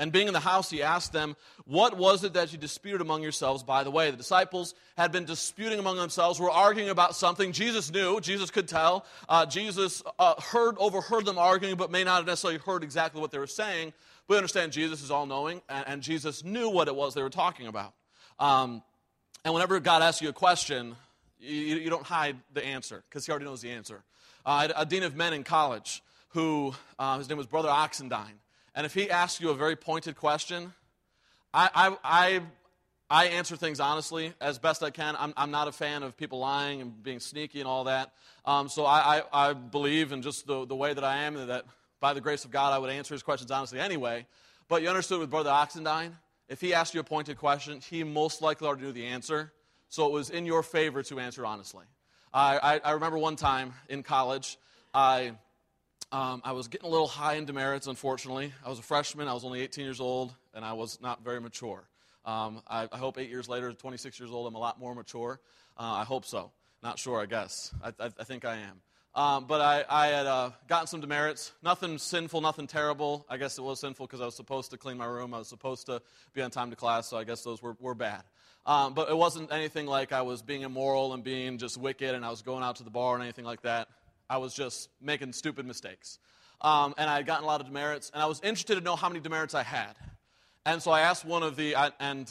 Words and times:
And 0.00 0.12
being 0.12 0.28
in 0.28 0.32
the 0.32 0.40
house, 0.40 0.70
he 0.70 0.82
asked 0.82 1.12
them, 1.12 1.36
What 1.64 1.96
was 1.96 2.22
it 2.22 2.34
that 2.34 2.52
you 2.52 2.58
disputed 2.58 3.00
among 3.00 3.22
yourselves 3.22 3.64
by 3.64 3.82
the 3.82 3.90
way? 3.90 4.10
The 4.10 4.16
disciples 4.16 4.74
had 4.96 5.10
been 5.10 5.24
disputing 5.24 5.80
among 5.80 5.96
themselves, 5.96 6.38
were 6.38 6.50
arguing 6.50 6.88
about 6.88 7.16
something. 7.16 7.50
Jesus 7.50 7.90
knew, 7.90 8.20
Jesus 8.20 8.50
could 8.50 8.68
tell. 8.68 9.04
Uh, 9.28 9.44
Jesus 9.44 10.02
uh, 10.18 10.40
heard, 10.40 10.76
overheard 10.78 11.24
them 11.24 11.36
arguing, 11.36 11.76
but 11.76 11.90
may 11.90 12.04
not 12.04 12.18
have 12.18 12.26
necessarily 12.26 12.60
heard 12.60 12.84
exactly 12.84 13.20
what 13.20 13.32
they 13.32 13.38
were 13.38 13.48
saying. 13.48 13.92
But 14.28 14.36
understand, 14.36 14.72
Jesus 14.72 15.02
is 15.02 15.10
all 15.10 15.26
knowing, 15.26 15.62
and, 15.68 15.88
and, 15.88 16.02
Jesus 16.02 16.44
knew 16.44 16.68
what 16.68 16.86
it 16.86 16.94
was 16.94 17.14
they 17.14 17.22
were 17.22 17.30
talking 17.30 17.66
about. 17.66 17.94
Um, 18.38 18.82
and 19.42 19.54
whenever 19.54 19.80
God 19.80 20.02
asks 20.02 20.20
you 20.20 20.28
a 20.28 20.34
question, 20.34 20.94
you, 21.40 21.76
you 21.76 21.90
don't 21.90 22.04
hide 22.04 22.36
the 22.52 22.64
answer, 22.64 23.02
because 23.08 23.24
he 23.24 23.32
already 23.32 23.46
knows 23.46 23.62
the 23.62 23.70
answer. 23.70 24.04
Uh, 24.44 24.68
a 24.76 24.84
dean 24.84 25.02
of 25.02 25.16
men 25.16 25.32
in 25.32 25.44
college 25.44 26.02
who, 26.28 26.74
uh, 26.98 27.16
his 27.16 27.28
name 27.28 27.38
was 27.38 27.46
Brother 27.46 27.70
Oxendine, 27.70 28.36
and 28.74 28.86
if 28.86 28.94
he 28.94 29.10
asks 29.10 29.40
you 29.40 29.50
a 29.50 29.54
very 29.54 29.76
pointed 29.76 30.16
question, 30.16 30.72
I, 31.52 31.70
I, 31.74 31.96
I, 32.04 32.40
I 33.10 33.24
answer 33.28 33.56
things 33.56 33.80
honestly 33.80 34.34
as 34.40 34.58
best 34.58 34.82
I 34.82 34.90
can. 34.90 35.16
I'm, 35.18 35.32
I'm, 35.36 35.50
not 35.50 35.66
a 35.66 35.72
fan 35.72 36.02
of 36.02 36.16
people 36.16 36.40
lying 36.40 36.80
and 36.82 37.02
being 37.02 37.20
sneaky 37.20 37.60
and 37.60 37.68
all 37.68 37.84
that. 37.84 38.12
Um, 38.44 38.68
so 38.68 38.84
I, 38.84 39.22
I, 39.32 39.50
I, 39.50 39.52
believe 39.54 40.12
in 40.12 40.22
just 40.22 40.46
the, 40.46 40.66
the 40.66 40.76
way 40.76 40.92
that 40.92 41.04
I 41.04 41.22
am, 41.22 41.34
that 41.46 41.64
by 42.00 42.12
the 42.12 42.20
grace 42.20 42.44
of 42.44 42.50
God, 42.50 42.72
I 42.72 42.78
would 42.78 42.90
answer 42.90 43.14
his 43.14 43.22
questions 43.22 43.50
honestly 43.50 43.80
anyway. 43.80 44.26
But 44.68 44.82
you 44.82 44.88
understood 44.88 45.20
with 45.20 45.30
Brother 45.30 45.50
Oxendine, 45.50 46.12
if 46.48 46.60
he 46.60 46.74
asked 46.74 46.94
you 46.94 47.00
a 47.00 47.04
pointed 47.04 47.38
question, 47.38 47.80
he 47.80 48.04
most 48.04 48.42
likely 48.42 48.66
already 48.66 48.82
knew 48.82 48.92
the 48.92 49.06
answer. 49.06 49.52
So 49.88 50.06
it 50.06 50.12
was 50.12 50.28
in 50.28 50.44
your 50.44 50.62
favor 50.62 51.02
to 51.04 51.18
answer 51.18 51.46
honestly. 51.46 51.84
I, 52.32 52.58
I, 52.58 52.80
I 52.84 52.90
remember 52.92 53.18
one 53.18 53.36
time 53.36 53.72
in 53.88 54.02
college, 54.02 54.58
I 54.92 55.32
um, 56.10 56.40
I 56.44 56.52
was 56.52 56.68
getting 56.68 56.86
a 56.86 56.90
little 56.90 57.06
high 57.06 57.34
in 57.34 57.44
demerits, 57.44 57.86
unfortunately. 57.86 58.52
I 58.64 58.68
was 58.68 58.78
a 58.78 58.82
freshman, 58.82 59.28
I 59.28 59.34
was 59.34 59.44
only 59.44 59.60
18 59.60 59.84
years 59.84 60.00
old, 60.00 60.34
and 60.54 60.64
I 60.64 60.72
was 60.72 61.00
not 61.02 61.22
very 61.22 61.40
mature. 61.40 61.86
Um, 62.24 62.62
I, 62.68 62.88
I, 62.90 62.98
hope 62.98 63.18
eight 63.18 63.30
years 63.30 63.48
later, 63.48 63.72
26 63.72 64.18
years 64.18 64.30
old, 64.30 64.46
I'm 64.46 64.54
a 64.54 64.58
lot 64.58 64.78
more 64.78 64.94
mature. 64.94 65.40
Uh, 65.78 65.82
I 65.82 66.04
hope 66.04 66.24
so. 66.24 66.50
Not 66.82 66.98
sure, 66.98 67.20
I 67.20 67.26
guess. 67.26 67.72
I, 67.82 67.88
I, 67.88 68.10
I 68.18 68.24
think 68.24 68.44
I 68.44 68.56
am. 68.56 68.80
Um, 69.14 69.46
but 69.46 69.60
I, 69.60 69.84
I 69.88 70.06
had 70.08 70.26
uh, 70.26 70.50
gotten 70.66 70.86
some 70.86 71.00
demerits. 71.00 71.52
Nothing 71.62 71.98
sinful, 71.98 72.40
nothing 72.40 72.66
terrible. 72.66 73.26
I 73.28 73.36
guess 73.36 73.58
it 73.58 73.62
was 73.62 73.80
sinful 73.80 74.06
because 74.06 74.20
I 74.20 74.26
was 74.26 74.36
supposed 74.36 74.70
to 74.70 74.76
clean 74.76 74.96
my 74.96 75.06
room. 75.06 75.34
I 75.34 75.38
was 75.38 75.48
supposed 75.48 75.86
to 75.86 76.02
be 76.34 76.42
on 76.42 76.50
time 76.50 76.70
to 76.70 76.76
class, 76.76 77.08
so 77.08 77.16
I 77.16 77.24
guess 77.24 77.42
those 77.42 77.62
were, 77.62 77.76
were 77.80 77.94
bad. 77.94 78.22
Um, 78.66 78.92
but 78.92 79.08
it 79.08 79.16
wasn't 79.16 79.50
anything 79.50 79.86
like 79.86 80.12
I 80.12 80.22
was 80.22 80.42
being 80.42 80.62
immoral 80.62 81.14
and 81.14 81.24
being 81.24 81.56
just 81.56 81.78
wicked 81.78 82.14
and 82.14 82.24
I 82.24 82.28
was 82.28 82.42
going 82.42 82.62
out 82.62 82.76
to 82.76 82.84
the 82.84 82.90
bar 82.90 83.14
and 83.14 83.22
anything 83.22 83.46
like 83.46 83.62
that. 83.62 83.88
I 84.30 84.38
was 84.38 84.54
just 84.54 84.90
making 85.00 85.32
stupid 85.32 85.66
mistakes. 85.66 86.18
Um, 86.60 86.94
and 86.98 87.08
I 87.08 87.16
had 87.16 87.26
gotten 87.26 87.44
a 87.44 87.46
lot 87.46 87.60
of 87.60 87.66
demerits, 87.66 88.10
and 88.12 88.22
I 88.22 88.26
was 88.26 88.40
interested 88.42 88.74
to 88.74 88.80
know 88.80 88.96
how 88.96 89.08
many 89.08 89.20
demerits 89.20 89.54
I 89.54 89.62
had. 89.62 89.94
And 90.66 90.82
so 90.82 90.90
I 90.90 91.00
asked 91.00 91.24
one 91.24 91.42
of 91.42 91.56
the, 91.56 91.76
I, 91.76 91.92
and 92.00 92.30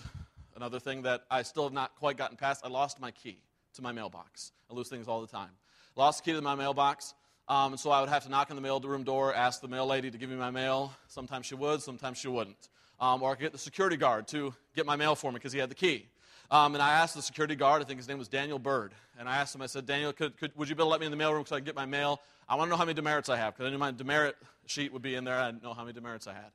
another 0.56 0.80
thing 0.80 1.04
that 1.04 1.24
I 1.32 1.44
still 1.44 1.64
have 1.64 1.74
not 1.74 1.96
quite 1.96 2.18
gotten 2.18 2.38
past, 2.38 2.66
I 2.66 2.68
lost 2.68 3.00
my 3.00 3.12
key 3.12 3.42
to 3.76 3.82
my 3.82 3.92
mailbox. 3.92 4.52
I 4.70 4.74
lose 4.74 4.90
things 4.90 5.08
all 5.08 5.22
the 5.22 5.28
time. 5.28 5.52
Lost 5.96 6.24
the 6.24 6.32
key 6.32 6.36
to 6.36 6.42
my 6.42 6.56
mailbox, 6.56 7.14
um, 7.48 7.72
and 7.74 7.80
so 7.80 7.90
I 7.90 8.02
would 8.02 8.10
have 8.10 8.24
to 8.24 8.30
knock 8.30 8.50
on 8.50 8.58
the 8.58 8.62
mail 8.62 8.80
room 8.82 9.04
door, 9.04 9.34
ask 9.34 9.62
the 9.62 9.68
mail 9.70 9.88
lady 9.88 10.12
to 10.12 10.18
give 10.18 10.30
me 10.30 10.36
my 10.36 10.52
mail. 10.52 10.94
Sometimes 11.08 11.46
she 11.46 11.56
would, 11.56 11.82
sometimes 11.82 12.18
she 12.18 12.28
wouldn't. 12.28 12.70
Um, 13.00 13.24
or 13.24 13.32
I 13.32 13.36
could 13.36 13.44
get 13.44 13.52
the 13.54 13.58
security 13.58 13.96
guard 13.96 14.28
to 14.30 14.54
get 14.76 14.86
my 14.86 14.96
mail 14.96 15.16
for 15.16 15.32
me 15.32 15.36
because 15.36 15.54
he 15.54 15.60
had 15.60 15.70
the 15.70 15.76
key. 15.76 16.08
Um, 16.50 16.76
and 16.76 16.82
I 16.82 16.94
asked 16.94 17.16
the 17.16 17.22
security 17.22 17.56
guard, 17.56 17.82
I 17.82 17.86
think 17.86 18.00
his 18.00 18.08
name 18.08 18.18
was 18.18 18.30
Daniel 18.30 18.58
Bird, 18.58 18.94
and 19.20 19.28
I 19.28 19.38
asked 19.38 19.54
him, 19.54 19.62
I 19.62 19.66
said, 19.66 19.86
Daniel, 19.86 20.14
could, 20.14 20.38
could, 20.38 20.56
would 20.56 20.70
you 20.70 20.76
be 20.76 20.82
able 20.82 20.88
to 20.88 20.92
let 20.92 21.00
me 21.02 21.06
in 21.06 21.12
the 21.12 21.18
mailroom 21.18 21.46
so 21.48 21.56
I 21.56 21.60
can 21.60 21.66
get 21.66 21.76
my 21.76 21.86
mail? 21.86 22.22
I 22.48 22.56
want 22.56 22.68
to 22.68 22.70
know 22.70 22.78
how 22.78 22.86
many 22.86 22.94
demerits 22.94 23.28
I 23.28 23.36
have, 23.36 23.54
because 23.54 23.68
I 23.68 23.72
knew 23.72 23.78
my 23.78 23.92
demerit 23.92 24.38
sheet 24.66 24.94
would 24.94 25.02
be 25.02 25.16
in 25.16 25.26
there. 25.26 25.36
I 25.36 25.52
didn't 25.52 25.64
know 25.64 25.74
how 25.74 25.84
many 25.84 25.94
demerits 25.94 26.26
I 26.28 26.34
had. 26.34 26.52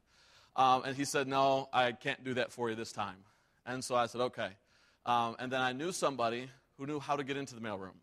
Um, 0.56 0.84
and 0.84 0.96
he 0.96 1.04
said, 1.04 1.28
No, 1.28 1.68
I 1.72 1.92
can't 1.92 2.22
do 2.24 2.34
that 2.34 2.52
for 2.52 2.70
you 2.70 2.76
this 2.76 2.92
time. 2.92 3.16
And 3.66 3.82
so 3.82 3.94
I 3.94 4.06
said, 4.06 4.20
Okay. 4.20 4.50
Um, 5.04 5.36
and 5.38 5.50
then 5.50 5.60
I 5.60 5.72
knew 5.72 5.92
somebody 5.92 6.48
who 6.78 6.86
knew 6.86 7.00
how 7.00 7.16
to 7.16 7.24
get 7.24 7.36
into 7.36 7.54
the 7.54 7.60
mailroom. 7.60 7.96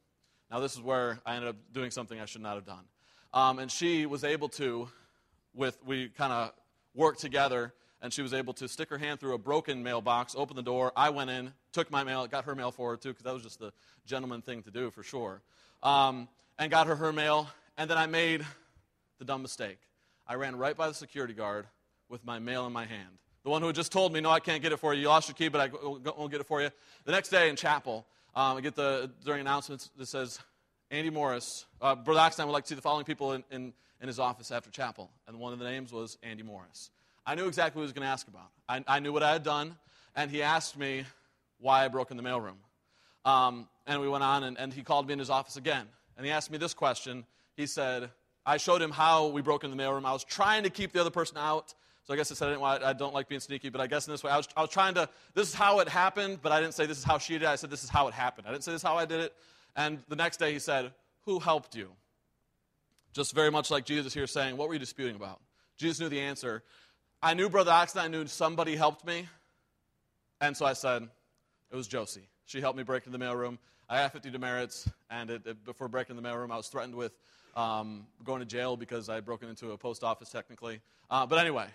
Now, 0.52 0.60
this 0.60 0.74
is 0.74 0.82
where 0.82 1.20
I 1.26 1.36
ended 1.36 1.50
up 1.50 1.56
doing 1.74 1.92
something 1.92 2.20
I 2.20 2.26
should 2.26 2.42
not 2.42 2.56
have 2.56 2.66
done. 2.66 2.84
Um, 3.34 3.60
and 3.60 3.72
she 3.72 4.06
was 4.06 4.24
able 4.24 4.50
to, 4.50 4.90
with, 5.54 5.78
we 5.86 6.10
kind 6.10 6.34
of 6.34 6.52
worked 6.96 7.20
together 7.20 7.74
and 8.02 8.12
she 8.12 8.22
was 8.22 8.34
able 8.34 8.54
to 8.56 8.68
stick 8.68 8.90
her 8.90 8.98
hand 8.98 9.20
through 9.20 9.34
a 9.34 9.38
broken 9.38 9.84
mailbox, 9.84 10.34
open 10.36 10.56
the 10.56 10.64
door. 10.64 10.92
I 10.96 11.10
went 11.10 11.30
in, 11.30 11.54
took 11.72 11.91
my 11.91 12.03
mail, 12.03 12.25
got 12.28 12.46
her 12.46 12.56
mail 12.56 12.72
for 12.72 12.91
her 12.91 12.97
too, 12.97 13.09
because 13.09 13.24
that 13.24 13.34
was 13.34 13.44
just 13.44 13.59
the 13.59 13.72
gentleman 14.06 14.41
thing 14.41 14.63
to 14.63 14.72
do 14.72 14.90
for 14.91 15.03
sure. 15.03 15.41
Um, 15.84 16.28
and 16.57 16.69
got 16.69 16.88
her 16.88 16.96
her 16.96 17.13
mail, 17.13 17.50
and 17.78 17.90
then 17.90 17.97
I 17.97 18.06
made 18.06 18.46
the 19.18 19.25
dumb 19.25 19.41
mistake. 19.41 19.80
I 20.28 20.35
ran 20.35 20.56
right 20.56 20.75
by 20.75 20.88
the 20.88 20.94
security 20.94 21.34
guard 21.34 21.68
with 22.09 22.25
my 22.25 22.40
mail 22.40 22.66
in 22.66 22.74
my 22.74 22.85
hand. 22.85 23.18
The 23.44 23.50
one 23.50 23.62
who 23.62 23.68
had 23.68 23.75
just 23.75 23.91
told 23.91 24.12
me, 24.12 24.19
no, 24.19 24.30
I 24.30 24.40
can't 24.40 24.62
get 24.62 24.74
it 24.74 24.78
for 24.78 24.94
you. 24.94 25.02
You 25.02 25.07
lost 25.07 25.30
your 25.30 25.35
key, 25.35 25.47
but 25.47 25.62
I 25.62 25.69
won't 25.74 26.31
get 26.31 26.41
it 26.41 26.47
for 26.47 26.62
you. 26.62 26.69
The 27.06 27.12
next 27.12 27.30
day 27.30 27.50
in 27.50 27.56
chapel, 27.56 28.06
um, 28.36 28.57
I 28.57 28.62
get 28.62 28.75
the, 28.75 29.09
during 29.24 29.41
announcements, 29.41 29.90
that 29.97 30.07
says, 30.07 30.40
Andy 30.91 31.09
Morris, 31.09 31.66
uh, 31.81 31.96
Brother 31.96 32.19
Oxnard 32.19 32.46
would 32.46 32.51
like 32.51 32.63
to 32.63 32.69
see 32.69 32.75
the 32.75 32.81
following 32.81 33.06
people 33.06 33.34
in, 33.34 33.44
in, 33.51 33.74
in 34.01 34.07
his 34.07 34.19
office 34.19 34.51
after 34.51 34.69
chapel. 34.69 35.09
And 35.28 35.40
one 35.40 35.53
of 35.53 35.59
the 35.59 35.66
names 35.66 35.94
was 35.94 36.18
Andy 36.24 36.44
Morris. 36.44 36.90
I 37.25 37.36
knew 37.36 37.47
exactly 37.47 37.80
what 37.80 37.84
he 37.84 37.86
was 37.86 37.94
going 37.94 38.06
to 38.06 38.12
ask 38.12 38.28
about. 38.28 38.47
I, 38.68 38.84
I, 38.88 39.00
knew 39.00 39.13
what 39.13 39.24
I 39.24 39.31
had 39.34 39.44
done, 39.44 39.78
and 40.16 40.31
he 40.31 40.41
asked 40.41 40.78
me 40.78 41.06
why 41.59 41.86
I 41.86 41.88
broke 41.88 42.12
in 42.12 42.18
the 42.18 42.24
mailroom. 42.24 42.58
Um, 43.25 43.68
and 43.86 44.02
we 44.02 44.09
went 44.09 44.24
on, 44.24 44.44
and, 44.44 44.58
and 44.58 44.74
he 44.74 44.81
called 44.81 45.08
me 45.08 45.14
in 45.14 45.20
his 45.20 45.30
office 45.30 45.56
again. 45.56 45.86
And 46.18 46.25
he 46.25 46.31
asked 46.31 46.52
me 46.52 46.58
this 46.58 46.74
question. 46.74 47.25
He 47.56 47.66
said, 47.66 48.09
I 48.46 48.58
showed 48.58 48.81
him 48.81 48.92
how 48.92 49.28
we 49.28 49.42
broke 49.42 49.64
in 49.64 49.72
the 49.72 49.78
mailroom. 49.78 50.06
I 50.06 50.14
was 50.14 50.24
trying 50.24 50.64
to 50.64 50.69
keep 50.69 50.92
the 50.92 51.02
other 51.02 51.09
person 51.09 51.38
out. 51.38 51.74
So 52.06 52.14
I 52.14 52.18
guess 52.18 52.31
I 52.31 52.36
said 52.36 52.48
I, 52.48 52.52
didn't 52.52 52.62
want, 52.62 52.84
I 52.84 52.94
don't 52.94 53.14
like 53.14 53.28
being 53.30 53.42
sneaky, 53.42 53.69
but 53.69 53.81
I 53.81 53.88
guess 53.88 54.08
in 54.08 54.12
this 54.12 54.24
way, 54.24 54.31
I 54.31 54.38
was, 54.38 54.48
I 54.58 54.62
was 54.62 54.72
trying 54.72 54.96
to, 54.96 55.08
this 55.36 55.48
is 55.48 55.53
how 55.53 55.80
it 55.80 55.88
happened, 55.88 56.40
but 56.42 56.52
I 56.52 56.59
didn't 56.59 56.74
say 56.74 56.88
this 56.88 56.98
is 56.98 57.03
how 57.03 57.19
she 57.19 57.34
did 57.34 57.44
it. 57.44 57.48
I 57.48 57.56
said 57.56 57.69
this 57.69 57.84
is 57.84 57.90
how 57.90 58.08
it 58.08 58.14
happened. 58.14 58.48
I 58.48 58.52
didn't 58.52 58.64
say 58.64 58.72
this 58.72 58.81
is 58.81 58.88
how 58.88 58.96
I 58.96 59.06
did 59.06 59.19
it. 59.19 59.34
And 59.75 60.00
the 60.08 60.16
next 60.16 60.38
day 60.38 60.52
he 60.52 60.59
said, 60.59 60.92
Who 61.25 61.40
helped 61.40 61.75
you? 61.75 61.90
Just 63.14 63.36
very 63.36 63.52
much 63.52 63.69
like 63.69 63.86
Jesus 63.86 64.14
here 64.14 64.28
saying, 64.28 64.58
What 64.58 64.68
were 64.68 64.74
you 64.74 64.80
disputing 64.80 65.16
about? 65.16 65.40
Jesus 65.78 66.00
knew 66.00 66.09
the 66.09 66.19
answer. 66.19 66.64
I 67.22 67.34
knew 67.34 67.50
Brother 67.50 67.72
Oxton. 67.72 68.02
I 68.02 68.08
knew 68.08 68.25
somebody 68.25 68.75
helped 68.75 69.06
me. 69.06 69.28
And 70.42 70.56
so 70.56 70.66
I 70.66 70.74
said, 70.74 71.08
it 71.72 71.75
was 71.75 71.88
Josie. 71.88 72.28
She 72.46 72.62
helped 72.62 72.78
me 72.78 72.84
break 72.84 73.06
into 73.06 73.18
the 73.18 73.24
mailroom. 73.24 73.57
I 73.90 74.00
had 74.00 74.12
50 74.12 74.30
demerits, 74.30 74.90
and 75.10 75.30
it, 75.30 75.45
it, 75.45 75.66
before 75.66 75.88
breaking 75.88 76.16
the 76.16 76.21
mailroom, 76.21 76.51
I 76.51 76.57
was 76.57 76.68
threatened 76.68 76.95
with 76.95 77.12
um, 77.56 78.06
going 78.24 78.39
to 78.39 78.45
jail 78.45 78.77
because 78.77 79.10
I 79.10 79.16
had 79.16 79.25
broken 79.25 79.50
into 79.50 79.71
a 79.71 79.77
post 79.77 80.04
office 80.04 80.30
technically. 80.30 80.81
Uh, 81.10 81.25
but 81.25 81.39
anyway, 81.39 81.68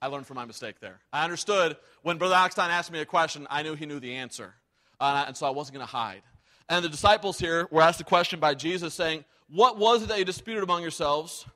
I 0.00 0.06
learned 0.06 0.26
from 0.26 0.36
my 0.36 0.44
mistake 0.44 0.80
there. 0.80 1.00
I 1.12 1.24
understood 1.24 1.76
when 2.02 2.18
Brother 2.18 2.34
Oxton 2.34 2.70
asked 2.70 2.90
me 2.90 3.00
a 3.00 3.04
question, 3.04 3.46
I 3.50 3.62
knew 3.62 3.74
he 3.74 3.86
knew 3.86 4.00
the 4.00 4.14
answer. 4.14 4.54
Uh, 5.00 5.24
and 5.26 5.36
so 5.36 5.46
I 5.46 5.50
wasn't 5.50 5.76
going 5.76 5.86
to 5.86 5.92
hide. 5.92 6.22
And 6.68 6.84
the 6.84 6.88
disciples 6.88 7.38
here 7.38 7.68
were 7.70 7.82
asked 7.82 8.00
a 8.00 8.04
question 8.04 8.40
by 8.40 8.54
Jesus 8.54 8.94
saying, 8.94 9.24
What 9.48 9.78
was 9.78 10.02
it 10.02 10.08
that 10.08 10.18
you 10.18 10.24
disputed 10.24 10.62
among 10.62 10.82
yourselves? 10.82 11.46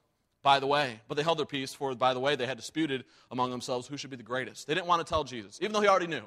by 0.43 0.59
the 0.59 0.67
way. 0.67 1.01
But 1.09 1.17
they 1.17 1.23
held 1.23 1.39
their 1.39 1.47
peace, 1.47 1.73
for 1.73 1.95
by 1.95 2.15
the 2.15 2.21
way, 2.21 2.37
they 2.37 2.47
had 2.47 2.57
disputed 2.57 3.05
among 3.31 3.51
themselves 3.51 3.87
who 3.87 3.97
should 3.97 4.11
be 4.11 4.17
the 4.17 4.23
greatest. 4.23 4.67
They 4.67 4.75
didn't 4.75 4.87
want 4.87 5.05
to 5.05 5.09
tell 5.09 5.25
Jesus, 5.25 5.59
even 5.61 5.73
though 5.73 5.81
he 5.81 5.89
already 5.89 6.07
knew. 6.07 6.23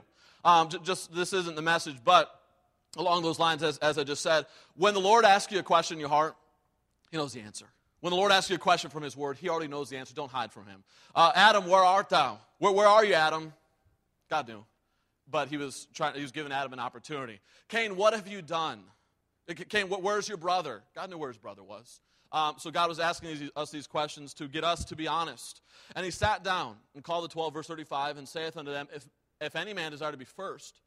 Um, 0.45 0.69
just 0.69 1.13
this 1.13 1.33
isn't 1.33 1.55
the 1.55 1.61
message, 1.61 1.97
but 2.05 2.39
along 2.95 3.23
those 3.23 3.39
lines, 3.39 3.63
as, 3.63 3.77
as 3.79 3.97
I 3.97 4.03
just 4.03 4.21
said, 4.21 4.45
when 4.77 4.93
the 4.93 5.01
Lord 5.01 5.25
asks 5.25 5.51
you 5.51 5.59
a 5.59 5.63
question 5.63 5.95
in 5.95 5.99
your 5.99 6.09
heart, 6.09 6.35
he 7.11 7.17
knows 7.17 7.33
the 7.33 7.41
answer. 7.41 7.65
When 8.01 8.11
the 8.11 8.17
Lord 8.17 8.31
asks 8.31 8.49
you 8.51 8.55
a 8.55 8.59
question 8.59 8.91
from 8.91 9.01
his 9.01 9.17
word, 9.17 9.37
he 9.37 9.49
already 9.49 9.67
knows 9.67 9.89
the 9.89 9.97
answer. 9.97 10.13
Don't 10.13 10.31
hide 10.31 10.51
from 10.51 10.67
him. 10.67 10.83
Uh, 11.15 11.31
Adam, 11.33 11.67
where 11.67 11.81
art 11.81 12.09
thou? 12.09 12.39
Where, 12.59 12.71
where 12.71 12.87
are 12.87 13.03
you, 13.03 13.15
Adam? 13.15 13.51
God 14.29 14.47
knew. 14.47 14.63
But 15.29 15.47
he 15.47 15.57
was 15.57 15.87
trying, 15.93 16.13
he 16.13 16.21
was 16.21 16.31
giving 16.31 16.51
Adam 16.51 16.71
an 16.73 16.79
opportunity. 16.79 17.39
Cain, 17.67 17.95
what 17.95 18.13
have 18.13 18.27
you 18.27 18.43
done? 18.43 18.83
Cain, 19.69 19.87
where's 19.87 20.27
your 20.27 20.37
brother? 20.37 20.83
God 20.93 21.09
knew 21.09 21.17
where 21.17 21.29
his 21.29 21.37
brother 21.37 21.63
was. 21.63 22.01
Um, 22.31 22.55
so 22.57 22.69
God 22.69 22.89
was 22.89 22.99
asking 22.99 23.29
these, 23.29 23.51
us 23.55 23.71
these 23.71 23.87
questions 23.87 24.33
to 24.35 24.47
get 24.47 24.63
us 24.63 24.85
to 24.85 24.95
be 24.95 25.07
honest. 25.07 25.61
And 25.95 26.05
he 26.05 26.11
sat 26.11 26.43
down 26.43 26.75
and 26.93 27.03
called 27.03 27.23
the 27.23 27.29
twelve, 27.29 27.53
verse 27.53 27.67
35, 27.67 28.17
and 28.17 28.27
saith 28.27 28.57
unto 28.57 28.71
them, 28.71 28.87
If, 28.93 29.07
if 29.41 29.55
any 29.55 29.73
man 29.73 29.91
desire 29.91 30.11
to 30.11 30.17
be 30.17 30.25
first, 30.25 30.79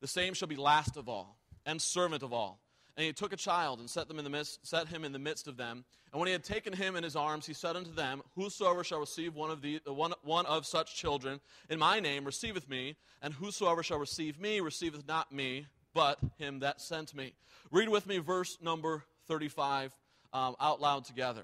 the 0.00 0.06
same 0.06 0.34
shall 0.34 0.48
be 0.48 0.56
last 0.56 0.96
of 0.96 1.08
all, 1.08 1.38
and 1.64 1.80
servant 1.80 2.22
of 2.22 2.32
all. 2.32 2.60
And 2.96 3.04
he 3.04 3.12
took 3.12 3.32
a 3.32 3.36
child 3.36 3.78
and 3.80 3.90
set, 3.90 4.08
them 4.08 4.18
in 4.18 4.24
the 4.24 4.30
midst, 4.30 4.66
set 4.66 4.88
him 4.88 5.04
in 5.04 5.12
the 5.12 5.18
midst 5.18 5.48
of 5.48 5.58
them. 5.58 5.84
And 6.12 6.18
when 6.18 6.28
he 6.28 6.32
had 6.32 6.44
taken 6.44 6.72
him 6.72 6.96
in 6.96 7.04
his 7.04 7.14
arms, 7.14 7.44
he 7.44 7.52
said 7.52 7.76
unto 7.76 7.92
them, 7.92 8.22
Whosoever 8.36 8.82
shall 8.84 9.00
receive 9.00 9.34
one 9.34 9.50
of, 9.50 9.60
the, 9.60 9.80
one, 9.84 10.14
one 10.22 10.46
of 10.46 10.64
such 10.64 10.96
children 10.96 11.40
in 11.68 11.78
my 11.78 12.00
name 12.00 12.24
receiveth 12.24 12.68
me, 12.70 12.96
and 13.20 13.34
whosoever 13.34 13.82
shall 13.82 13.98
receive 13.98 14.40
me 14.40 14.60
receiveth 14.60 15.06
not 15.06 15.30
me, 15.30 15.66
but 15.92 16.18
him 16.38 16.60
that 16.60 16.80
sent 16.80 17.14
me. 17.14 17.34
Read 17.70 17.90
with 17.90 18.06
me 18.06 18.18
verse 18.18 18.56
number 18.62 19.04
35 19.28 19.94
um, 20.32 20.56
out 20.58 20.80
loud 20.80 21.04
together. 21.04 21.42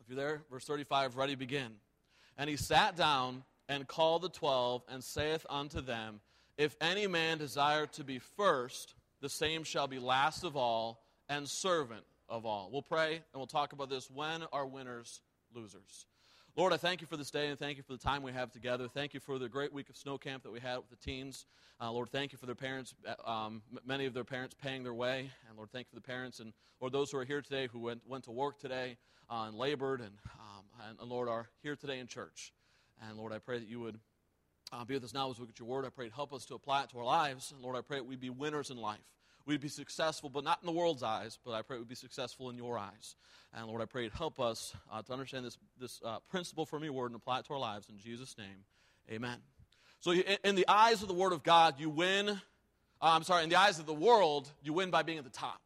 If 0.00 0.08
you're 0.08 0.16
there, 0.16 0.42
verse 0.50 0.64
35, 0.64 1.16
ready, 1.16 1.34
begin. 1.34 1.72
And 2.38 2.48
he 2.48 2.56
sat 2.56 2.96
down 2.96 3.44
and 3.68 3.86
called 3.86 4.22
the 4.22 4.28
twelve, 4.28 4.82
and 4.88 5.02
saith 5.02 5.46
unto 5.48 5.80
them, 5.80 6.20
If 6.58 6.76
any 6.80 7.06
man 7.06 7.38
desire 7.38 7.86
to 7.86 8.04
be 8.04 8.18
first, 8.18 8.94
the 9.20 9.28
same 9.28 9.64
shall 9.64 9.86
be 9.86 9.98
last 9.98 10.44
of 10.44 10.56
all 10.56 11.02
and 11.28 11.48
servant 11.48 12.04
of 12.28 12.44
all. 12.44 12.70
We'll 12.72 12.82
pray 12.82 13.14
and 13.14 13.22
we'll 13.34 13.46
talk 13.46 13.72
about 13.72 13.88
this. 13.88 14.10
When 14.10 14.42
are 14.52 14.66
winners 14.66 15.20
losers? 15.54 16.06
Lord, 16.54 16.74
I 16.74 16.76
thank 16.76 17.00
you 17.00 17.06
for 17.06 17.16
this 17.16 17.30
day 17.30 17.48
and 17.48 17.58
thank 17.58 17.78
you 17.78 17.82
for 17.82 17.92
the 17.92 17.98
time 17.98 18.22
we 18.22 18.32
have 18.32 18.52
together. 18.52 18.86
Thank 18.86 19.14
you 19.14 19.20
for 19.20 19.38
the 19.38 19.48
great 19.48 19.72
week 19.72 19.88
of 19.88 19.96
snow 19.96 20.18
camp 20.18 20.42
that 20.42 20.50
we 20.50 20.60
had 20.60 20.78
with 20.78 20.90
the 20.90 20.96
teens. 20.96 21.46
Uh, 21.80 21.90
Lord, 21.90 22.10
thank 22.10 22.32
you 22.32 22.38
for 22.38 22.44
their 22.44 22.54
parents, 22.54 22.94
uh, 23.06 23.30
um, 23.30 23.62
many 23.86 24.04
of 24.04 24.12
their 24.12 24.24
parents 24.24 24.54
paying 24.62 24.82
their 24.82 24.92
way. 24.92 25.30
And 25.48 25.56
Lord, 25.56 25.70
thank 25.72 25.86
you 25.86 25.90
for 25.90 25.96
the 25.96 26.06
parents 26.06 26.40
and 26.40 26.52
Lord, 26.80 26.92
those 26.92 27.12
who 27.12 27.18
are 27.18 27.24
here 27.24 27.40
today 27.40 27.68
who 27.72 27.78
went, 27.78 28.02
went 28.08 28.24
to 28.24 28.32
work 28.32 28.58
today 28.58 28.96
uh, 29.30 29.44
and 29.46 29.56
labored 29.56 30.00
and, 30.00 30.10
um, 30.38 30.64
and, 30.88 30.98
and, 30.98 31.08
Lord, 31.08 31.28
are 31.28 31.48
here 31.62 31.76
today 31.76 32.00
in 32.00 32.08
church. 32.08 32.52
And 33.08 33.18
Lord, 33.18 33.32
I 33.32 33.38
pray 33.38 33.58
that 33.58 33.68
you 33.68 33.80
would 33.80 33.98
uh, 34.72 34.84
be 34.84 34.94
with 34.94 35.04
us 35.04 35.14
now 35.14 35.30
as 35.30 35.38
we 35.38 35.42
look 35.42 35.50
at 35.50 35.58
your 35.58 35.68
word. 35.68 35.84
I 35.84 35.90
pray 35.90 36.10
help 36.14 36.32
us 36.32 36.44
to 36.46 36.54
apply 36.54 36.84
it 36.84 36.90
to 36.90 36.98
our 36.98 37.04
lives. 37.04 37.52
And 37.52 37.62
Lord, 37.62 37.76
I 37.76 37.80
pray 37.80 37.98
that 37.98 38.04
we'd 38.04 38.20
be 38.20 38.30
winners 38.30 38.70
in 38.70 38.76
life 38.76 39.00
we'd 39.46 39.60
be 39.60 39.68
successful, 39.68 40.30
but 40.30 40.44
not 40.44 40.58
in 40.62 40.66
the 40.66 40.72
world's 40.72 41.02
eyes, 41.02 41.38
but 41.44 41.52
I 41.52 41.62
pray 41.62 41.78
we'd 41.78 41.88
be 41.88 41.94
successful 41.94 42.50
in 42.50 42.56
your 42.56 42.78
eyes. 42.78 43.16
And 43.54 43.66
Lord, 43.66 43.82
I 43.82 43.86
pray 43.86 44.08
help 44.08 44.40
us 44.40 44.74
uh, 44.90 45.02
to 45.02 45.12
understand 45.12 45.44
this, 45.44 45.58
this 45.78 46.00
uh, 46.04 46.18
principle 46.30 46.66
from 46.66 46.84
your 46.84 46.92
word 46.92 47.06
and 47.06 47.16
apply 47.16 47.40
it 47.40 47.46
to 47.46 47.54
our 47.54 47.58
lives. 47.58 47.88
In 47.88 47.98
Jesus' 47.98 48.36
name, 48.38 48.64
amen. 49.10 49.38
So, 50.00 50.12
in, 50.12 50.24
in 50.44 50.54
the 50.54 50.66
eyes 50.68 51.02
of 51.02 51.08
the 51.08 51.14
word 51.14 51.32
of 51.32 51.42
God, 51.42 51.78
you 51.78 51.90
win. 51.90 52.28
Uh, 52.28 52.36
I'm 53.00 53.24
sorry, 53.24 53.44
in 53.44 53.50
the 53.50 53.56
eyes 53.56 53.78
of 53.78 53.86
the 53.86 53.94
world, 53.94 54.50
you 54.62 54.72
win 54.72 54.90
by 54.90 55.02
being 55.02 55.18
at 55.18 55.24
the 55.24 55.30
top. 55.30 55.60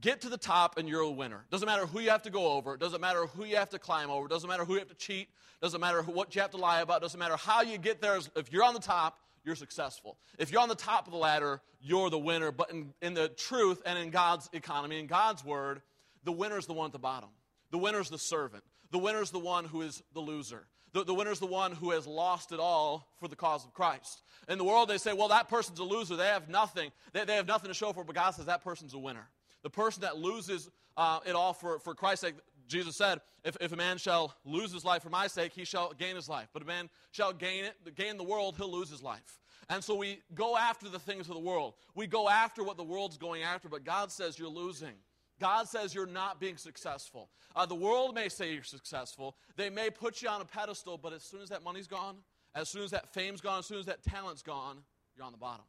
Get 0.00 0.22
to 0.22 0.28
the 0.28 0.38
top 0.38 0.78
and 0.78 0.88
you're 0.88 1.00
a 1.00 1.10
winner. 1.10 1.44
Doesn't 1.50 1.66
matter 1.66 1.86
who 1.86 2.00
you 2.00 2.10
have 2.10 2.22
to 2.22 2.30
go 2.30 2.52
over. 2.52 2.76
Doesn't 2.76 3.00
matter 3.00 3.26
who 3.26 3.44
you 3.44 3.56
have 3.56 3.70
to 3.70 3.78
climb 3.78 4.10
over. 4.10 4.28
Doesn't 4.28 4.48
matter 4.48 4.64
who 4.64 4.74
you 4.74 4.78
have 4.78 4.88
to 4.88 4.94
cheat. 4.94 5.28
Doesn't 5.60 5.80
matter 5.80 6.02
what 6.02 6.34
you 6.34 6.40
have 6.40 6.52
to 6.52 6.56
lie 6.56 6.80
about. 6.80 7.02
Doesn't 7.02 7.18
matter 7.18 7.36
how 7.36 7.62
you 7.62 7.76
get 7.76 8.00
there. 8.00 8.18
If 8.36 8.52
you're 8.52 8.64
on 8.64 8.74
the 8.74 8.80
top, 8.80 9.18
you're 9.44 9.56
successful. 9.56 10.16
If 10.38 10.52
you're 10.52 10.62
on 10.62 10.68
the 10.68 10.74
top 10.74 11.06
of 11.06 11.12
the 11.12 11.18
ladder, 11.18 11.60
you're 11.80 12.08
the 12.08 12.18
winner. 12.18 12.50
But 12.50 12.70
in, 12.70 12.92
in 13.02 13.14
the 13.14 13.28
truth 13.28 13.82
and 13.84 13.98
in 13.98 14.10
God's 14.10 14.48
economy, 14.52 14.98
in 14.98 15.06
God's 15.06 15.44
word, 15.44 15.82
the 16.24 16.32
winner's 16.32 16.66
the 16.66 16.72
one 16.72 16.86
at 16.86 16.92
the 16.92 16.98
bottom. 16.98 17.30
The 17.70 17.78
winner's 17.78 18.10
the 18.10 18.18
servant. 18.18 18.64
The 18.90 18.98
winner's 18.98 19.30
the 19.30 19.38
one 19.38 19.64
who 19.64 19.82
is 19.82 20.02
the 20.14 20.20
loser. 20.20 20.66
The, 20.92 21.04
the 21.04 21.14
winner's 21.14 21.38
the 21.38 21.46
one 21.46 21.72
who 21.72 21.90
has 21.90 22.06
lost 22.06 22.52
it 22.52 22.58
all 22.58 23.06
for 23.20 23.28
the 23.28 23.36
cause 23.36 23.64
of 23.64 23.72
Christ. 23.74 24.22
In 24.48 24.58
the 24.58 24.64
world, 24.64 24.88
they 24.88 24.98
say, 24.98 25.12
well, 25.12 25.28
that 25.28 25.48
person's 25.48 25.78
a 25.78 25.84
loser. 25.84 26.16
They 26.16 26.26
have 26.26 26.48
nothing. 26.48 26.90
They, 27.12 27.24
they 27.24 27.36
have 27.36 27.46
nothing 27.46 27.68
to 27.68 27.74
show 27.74 27.92
for. 27.92 28.02
But 28.02 28.16
God 28.16 28.32
says 28.32 28.46
that 28.46 28.64
person's 28.64 28.94
a 28.94 28.98
winner. 28.98 29.28
The 29.62 29.70
person 29.70 30.02
that 30.02 30.18
loses 30.18 30.70
uh, 30.96 31.20
it 31.26 31.34
all 31.34 31.52
for, 31.52 31.78
for 31.78 31.94
Christ's 31.94 32.22
sake, 32.22 32.34
Jesus 32.66 32.96
said, 32.96 33.20
if, 33.44 33.56
if 33.60 33.72
a 33.72 33.76
man 33.76 33.98
shall 33.98 34.34
lose 34.44 34.72
his 34.72 34.84
life 34.84 35.02
for 35.02 35.10
my 35.10 35.26
sake, 35.26 35.52
he 35.54 35.64
shall 35.64 35.92
gain 35.92 36.16
his 36.16 36.28
life. 36.28 36.48
But 36.52 36.62
a 36.62 36.66
man 36.66 36.88
shall 37.10 37.32
gain 37.32 37.64
it, 37.64 37.96
gain 37.96 38.16
the 38.16 38.24
world, 38.24 38.56
he'll 38.56 38.70
lose 38.70 38.90
his 38.90 39.02
life. 39.02 39.38
And 39.68 39.84
so 39.84 39.94
we 39.94 40.20
go 40.34 40.56
after 40.56 40.88
the 40.88 40.98
things 40.98 41.28
of 41.28 41.34
the 41.34 41.40
world. 41.40 41.74
We 41.94 42.06
go 42.06 42.28
after 42.28 42.64
what 42.64 42.76
the 42.76 42.84
world's 42.84 43.18
going 43.18 43.42
after, 43.42 43.68
but 43.68 43.84
God 43.84 44.10
says 44.10 44.38
you're 44.38 44.48
losing. 44.48 44.94
God 45.40 45.68
says 45.68 45.94
you're 45.94 46.06
not 46.06 46.38
being 46.38 46.56
successful. 46.56 47.30
Uh, 47.56 47.66
the 47.66 47.74
world 47.74 48.14
may 48.14 48.28
say 48.28 48.52
you're 48.52 48.62
successful. 48.62 49.36
They 49.56 49.70
may 49.70 49.90
put 49.90 50.22
you 50.22 50.28
on 50.28 50.40
a 50.40 50.44
pedestal, 50.44 50.98
but 50.98 51.12
as 51.12 51.22
soon 51.22 51.40
as 51.40 51.48
that 51.48 51.64
money's 51.64 51.86
gone, 51.86 52.16
as 52.54 52.68
soon 52.68 52.82
as 52.82 52.90
that 52.90 53.12
fame's 53.14 53.40
gone, 53.40 53.60
as 53.60 53.66
soon 53.66 53.78
as 53.78 53.86
that 53.86 54.02
talent's 54.02 54.42
gone, 54.42 54.78
you're 55.16 55.24
on 55.24 55.32
the 55.32 55.38
bottom. 55.38 55.64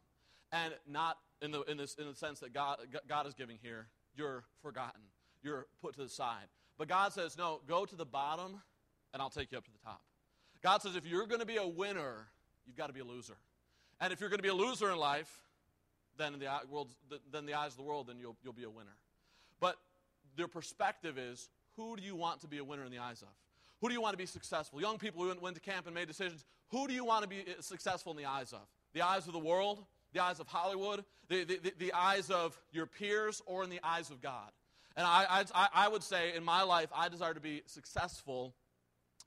And 0.51 0.73
not 0.87 1.17
in 1.41 1.51
the, 1.51 1.61
in 1.63 1.77
this, 1.77 1.95
in 1.95 2.07
the 2.07 2.15
sense 2.15 2.39
that 2.41 2.53
God, 2.53 2.77
God 3.07 3.27
is 3.27 3.33
giving 3.33 3.57
here. 3.61 3.87
You're 4.15 4.43
forgotten. 4.61 5.01
You're 5.43 5.67
put 5.81 5.95
to 5.95 6.03
the 6.03 6.09
side. 6.09 6.47
But 6.77 6.87
God 6.87 7.13
says, 7.13 7.37
no, 7.37 7.61
go 7.67 7.85
to 7.85 7.95
the 7.95 8.05
bottom 8.05 8.61
and 9.13 9.21
I'll 9.21 9.29
take 9.29 9.51
you 9.51 9.57
up 9.57 9.65
to 9.65 9.71
the 9.71 9.79
top. 9.83 10.01
God 10.61 10.81
says, 10.81 10.95
if 10.95 11.05
you're 11.05 11.25
going 11.25 11.39
to 11.39 11.45
be 11.45 11.57
a 11.57 11.67
winner, 11.67 12.27
you've 12.65 12.77
got 12.77 12.87
to 12.87 12.93
be 12.93 12.99
a 12.99 13.05
loser. 13.05 13.37
And 13.99 14.11
if 14.13 14.19
you're 14.19 14.29
going 14.29 14.39
to 14.39 14.43
be 14.43 14.49
a 14.49 14.53
loser 14.53 14.91
in 14.91 14.97
life, 14.97 15.41
then 16.17 16.33
in 16.33 16.39
the, 16.39 16.47
world, 16.69 16.89
then 17.31 17.45
the 17.45 17.53
eyes 17.53 17.71
of 17.71 17.77
the 17.77 17.83
world, 17.83 18.07
then 18.07 18.17
you'll, 18.19 18.35
you'll 18.43 18.53
be 18.53 18.63
a 18.63 18.69
winner. 18.69 18.95
But 19.59 19.77
their 20.35 20.47
perspective 20.47 21.17
is 21.17 21.49
who 21.75 21.95
do 21.95 22.03
you 22.03 22.15
want 22.15 22.41
to 22.41 22.47
be 22.47 22.57
a 22.57 22.63
winner 22.63 22.83
in 22.83 22.91
the 22.91 22.99
eyes 22.99 23.21
of? 23.21 23.29
Who 23.79 23.87
do 23.87 23.93
you 23.93 24.01
want 24.01 24.13
to 24.13 24.17
be 24.17 24.27
successful? 24.27 24.79
Young 24.79 24.97
people 24.97 25.23
who 25.23 25.33
went 25.39 25.55
to 25.55 25.61
camp 25.61 25.87
and 25.87 25.95
made 25.95 26.07
decisions, 26.07 26.45
who 26.69 26.87
do 26.87 26.93
you 26.93 27.03
want 27.03 27.23
to 27.23 27.27
be 27.27 27.41
uh, 27.41 27.61
successful 27.61 28.11
in 28.11 28.17
the 28.17 28.25
eyes 28.25 28.53
of? 28.53 28.61
The 28.93 29.01
eyes 29.01 29.25
of 29.27 29.33
the 29.33 29.39
world? 29.39 29.83
The 30.13 30.21
eyes 30.21 30.39
of 30.39 30.47
Hollywood? 30.47 31.03
The, 31.29 31.43
the, 31.43 31.73
the, 31.77 31.93
eyes 31.93 32.29
of 32.29 32.59
your 32.71 32.85
peers? 32.85 33.41
Or 33.45 33.63
in 33.63 33.69
the 33.69 33.79
eyes 33.83 34.09
of 34.09 34.21
God? 34.21 34.51
And 34.97 35.05
I, 35.07 35.45
I, 35.53 35.67
I 35.73 35.87
would 35.87 36.03
say 36.03 36.35
in 36.35 36.43
my 36.43 36.63
life, 36.63 36.89
I 36.93 37.07
desire 37.09 37.33
to 37.33 37.39
be 37.39 37.61
successful 37.65 38.53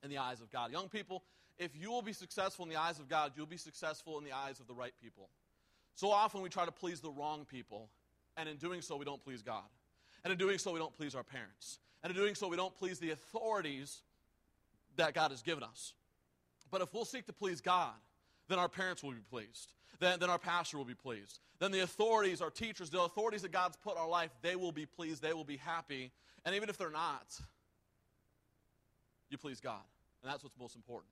in 0.02 0.10
the 0.10 0.18
eyes 0.18 0.40
of 0.40 0.50
God. 0.50 0.70
Young 0.70 0.88
people, 0.88 1.22
if 1.58 1.74
you 1.74 1.90
will 1.90 2.02
be 2.02 2.12
successful 2.12 2.64
in 2.64 2.70
the 2.70 2.76
eyes 2.76 2.98
of 2.98 3.08
God, 3.08 3.32
you'll 3.36 3.46
be 3.46 3.56
successful 3.56 4.18
in 4.18 4.24
the 4.24 4.32
eyes 4.32 4.60
of 4.60 4.66
the 4.66 4.74
right 4.74 4.92
people. 5.02 5.30
So 5.94 6.10
often 6.10 6.42
we 6.42 6.48
try 6.48 6.66
to 6.66 6.72
please 6.72 7.00
the 7.00 7.10
wrong 7.10 7.46
people, 7.46 7.88
and 8.36 8.48
in 8.48 8.56
doing 8.56 8.82
so, 8.82 8.96
we 8.96 9.04
don't 9.04 9.22
please 9.22 9.42
God. 9.42 9.62
And 10.24 10.32
in 10.32 10.38
doing 10.38 10.58
so, 10.58 10.72
we 10.72 10.78
don't 10.78 10.94
please 10.94 11.14
our 11.14 11.22
parents. 11.22 11.78
And 12.02 12.10
in 12.10 12.16
doing 12.16 12.34
so, 12.34 12.48
we 12.48 12.56
don't 12.56 12.76
please 12.76 12.98
the 12.98 13.10
authorities 13.10 14.02
that 14.96 15.14
God 15.14 15.30
has 15.30 15.42
given 15.42 15.62
us. 15.62 15.94
But 16.70 16.82
if 16.82 16.92
we'll 16.92 17.04
seek 17.04 17.26
to 17.26 17.32
please 17.32 17.60
God, 17.60 17.94
then 18.48 18.58
our 18.58 18.68
parents 18.68 19.02
will 19.02 19.12
be 19.12 19.18
pleased 19.30 19.72
then, 20.00 20.18
then 20.20 20.30
our 20.30 20.38
pastor 20.38 20.76
will 20.76 20.84
be 20.84 20.94
pleased. 20.94 21.40
Then 21.58 21.70
the 21.70 21.80
authorities, 21.80 22.40
our 22.40 22.50
teachers, 22.50 22.90
the 22.90 23.00
authorities 23.00 23.42
that 23.42 23.52
God's 23.52 23.76
put 23.76 23.94
in 23.94 24.02
our 24.02 24.08
life, 24.08 24.30
they 24.42 24.56
will 24.56 24.72
be 24.72 24.86
pleased, 24.86 25.22
they 25.22 25.32
will 25.32 25.44
be 25.44 25.56
happy. 25.56 26.12
And 26.44 26.54
even 26.54 26.68
if 26.68 26.76
they're 26.76 26.90
not, 26.90 27.38
you 29.30 29.38
please 29.38 29.60
God. 29.60 29.80
And 30.22 30.30
that's 30.30 30.42
what's 30.42 30.58
most 30.58 30.76
important. 30.76 31.10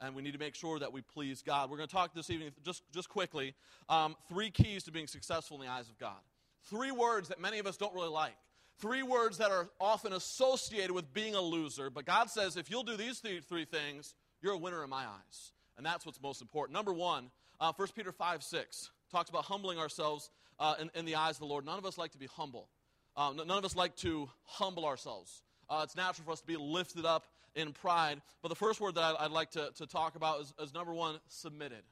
And 0.00 0.14
we 0.16 0.22
need 0.22 0.32
to 0.32 0.38
make 0.38 0.54
sure 0.54 0.78
that 0.80 0.92
we 0.92 1.00
please 1.02 1.42
God. 1.42 1.70
We're 1.70 1.76
going 1.76 1.88
to 1.88 1.94
talk 1.94 2.14
this 2.14 2.30
evening, 2.30 2.50
just, 2.64 2.82
just 2.92 3.08
quickly, 3.08 3.54
um, 3.88 4.16
three 4.28 4.50
keys 4.50 4.82
to 4.84 4.90
being 4.90 5.06
successful 5.06 5.60
in 5.60 5.66
the 5.66 5.72
eyes 5.72 5.88
of 5.88 5.98
God. 5.98 6.18
Three 6.64 6.90
words 6.90 7.28
that 7.28 7.40
many 7.40 7.58
of 7.58 7.66
us 7.66 7.76
don't 7.76 7.94
really 7.94 8.08
like. 8.08 8.34
Three 8.78 9.04
words 9.04 9.38
that 9.38 9.52
are 9.52 9.68
often 9.80 10.12
associated 10.12 10.90
with 10.90 11.12
being 11.14 11.36
a 11.36 11.40
loser. 11.40 11.90
But 11.90 12.04
God 12.06 12.30
says 12.30 12.56
if 12.56 12.70
you'll 12.70 12.82
do 12.82 12.96
these 12.96 13.20
three, 13.20 13.40
three 13.40 13.64
things, 13.64 14.14
you're 14.40 14.54
a 14.54 14.58
winner 14.58 14.82
in 14.82 14.90
my 14.90 15.04
eyes. 15.04 15.52
And 15.82 15.86
that's 15.88 16.06
what's 16.06 16.22
most 16.22 16.40
important. 16.40 16.76
Number 16.76 16.92
one, 16.92 17.28
uh, 17.60 17.72
1 17.74 17.88
Peter 17.96 18.12
5 18.12 18.44
6 18.44 18.90
talks 19.10 19.30
about 19.30 19.46
humbling 19.46 19.78
ourselves 19.78 20.30
uh, 20.60 20.76
in, 20.80 20.92
in, 20.94 21.04
the 21.04 21.16
eyes 21.16 21.34
of 21.34 21.40
the 21.40 21.46
Lord. 21.46 21.66
None 21.66 21.76
of 21.76 21.84
us 21.84 21.98
like 21.98 22.12
to 22.12 22.18
be 22.18 22.26
humble. 22.26 22.68
Uh, 23.16 23.32
none 23.34 23.50
of 23.50 23.64
us 23.64 23.74
like 23.74 23.96
to 23.96 24.30
humble 24.44 24.86
ourselves. 24.86 25.42
Uh, 25.68 25.80
it's 25.82 25.96
natural 25.96 26.24
for 26.24 26.30
us 26.30 26.40
to 26.40 26.46
be 26.46 26.56
lifted 26.56 27.04
up 27.04 27.24
in 27.56 27.72
pride. 27.72 28.22
But 28.42 28.50
the 28.50 28.54
first 28.54 28.80
word 28.80 28.94
that 28.94 29.16
I, 29.18 29.24
would 29.24 29.32
like 29.32 29.50
to, 29.50 29.70
to 29.78 29.86
talk 29.88 30.14
about 30.14 30.42
is, 30.42 30.54
is 30.62 30.72
number 30.72 30.94
one, 30.94 31.18
submitted. 31.26 31.82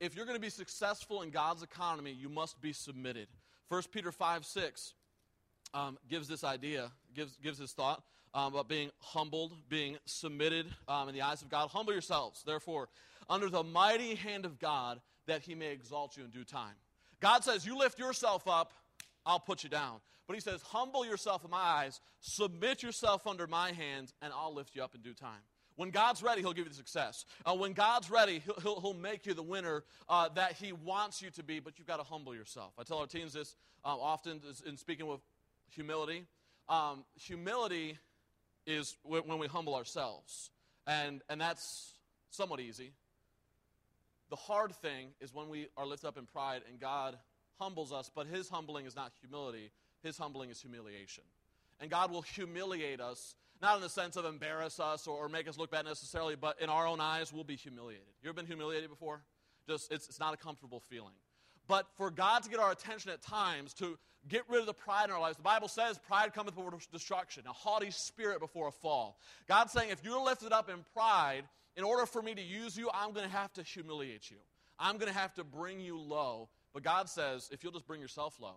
If 0.00 0.16
you're 0.16 0.24
going 0.24 0.38
to 0.38 0.40
be 0.40 0.48
successful 0.48 1.20
in 1.20 1.28
God's 1.28 1.62
economy, 1.62 2.12
you 2.18 2.30
must 2.30 2.58
be 2.62 2.72
submitted. 2.72 3.28
1 3.68 3.82
Peter 3.92 4.12
5 4.12 4.46
6 4.46 4.94
um, 5.74 5.98
gives 6.08 6.26
this 6.26 6.42
idea, 6.42 6.90
gives, 7.14 7.36
gives 7.36 7.58
this 7.58 7.72
thought 7.72 8.02
um, 8.34 8.54
about 8.54 8.68
being 8.68 8.90
humbled, 9.00 9.52
being 9.68 9.96
submitted 10.04 10.66
um, 10.86 11.08
in 11.08 11.14
the 11.14 11.22
eyes 11.22 11.42
of 11.42 11.48
God. 11.48 11.68
Humble 11.70 11.92
yourselves, 11.92 12.42
therefore, 12.46 12.88
under 13.28 13.48
the 13.48 13.62
mighty 13.62 14.14
hand 14.14 14.44
of 14.44 14.58
God, 14.58 15.00
that 15.26 15.42
he 15.42 15.54
may 15.54 15.70
exalt 15.72 16.16
you 16.16 16.24
in 16.24 16.30
due 16.30 16.44
time. 16.44 16.74
God 17.20 17.44
says, 17.44 17.66
You 17.66 17.78
lift 17.78 17.98
yourself 17.98 18.46
up, 18.46 18.72
I'll 19.26 19.40
put 19.40 19.62
you 19.62 19.70
down. 19.70 20.00
But 20.26 20.34
he 20.34 20.40
says, 20.40 20.62
Humble 20.62 21.04
yourself 21.06 21.44
in 21.44 21.50
my 21.50 21.58
eyes, 21.58 22.00
submit 22.20 22.82
yourself 22.82 23.26
under 23.26 23.46
my 23.46 23.72
hands, 23.72 24.12
and 24.22 24.32
I'll 24.32 24.54
lift 24.54 24.74
you 24.74 24.82
up 24.82 24.94
in 24.94 25.00
due 25.00 25.14
time. 25.14 25.40
When 25.76 25.90
God's 25.90 26.24
ready, 26.24 26.40
He'll 26.40 26.52
give 26.52 26.64
you 26.64 26.70
the 26.70 26.76
success. 26.76 27.24
Uh, 27.46 27.54
when 27.54 27.72
God's 27.72 28.10
ready, 28.10 28.40
he'll, 28.44 28.60
he'll, 28.60 28.80
he'll, 28.80 28.94
make 28.94 29.26
you 29.26 29.32
the 29.32 29.44
winner 29.44 29.84
uh, 30.08 30.28
that 30.30 30.54
He 30.54 30.72
wants 30.72 31.22
you 31.22 31.30
to 31.30 31.42
be, 31.44 31.60
but 31.60 31.78
you've 31.78 31.86
got 31.86 31.98
to 31.98 32.02
humble 32.02 32.34
yourself. 32.34 32.72
I 32.76 32.82
tell 32.82 32.98
our 32.98 33.06
teens 33.06 33.32
this 33.32 33.54
uh, 33.84 33.96
often 33.96 34.40
in 34.66 34.76
speaking 34.76 35.06
with 35.06 35.20
humility. 35.70 36.24
Um, 36.68 37.04
humility 37.14 37.96
is 38.68 38.96
when 39.02 39.38
we 39.38 39.46
humble 39.46 39.74
ourselves, 39.74 40.50
and, 40.86 41.22
and 41.30 41.40
that's 41.40 41.94
somewhat 42.30 42.60
easy. 42.60 42.92
The 44.28 44.36
hard 44.36 44.74
thing 44.76 45.08
is 45.20 45.32
when 45.32 45.48
we 45.48 45.68
are 45.78 45.86
lifted 45.86 46.06
up 46.06 46.18
in 46.18 46.26
pride 46.26 46.60
and 46.68 46.78
God 46.78 47.16
humbles 47.58 47.92
us, 47.92 48.10
but 48.14 48.26
his 48.26 48.48
humbling 48.48 48.84
is 48.84 48.94
not 48.94 49.12
humility. 49.20 49.70
his 50.02 50.18
humbling 50.18 50.50
is 50.50 50.60
humiliation. 50.60 51.24
And 51.80 51.90
God 51.90 52.10
will 52.10 52.22
humiliate 52.22 53.00
us, 53.00 53.34
not 53.62 53.76
in 53.76 53.82
the 53.82 53.88
sense 53.88 54.16
of 54.16 54.26
embarrass 54.26 54.78
us 54.78 55.06
or, 55.06 55.16
or 55.16 55.28
make 55.28 55.48
us 55.48 55.56
look 55.56 55.70
bad 55.70 55.86
necessarily, 55.86 56.36
but 56.36 56.60
in 56.60 56.68
our 56.68 56.86
own 56.86 57.00
eyes, 57.00 57.32
we'll 57.32 57.44
be 57.44 57.56
humiliated. 57.56 58.06
You 58.22 58.28
ever 58.28 58.36
been 58.36 58.46
humiliated 58.46 58.90
before? 58.90 59.22
Just, 59.66 59.90
it's, 59.90 60.08
it's 60.08 60.20
not 60.20 60.34
a 60.34 60.36
comfortable 60.36 60.80
feeling. 60.80 61.14
But 61.68 61.86
for 61.96 62.10
God 62.10 62.42
to 62.42 62.50
get 62.50 62.58
our 62.58 62.72
attention 62.72 63.10
at 63.10 63.22
times, 63.22 63.74
to 63.74 63.98
get 64.26 64.42
rid 64.48 64.60
of 64.60 64.66
the 64.66 64.74
pride 64.74 65.04
in 65.04 65.10
our 65.10 65.20
lives, 65.20 65.36
the 65.36 65.42
Bible 65.42 65.68
says 65.68 65.98
pride 65.98 66.32
cometh 66.34 66.54
before 66.54 66.72
destruction, 66.92 67.44
a 67.46 67.52
haughty 67.52 67.90
spirit 67.90 68.40
before 68.40 68.68
a 68.68 68.72
fall. 68.72 69.18
God's 69.46 69.72
saying, 69.72 69.90
if 69.90 70.02
you're 70.02 70.22
lifted 70.22 70.52
up 70.52 70.70
in 70.70 70.76
pride, 70.94 71.44
in 71.76 71.84
order 71.84 72.06
for 72.06 72.22
me 72.22 72.34
to 72.34 72.42
use 72.42 72.76
you, 72.76 72.90
I'm 72.92 73.12
going 73.12 73.28
to 73.28 73.36
have 73.36 73.52
to 73.52 73.62
humiliate 73.62 74.30
you. 74.30 74.38
I'm 74.78 74.96
going 74.96 75.12
to 75.12 75.18
have 75.18 75.34
to 75.34 75.44
bring 75.44 75.80
you 75.80 75.98
low. 75.98 76.48
But 76.72 76.82
God 76.82 77.08
says, 77.08 77.48
if 77.52 77.62
you'll 77.62 77.72
just 77.72 77.86
bring 77.86 78.00
yourself 78.00 78.40
low, 78.40 78.56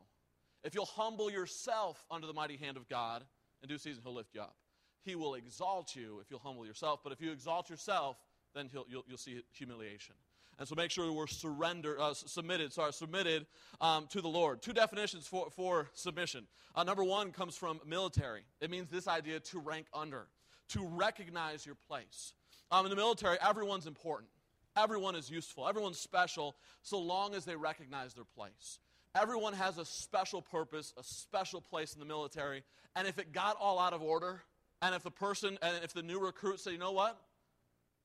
if 0.63 0.73
you'll 0.73 0.85
humble 0.85 1.29
yourself 1.29 2.03
under 2.09 2.27
the 2.27 2.33
mighty 2.33 2.57
hand 2.57 2.77
of 2.77 2.87
God, 2.87 3.23
in 3.61 3.69
due 3.69 3.77
season, 3.77 4.01
He'll 4.03 4.13
lift 4.13 4.33
you 4.33 4.41
up. 4.41 4.55
He 5.03 5.15
will 5.15 5.35
exalt 5.35 5.95
you 5.95 6.19
if 6.21 6.29
you'll 6.29 6.39
humble 6.39 6.65
yourself. 6.65 7.01
But 7.03 7.13
if 7.13 7.21
you 7.21 7.31
exalt 7.31 7.69
yourself, 7.69 8.17
then 8.53 8.69
you'll, 8.71 9.05
you'll 9.07 9.17
see 9.17 9.41
humiliation. 9.51 10.15
And 10.61 10.67
so 10.67 10.75
make 10.75 10.91
sure 10.91 11.11
we're 11.11 11.25
surrender, 11.25 11.99
uh, 11.99 12.13
submitted, 12.13 12.71
sorry, 12.71 12.93
submitted 12.93 13.47
um, 13.81 14.05
to 14.11 14.21
the 14.21 14.27
Lord. 14.27 14.61
Two 14.61 14.73
definitions 14.73 15.25
for, 15.25 15.49
for 15.49 15.89
submission. 15.95 16.45
Uh, 16.75 16.83
number 16.83 17.03
one 17.03 17.31
comes 17.31 17.57
from 17.57 17.79
military. 17.83 18.43
It 18.59 18.69
means 18.69 18.91
this 18.91 19.07
idea 19.07 19.39
to 19.39 19.59
rank 19.59 19.87
under, 19.91 20.27
to 20.69 20.85
recognize 20.85 21.65
your 21.65 21.73
place. 21.87 22.33
Um, 22.69 22.85
in 22.85 22.91
the 22.91 22.95
military, 22.95 23.39
everyone's 23.41 23.87
important. 23.87 24.29
Everyone 24.77 25.15
is 25.15 25.31
useful. 25.31 25.67
Everyone's 25.67 25.97
special 25.97 26.55
so 26.83 26.99
long 26.99 27.33
as 27.33 27.43
they 27.43 27.55
recognize 27.55 28.13
their 28.13 28.23
place. 28.23 28.77
Everyone 29.15 29.53
has 29.53 29.79
a 29.79 29.85
special 29.85 30.43
purpose, 30.43 30.93
a 30.95 31.03
special 31.03 31.59
place 31.59 31.95
in 31.95 31.99
the 31.99 32.05
military. 32.05 32.61
And 32.95 33.07
if 33.07 33.17
it 33.17 33.33
got 33.33 33.57
all 33.59 33.79
out 33.79 33.93
of 33.93 34.03
order, 34.03 34.43
and 34.83 34.93
if 34.93 35.01
the 35.01 35.09
person, 35.09 35.57
and 35.63 35.83
if 35.83 35.91
the 35.91 36.03
new 36.03 36.19
recruit 36.19 36.59
said, 36.59 36.73
you 36.73 36.77
know 36.77 36.91
what? 36.91 37.19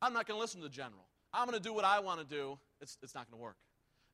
I'm 0.01 0.15
not 0.15 0.27
going 0.27 0.39
to 0.39 0.41
listen 0.41 0.63
to 0.63 0.69
the 0.69 0.75
general. 0.75 1.06
I'm 1.37 1.47
going 1.47 1.59
to 1.59 1.63
do 1.63 1.75
what 1.75 1.85
I 1.85 2.01
want 2.01 2.19
to 2.21 2.27
do. 2.27 2.59
It's, 2.81 2.97
it's 3.03 3.15
not 3.15 3.31
going 3.31 3.39
to 3.39 3.43
work. 3.43 3.57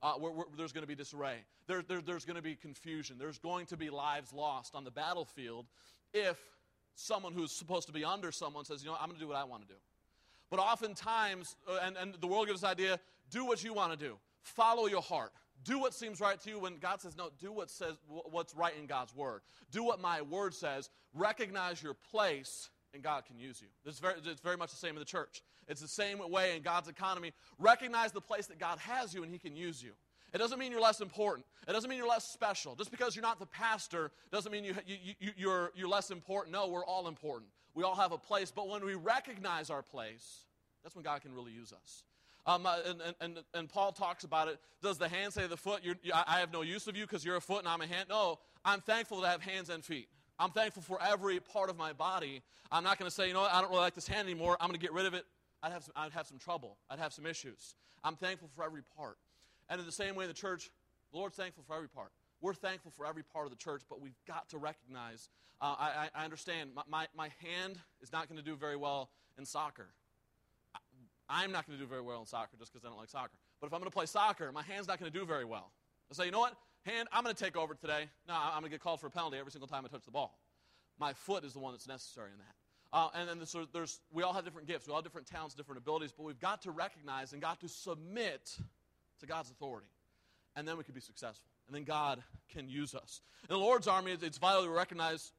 Uh, 0.03 0.15
we're, 0.19 0.33
we're, 0.33 0.45
there's 0.57 0.73
going 0.73 0.83
to 0.83 0.89
be 0.89 0.97
disarray. 0.97 1.37
There, 1.69 1.83
there, 1.83 2.01
there's 2.01 2.25
going 2.25 2.37
to 2.37 2.43
be 2.43 2.57
confusion. 2.57 3.17
There's 3.19 3.39
going 3.39 3.67
to 3.67 3.77
be 3.77 3.89
lives 3.89 4.33
lost 4.33 4.75
on 4.75 4.83
the 4.83 4.91
battlefield 4.91 5.67
if 6.13 6.39
someone 6.97 7.33
who's 7.33 7.53
supposed 7.53 7.87
to 7.87 7.93
be 7.93 8.05
under 8.05 8.33
someone 8.33 8.65
says, 8.65 8.83
you 8.83 8.91
know, 8.91 8.97
I'm 9.01 9.07
going 9.07 9.19
to 9.19 9.25
do 9.25 9.29
what 9.29 9.37
I 9.37 9.45
want 9.45 9.63
to 9.63 9.69
do. 9.69 9.79
But 10.51 10.59
oftentimes, 10.59 11.57
uh, 11.69 11.79
and, 11.83 11.97
and 11.97 12.15
the 12.21 12.27
world 12.27 12.49
gives 12.49 12.61
this 12.61 12.69
idea 12.69 12.99
do 13.31 13.47
what 13.47 13.65
you 13.65 13.73
want 13.73 13.93
to 13.93 13.99
do, 13.99 14.19
follow 14.43 14.87
your 14.87 15.01
heart. 15.01 15.33
Do 15.65 15.79
what 15.79 15.95
seems 15.95 16.21
right 16.21 16.41
to 16.41 16.51
you 16.51 16.59
when 16.59 16.79
God 16.79 17.01
says, 17.01 17.17
no, 17.17 17.31
do 17.41 17.53
what 17.53 17.71
says, 17.71 17.95
what's 18.09 18.55
right 18.57 18.75
in 18.77 18.87
God's 18.87 19.15
word. 19.15 19.43
Do 19.71 19.85
what 19.85 20.01
my 20.01 20.21
word 20.23 20.55
says. 20.55 20.91
Recognize 21.15 21.81
your 21.81 21.95
place 21.95 22.69
and 22.95 23.03
God 23.03 23.25
can 23.27 23.39
use 23.39 23.61
you. 23.61 23.69
It's 23.85 23.99
very, 23.99 24.15
it's 24.25 24.41
very 24.41 24.57
much 24.57 24.71
the 24.71 24.77
same 24.77 24.91
in 24.91 24.99
the 24.99 25.05
church. 25.05 25.43
It's 25.69 25.81
the 25.81 25.89
same 25.89 26.19
way 26.31 26.57
in 26.57 26.63
God's 26.63 26.89
economy. 26.89 27.33
Recognize 27.59 28.13
the 28.13 28.21
place 28.21 28.47
that 28.49 28.59
God 28.59 28.79
has 28.81 29.15
you 29.15 29.23
and 29.23 29.33
He 29.33 29.39
can 29.39 29.57
use 29.57 29.83
you. 29.83 29.93
It 30.33 30.39
doesn't 30.39 30.59
mean 30.59 30.73
you're 30.73 30.81
less 30.81 31.01
important. 31.01 31.47
It 31.69 31.73
doesn't 31.73 31.89
mean 31.89 31.99
you're 31.99 32.09
less 32.09 32.27
special. 32.27 32.75
Just 32.75 32.91
because 32.91 33.15
you're 33.15 33.23
not 33.23 33.39
the 33.39 33.47
pastor 33.47 34.11
doesn't 34.31 34.51
mean 34.51 34.65
you, 34.65 34.75
you, 34.87 34.97
you, 35.21 35.31
you're, 35.37 35.73
you're 35.75 35.89
less 35.89 36.11
important. 36.11 36.53
No, 36.53 36.69
we're 36.69 36.85
all 36.85 37.07
important. 37.07 37.51
We 37.75 37.85
all 37.85 37.95
have 37.97 38.13
a 38.13 38.19
place. 38.19 38.51
But 38.51 38.69
when 38.69 38.85
we 38.85 38.95
recognize 38.95 39.69
our 39.69 39.83
place, 39.83 40.47
that's 40.83 40.95
when 40.95 41.05
God 41.05 41.21
can 41.21 41.35
really 41.35 41.53
use 41.53 41.73
us. 41.73 42.05
Um, 42.45 42.67
uh, 42.67 42.79
and, 42.87 43.15
and, 43.21 43.39
and, 43.55 43.69
Paul 43.69 43.93
talks 43.93 44.25
about 44.25 44.49
it. 44.49 44.59
Does 44.83 44.99
the 44.99 45.09
hand 45.09 45.33
say 45.33 45.43
to 45.43 45.49
the 45.49 45.57
foot, 45.57 45.83
I 46.13 46.41
have 46.41 46.53
no 46.53 46.63
use 46.63 46.89
of 46.89 46.97
you 46.97 47.05
because 47.05 47.25
you're 47.25 47.37
a 47.37 47.41
foot 47.41 47.61
and 47.61 47.69
I'm 47.69 47.81
a 47.83 47.87
hand? 47.87 48.09
No, 48.09 48.41
I'm 48.65 48.81
thankful 48.81 49.21
to 49.21 49.29
have 49.29 49.41
hands 49.41 49.71
and 49.71 49.85
feet. 49.85 50.09
I'm 50.39 50.51
thankful 50.51 50.83
for 50.83 50.99
every 51.03 51.41
part 51.41 51.71
of 51.71 51.77
my 51.77 51.93
body. 51.93 52.43
I'm 52.71 52.85
not 52.85 52.99
going 52.99 53.09
to 53.09 53.15
say, 53.15 53.29
you 53.29 53.35
know 53.35 53.43
what, 53.43 53.53
I 53.53 53.61
don't 53.61 53.71
really 53.71 53.83
like 53.83 53.95
this 53.95 54.09
hand 54.09 54.27
anymore. 54.27 54.57
I'm 54.61 54.69
going 54.69 54.79
to 54.79 54.85
get 54.85 54.93
rid 54.93 55.07
of 55.07 55.15
it. 55.15 55.25
I'd 55.63 55.73
have, 55.73 55.85
some, 55.85 55.93
I'd 55.95 56.13
have 56.13 56.27
some 56.27 56.39
trouble. 56.39 56.77
I'd 56.91 56.99
have 56.99 57.13
some 57.13 57.27
issues. 57.27 57.75
I'm 58.03 58.17
thankful 58.17 58.49
for 58.55 58.65
every 58.65 58.83
part. 58.97 59.19
And 59.69 59.79
in 59.79 59.87
the 59.87 59.93
same 59.93 60.15
way, 60.15 60.27
the 60.27 60.33
church, 60.33 60.71
the 61.13 61.19
Lord's 61.19 61.37
thankful 61.37 61.63
for 61.67 61.77
every 61.77 61.89
part. 61.89 62.11
We're 62.41 62.55
thankful 62.55 62.91
for 62.91 63.07
every 63.07 63.23
part 63.23 63.47
of 63.47 63.51
the 63.51 63.57
church, 63.57 63.83
but 63.89 64.01
we've 64.01 64.19
got 64.27 64.49
to 64.49 64.59
recognize. 64.59 65.29
Uh, 65.61 65.77
I, 65.79 66.09
I, 66.13 66.25
understand 66.25 66.71
my, 66.75 66.83
my, 66.89 67.07
my 67.17 67.31
hand 67.41 67.79
is 68.01 68.13
not 68.13 68.29
going 68.29 68.39
to 68.39 68.45
do 68.45 68.57
very 68.57 68.77
well 68.77 69.11
in 69.39 69.47
soccer. 69.47 69.87
I'm 71.29 71.53
not 71.53 71.67
going 71.67 71.79
to 71.79 71.85
do 71.85 71.89
very 71.89 72.03
well 72.03 72.21
in 72.21 72.27
soccer 72.27 72.57
just 72.59 72.73
because 72.73 72.85
I 72.85 72.89
don't 72.89 72.99
like 72.99 73.09
soccer. 73.09 73.33
But 73.61 73.69
if 73.69 73.73
I'm 73.73 73.79
going 73.79 73.91
to 73.91 73.95
play 73.95 74.07
soccer, 74.07 74.51
my 74.51 74.63
hand's 74.63 74.89
not 74.89 74.99
going 74.99 75.11
to 75.11 75.17
do 75.17 75.25
very 75.25 75.45
well. 75.45 75.71
I 76.11 76.15
say, 76.15 76.25
you 76.27 76.33
know 76.33 76.41
what? 76.41 76.57
Hand, 76.85 77.09
I'm 77.13 77.23
going 77.25 77.35
to 77.35 77.45
take 77.45 77.57
over 77.57 77.75
today. 77.75 78.09
No, 78.29 78.35
I'm 78.35 78.61
going 78.61 78.65
to 78.65 78.71
get 78.71 78.81
called 78.81 79.01
for 79.01 79.07
a 79.07 79.11
penalty 79.11 79.39
every 79.39 79.53
single 79.53 79.69
time 79.69 79.85
I 79.85 79.89
touch 79.89 80.05
the 80.05 80.11
ball. 80.11 80.39
My 80.99 81.13
foot 81.13 81.45
is 81.45 81.53
the 81.53 81.59
one 81.59 81.73
that's 81.73 81.89
necessary 81.89 82.31
in 82.33 82.39
that. 82.39 82.55
Uh, 82.93 83.09
and 83.15 83.29
then 83.29 83.39
there's, 83.39 83.57
there's, 83.73 84.01
we 84.13 84.23
all 84.23 84.35
have 84.35 84.45
different 84.45 84.69
gifts, 84.69 84.87
we 84.87 84.91
all 84.91 84.99
have 84.99 85.05
different 85.05 85.27
talents, 85.27 85.55
different 85.55 85.79
abilities, 85.79 86.13
but 86.13 86.25
we've 86.25 86.41
got 86.41 86.61
to 86.63 86.71
recognize 86.71 87.33
and 87.33 87.41
got 87.41 87.59
to 87.61 87.69
submit 87.69 88.55
to 89.21 89.27
God's 89.27 89.51
authority. 89.51 89.87
And 90.57 90.69
then 90.69 90.77
we 90.77 90.85
can 90.85 90.95
be 90.95 91.01
successful. 91.01 91.49
And 91.67 91.75
then 91.75 91.85
God 91.85 92.23
can 92.53 92.69
use 92.69 92.95
us. 92.95 93.23
In 93.49 93.55
the 93.55 93.59
Lord's 93.59 93.89
army, 93.89 94.13
it's 94.21 94.37
vital 94.37 94.65
to 94.65 94.71
recognize 94.71 95.33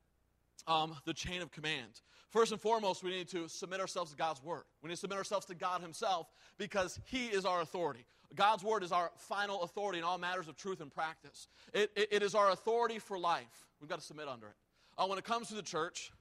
um, 0.68 0.96
the 1.06 1.14
chain 1.14 1.42
of 1.42 1.52
command. 1.52 2.02
First 2.32 2.52
and 2.52 2.60
foremost, 2.60 3.04
we 3.04 3.12
need 3.12 3.28
to 3.30 3.48
submit 3.48 3.80
ourselves 3.80 4.10
to 4.10 4.18
God's 4.18 4.42
word. 4.42 4.64
We 4.82 4.88
need 4.88 4.96
to 4.96 5.02
submit 5.02 5.20
ourselves 5.20 5.46
to 5.48 5.56
God 5.56 5.82
Himself 5.82 6.28
because 6.58 7.00
He 7.06 7.28
is 7.28 7.46
our 7.46 7.62
authority. 7.62 8.06
God's 8.36 8.64
word 8.64 8.84
is 8.84 8.92
our 8.92 9.12
final 9.18 9.64
authority 9.64 10.00
in 10.00 10.04
all 10.04 10.18
matters 10.18 10.48
of 10.48 10.58
truth 10.58 10.82
and 10.82 10.92
practice. 10.92 11.48
It, 11.74 11.92
it, 11.96 12.08
it 12.12 12.24
is 12.24 12.36
our 12.36 12.52
authority 12.52 13.00
for 13.00 13.18
life. 13.18 13.68
We've 13.80 13.90
got 13.90 14.00
to 14.00 14.06
submit 14.06 14.28
under 14.28 14.48
it. 14.48 14.56
Uh, 14.98 15.06
when 15.08 15.18
it 15.18 15.24
comes 15.24 15.50
to 15.50 15.56
the 15.56 15.62
church, 15.62 16.12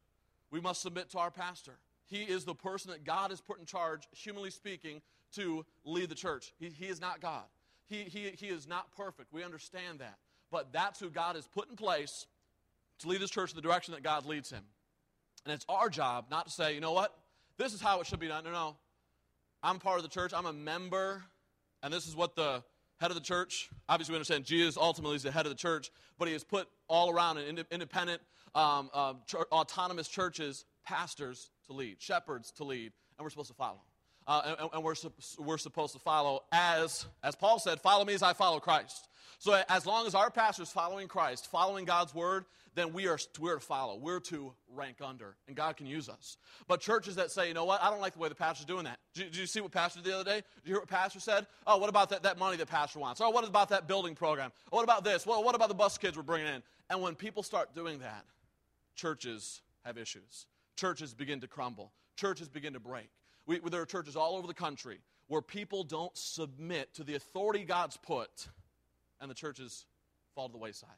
we 0.50 0.60
must 0.60 0.82
submit 0.82 1.10
to 1.10 1.18
our 1.18 1.30
pastor. 1.30 1.78
He 2.06 2.22
is 2.22 2.44
the 2.44 2.54
person 2.54 2.90
that 2.90 3.04
God 3.04 3.30
has 3.30 3.40
put 3.40 3.58
in 3.58 3.64
charge, 3.64 4.08
humanly 4.12 4.50
speaking, 4.50 5.00
to 5.34 5.64
lead 5.84 6.08
the 6.08 6.14
church. 6.14 6.52
He, 6.58 6.68
he 6.68 6.86
is 6.86 7.00
not 7.00 7.20
God. 7.20 7.44
He, 7.88 8.04
he, 8.04 8.30
he 8.38 8.48
is 8.48 8.66
not 8.68 8.94
perfect. 8.96 9.32
We 9.32 9.44
understand 9.44 10.00
that. 10.00 10.18
But 10.50 10.72
that's 10.72 11.00
who 11.00 11.08
God 11.08 11.36
has 11.36 11.46
put 11.46 11.70
in 11.70 11.76
place 11.76 12.26
to 12.98 13.08
lead 13.08 13.20
his 13.20 13.30
church 13.30 13.50
in 13.50 13.56
the 13.56 13.62
direction 13.62 13.94
that 13.94 14.02
God 14.02 14.26
leads 14.26 14.50
him. 14.50 14.62
And 15.44 15.54
it's 15.54 15.64
our 15.68 15.88
job 15.88 16.26
not 16.30 16.46
to 16.46 16.52
say, 16.52 16.74
you 16.74 16.80
know 16.80 16.92
what, 16.92 17.16
this 17.56 17.72
is 17.72 17.80
how 17.80 18.00
it 18.00 18.06
should 18.06 18.20
be 18.20 18.28
done. 18.28 18.44
No, 18.44 18.52
no. 18.52 18.76
I'm 19.62 19.78
part 19.78 19.98
of 19.98 20.02
the 20.02 20.08
church. 20.08 20.32
I'm 20.34 20.46
a 20.46 20.52
member 20.52 21.22
and 21.82 21.92
this 21.92 22.06
is 22.06 22.16
what 22.16 22.34
the 22.36 22.62
head 23.00 23.10
of 23.10 23.14
the 23.16 23.22
church, 23.22 23.68
obviously 23.88 24.12
we 24.12 24.16
understand 24.16 24.44
Jesus 24.44 24.76
ultimately 24.76 25.16
is 25.16 25.22
the 25.22 25.30
head 25.32 25.44
of 25.46 25.50
the 25.50 25.56
church, 25.56 25.90
but 26.18 26.28
he 26.28 26.32
has 26.32 26.44
put 26.44 26.68
all 26.88 27.10
around 27.10 27.38
in 27.38 27.64
independent, 27.70 28.22
um, 28.54 28.90
uh, 28.94 29.14
autonomous 29.50 30.08
churches, 30.08 30.64
pastors 30.84 31.50
to 31.66 31.72
lead, 31.72 32.00
shepherds 32.00 32.52
to 32.52 32.64
lead, 32.64 32.92
and 33.18 33.24
we're 33.24 33.30
supposed 33.30 33.50
to 33.50 33.54
follow. 33.54 33.80
Uh, 34.26 34.54
and, 34.58 34.70
and 34.72 34.84
we're, 34.84 34.94
we're 35.38 35.58
supposed 35.58 35.92
to 35.94 35.98
follow 35.98 36.42
as, 36.52 37.06
as 37.22 37.34
Paul 37.34 37.58
said, 37.58 37.80
follow 37.80 38.04
me 38.04 38.14
as 38.14 38.22
I 38.22 38.32
follow 38.32 38.60
Christ. 38.60 39.08
So 39.38 39.60
as 39.68 39.86
long 39.86 40.06
as 40.06 40.14
our 40.14 40.30
pastor 40.30 40.62
is 40.62 40.70
following 40.70 41.08
Christ, 41.08 41.50
following 41.50 41.84
God's 41.84 42.14
word, 42.14 42.44
then 42.74 42.92
we 42.92 43.06
are 43.08 43.18
we're 43.38 43.54
to 43.56 43.60
follow. 43.60 43.98
We're 43.98 44.20
to 44.20 44.52
rank 44.74 44.98
under, 45.02 45.36
and 45.46 45.56
God 45.56 45.76
can 45.76 45.86
use 45.86 46.08
us. 46.08 46.36
But 46.68 46.80
churches 46.80 47.16
that 47.16 47.30
say, 47.30 47.48
you 47.48 47.54
know 47.54 47.64
what, 47.64 47.82
I 47.82 47.90
don't 47.90 48.00
like 48.00 48.14
the 48.14 48.20
way 48.20 48.28
the 48.28 48.34
pastor's 48.34 48.66
doing 48.66 48.84
that. 48.84 48.98
Did, 49.14 49.32
did 49.32 49.36
you 49.36 49.46
see 49.46 49.60
what 49.60 49.72
pastor 49.72 50.00
did 50.00 50.10
the 50.10 50.14
other 50.14 50.30
day? 50.30 50.36
Did 50.36 50.64
you 50.64 50.72
hear 50.74 50.80
what 50.80 50.88
pastor 50.88 51.20
said? 51.20 51.46
Oh, 51.66 51.76
what 51.78 51.88
about 51.90 52.10
that, 52.10 52.22
that 52.22 52.38
money 52.38 52.56
that 52.56 52.68
pastor 52.68 52.98
wants? 52.98 53.20
Oh, 53.20 53.30
what 53.30 53.46
about 53.46 53.68
that 53.70 53.88
building 53.88 54.14
program? 54.14 54.52
Oh, 54.72 54.76
what 54.76 54.84
about 54.84 55.04
this? 55.04 55.26
Well, 55.26 55.44
what 55.44 55.54
about 55.54 55.68
the 55.68 55.74
bus 55.74 55.98
kids 55.98 56.16
we're 56.16 56.22
bringing 56.22 56.46
in? 56.46 56.62
And 56.88 57.02
when 57.02 57.14
people 57.14 57.42
start 57.42 57.74
doing 57.74 57.98
that, 57.98 58.24
churches 58.94 59.60
have 59.84 59.98
issues. 59.98 60.46
Churches 60.76 61.12
begin 61.14 61.40
to 61.40 61.48
crumble. 61.48 61.92
Churches 62.16 62.48
begin 62.48 62.72
to 62.74 62.80
break. 62.80 63.10
We, 63.46 63.58
there 63.58 63.82
are 63.82 63.86
churches 63.86 64.16
all 64.16 64.36
over 64.36 64.46
the 64.46 64.54
country 64.54 64.98
where 65.28 65.42
people 65.42 65.84
don't 65.84 66.16
submit 66.16 66.94
to 66.94 67.04
the 67.04 67.14
authority 67.14 67.64
God's 67.64 67.96
put 67.96 68.48
and 69.20 69.30
the 69.30 69.34
churches 69.34 69.86
fall 70.34 70.48
to 70.48 70.52
the 70.52 70.58
wayside. 70.58 70.90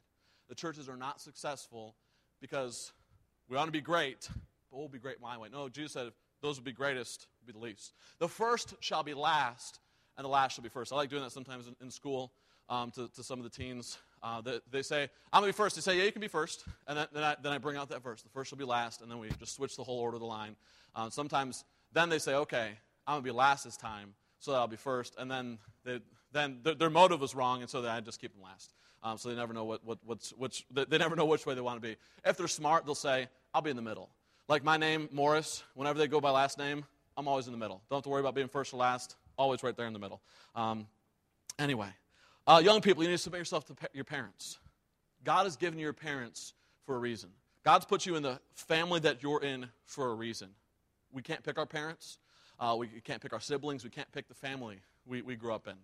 The 0.49 0.55
churches 0.55 0.89
are 0.89 0.97
not 0.97 1.21
successful 1.21 1.95
because 2.41 2.91
we 3.49 3.55
want 3.55 3.67
to 3.67 3.71
be 3.71 3.81
great, 3.81 4.27
but 4.71 4.77
we'll 4.77 4.87
be 4.87 4.99
great 4.99 5.21
my 5.21 5.37
way. 5.37 5.49
No, 5.51 5.69
Jesus 5.69 5.93
said, 5.93 6.11
those 6.41 6.57
would 6.57 6.65
be 6.65 6.73
greatest, 6.73 7.27
be 7.45 7.53
the 7.53 7.59
least. 7.59 7.93
The 8.19 8.27
first 8.27 8.75
shall 8.79 9.03
be 9.03 9.13
last, 9.13 9.79
and 10.17 10.25
the 10.25 10.29
last 10.29 10.55
shall 10.55 10.63
be 10.63 10.69
first. 10.69 10.91
I 10.91 10.95
like 10.95 11.09
doing 11.09 11.23
that 11.23 11.31
sometimes 11.31 11.67
in, 11.67 11.75
in 11.81 11.89
school 11.89 12.33
um, 12.69 12.91
to, 12.91 13.07
to, 13.15 13.23
some 13.23 13.39
of 13.39 13.43
the 13.43 13.49
teens. 13.49 13.97
Uh, 14.21 14.41
they, 14.41 14.59
they, 14.71 14.81
say, 14.81 15.09
I'm 15.31 15.41
going 15.41 15.51
to 15.51 15.55
be 15.55 15.57
first. 15.57 15.75
They 15.75 15.81
say, 15.81 15.97
yeah, 15.97 16.03
you 16.03 16.11
can 16.11 16.21
be 16.21 16.27
first. 16.27 16.63
And 16.87 16.97
then, 16.97 17.07
then, 17.13 17.23
I, 17.23 17.35
then 17.41 17.51
I 17.51 17.57
bring 17.57 17.77
out 17.77 17.89
that 17.89 18.03
verse. 18.03 18.21
The 18.21 18.29
first 18.29 18.49
shall 18.49 18.57
be 18.57 18.65
last, 18.65 19.01
and 19.01 19.09
then 19.09 19.19
we 19.19 19.29
just 19.39 19.55
switch 19.55 19.75
the 19.75 19.83
whole 19.83 19.99
order 19.99 20.15
of 20.15 20.21
the 20.21 20.27
line. 20.27 20.55
Um, 20.95 21.11
sometimes 21.11 21.63
then 21.95 22.09
they 22.09 22.19
say, 22.19 22.35
okay, 22.35 22.71
I'm 23.07 23.15
going 23.15 23.23
to 23.23 23.25
be 23.25 23.31
last 23.31 23.63
this 23.63 23.77
time, 23.77 24.13
so 24.39 24.51
that 24.51 24.57
I'll 24.57 24.67
be 24.67 24.75
first. 24.75 25.15
And 25.17 25.31
then 25.31 25.57
they, 25.83 26.01
then 26.31 26.59
their, 26.61 26.75
their 26.75 26.89
motive 26.91 27.21
was 27.21 27.33
wrong, 27.33 27.61
and 27.61 27.69
so 27.69 27.81
then 27.81 27.89
I 27.89 28.01
just 28.01 28.21
keep 28.21 28.33
them 28.33 28.43
last. 28.43 28.73
Um, 29.01 29.17
so 29.17 29.29
they 29.29 29.35
never 29.35 29.53
know 29.53 29.63
what, 29.63 29.83
what, 29.83 29.99
what's, 30.05 30.31
which, 30.31 30.65
they 30.71 30.97
never 30.97 31.15
know 31.15 31.25
which 31.25 31.45
way 31.45 31.55
they 31.55 31.61
want 31.61 31.81
to 31.81 31.87
be. 31.87 31.95
If 32.23 32.37
they're 32.37 32.47
smart, 32.47 32.85
they'll 32.85 32.95
say, 32.95 33.27
I'll 33.53 33.61
be 33.61 33.69
in 33.69 33.75
the 33.75 33.81
middle. 33.81 34.09
Like 34.47 34.63
my 34.63 34.77
name, 34.77 35.09
Morris, 35.11 35.63
whenever 35.73 35.97
they 35.97 36.07
go 36.07 36.19
by 36.19 36.29
last 36.31 36.57
name, 36.57 36.85
I'm 37.17 37.27
always 37.27 37.47
in 37.47 37.53
the 37.53 37.57
middle. 37.57 37.81
Don't 37.89 37.97
have 37.97 38.03
to 38.03 38.09
worry 38.09 38.19
about 38.19 38.35
being 38.35 38.47
first 38.47 38.73
or 38.73 38.77
last, 38.77 39.15
always 39.37 39.63
right 39.63 39.75
there 39.75 39.87
in 39.87 39.93
the 39.93 39.99
middle. 39.99 40.21
Um, 40.55 40.87
anyway, 41.57 41.89
uh, 42.45 42.61
young 42.63 42.81
people, 42.81 43.03
you 43.03 43.09
need 43.09 43.15
to 43.15 43.23
submit 43.23 43.39
yourself 43.39 43.65
to 43.65 43.73
pa- 43.73 43.87
your 43.93 44.03
parents. 44.03 44.59
God 45.23 45.45
has 45.45 45.55
given 45.55 45.79
you 45.79 45.83
your 45.83 45.93
parents 45.93 46.53
for 46.85 46.95
a 46.95 46.99
reason. 46.99 47.29
God's 47.63 47.85
put 47.85 48.05
you 48.05 48.15
in 48.15 48.23
the 48.23 48.39
family 48.53 48.99
that 48.99 49.23
you're 49.23 49.41
in 49.41 49.67
for 49.85 50.11
a 50.11 50.13
reason. 50.13 50.49
We 51.15 51.21
can't 51.21 51.43
pick 51.43 51.57
our 51.57 51.65
parents. 51.65 52.17
Uh, 52.59 52.75
we 52.77 52.87
can't 52.87 53.21
pick 53.21 53.31
our 53.31 53.39
siblings. 53.39 53.83
We 53.83 53.89
can't 53.89 54.11
pick 54.11 54.27
the 54.27 54.35
family 54.35 54.79
we, 55.07 55.21
we 55.21 55.35
grew 55.35 55.53
up 55.53 55.67
in. 55.67 55.75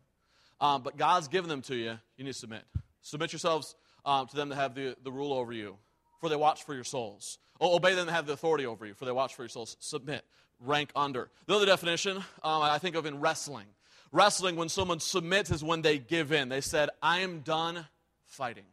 Um, 0.60 0.84
but 0.84 0.98
God's 0.98 1.30
given 1.30 1.50
them 1.50 1.62
to 1.64 1.76
you. 1.76 1.98
You 2.18 2.26
need 2.26 2.34
to 2.34 2.38
submit. 2.38 2.64
Submit 3.02 3.32
yourselves 3.32 3.76
um, 4.06 4.28
to 4.28 4.36
them 4.36 4.50
to 4.50 4.56
have 4.56 4.76
the, 4.76 4.96
the 5.04 5.12
rule 5.12 5.34
over 5.34 5.54
you, 5.54 5.78
for 6.20 6.30
they 6.30 6.36
watch 6.36 6.66
for 6.66 6.76
your 6.76 6.84
souls. 6.84 7.40
O- 7.60 7.76
obey 7.76 7.96
them 7.96 8.08
to 8.08 8.12
have 8.12 8.28
the 8.28 8.34
authority 8.34 8.66
over 8.66 8.86
you, 8.86 8.94
for 8.94 9.06
they 9.06 9.12
watch 9.12 9.34
for 9.34 9.44
your 9.44 9.50
souls. 9.50 9.78
Submit. 9.80 10.24
Rank 10.60 10.92
under. 10.96 11.30
The 11.48 11.56
other 11.56 11.66
definition 11.66 12.18
um, 12.18 12.62
I 12.62 12.78
think 12.78 12.96
of 12.96 13.06
in 13.06 13.20
wrestling. 13.20 13.66
Wrestling, 14.12 14.58
when 14.58 14.68
someone 14.70 15.00
submits, 15.00 15.50
is 15.50 15.64
when 15.64 15.82
they 15.82 15.98
give 15.98 16.34
in. 16.34 16.50
They 16.50 16.62
said, 16.62 16.90
I 17.02 17.20
am 17.20 17.40
done 17.40 17.86
fighting. 18.26 18.66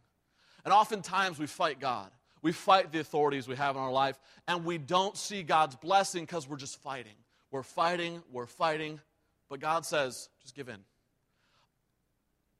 And 0.64 0.74
oftentimes 0.74 1.38
we 1.38 1.46
fight 1.46 1.78
God. 1.78 2.10
We 2.42 2.52
fight 2.52 2.92
the 2.92 3.00
authorities 3.00 3.48
we 3.48 3.56
have 3.56 3.76
in 3.76 3.82
our 3.82 3.92
life, 3.92 4.18
and 4.46 4.64
we 4.64 4.78
don't 4.78 5.16
see 5.16 5.42
God's 5.42 5.76
blessing 5.76 6.24
because 6.24 6.48
we're 6.48 6.56
just 6.56 6.80
fighting. 6.82 7.14
We're 7.50 7.62
fighting, 7.62 8.22
we're 8.30 8.46
fighting, 8.46 9.00
but 9.48 9.60
God 9.60 9.86
says, 9.86 10.28
just 10.42 10.54
give 10.54 10.68
in. 10.68 10.78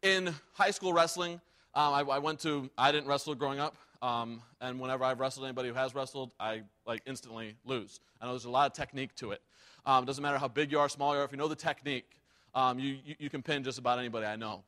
In 0.02 0.34
high 0.54 0.70
school 0.70 0.92
wrestling, 0.92 1.40
um, 1.74 1.94
I, 1.94 2.00
I, 2.00 2.18
went 2.18 2.40
to, 2.40 2.70
I 2.78 2.92
didn't 2.92 3.06
wrestle 3.06 3.34
growing 3.34 3.58
up, 3.60 3.76
um, 4.00 4.40
and 4.60 4.80
whenever 4.80 5.04
I've 5.04 5.20
wrestled 5.20 5.44
anybody 5.44 5.68
who 5.68 5.74
has 5.74 5.94
wrestled, 5.94 6.32
I 6.40 6.62
like 6.86 7.02
instantly 7.06 7.56
lose. 7.64 8.00
I 8.20 8.26
know 8.26 8.32
there's 8.32 8.46
a 8.46 8.50
lot 8.50 8.66
of 8.66 8.72
technique 8.72 9.14
to 9.16 9.32
it. 9.32 9.42
Um, 9.84 10.04
doesn't 10.04 10.22
matter 10.22 10.38
how 10.38 10.48
big 10.48 10.72
you 10.72 10.78
are, 10.78 10.88
small 10.88 11.14
you 11.14 11.20
are, 11.20 11.24
if 11.24 11.32
you 11.32 11.38
know 11.38 11.48
the 11.48 11.56
technique, 11.56 12.20
um, 12.54 12.78
you, 12.78 12.98
you, 13.04 13.14
you, 13.18 13.30
can 13.30 13.42
pin 13.42 13.62
just 13.62 13.78
about 13.78 13.98
anybody 13.98 14.26
I 14.26 14.36
know. 14.36 14.62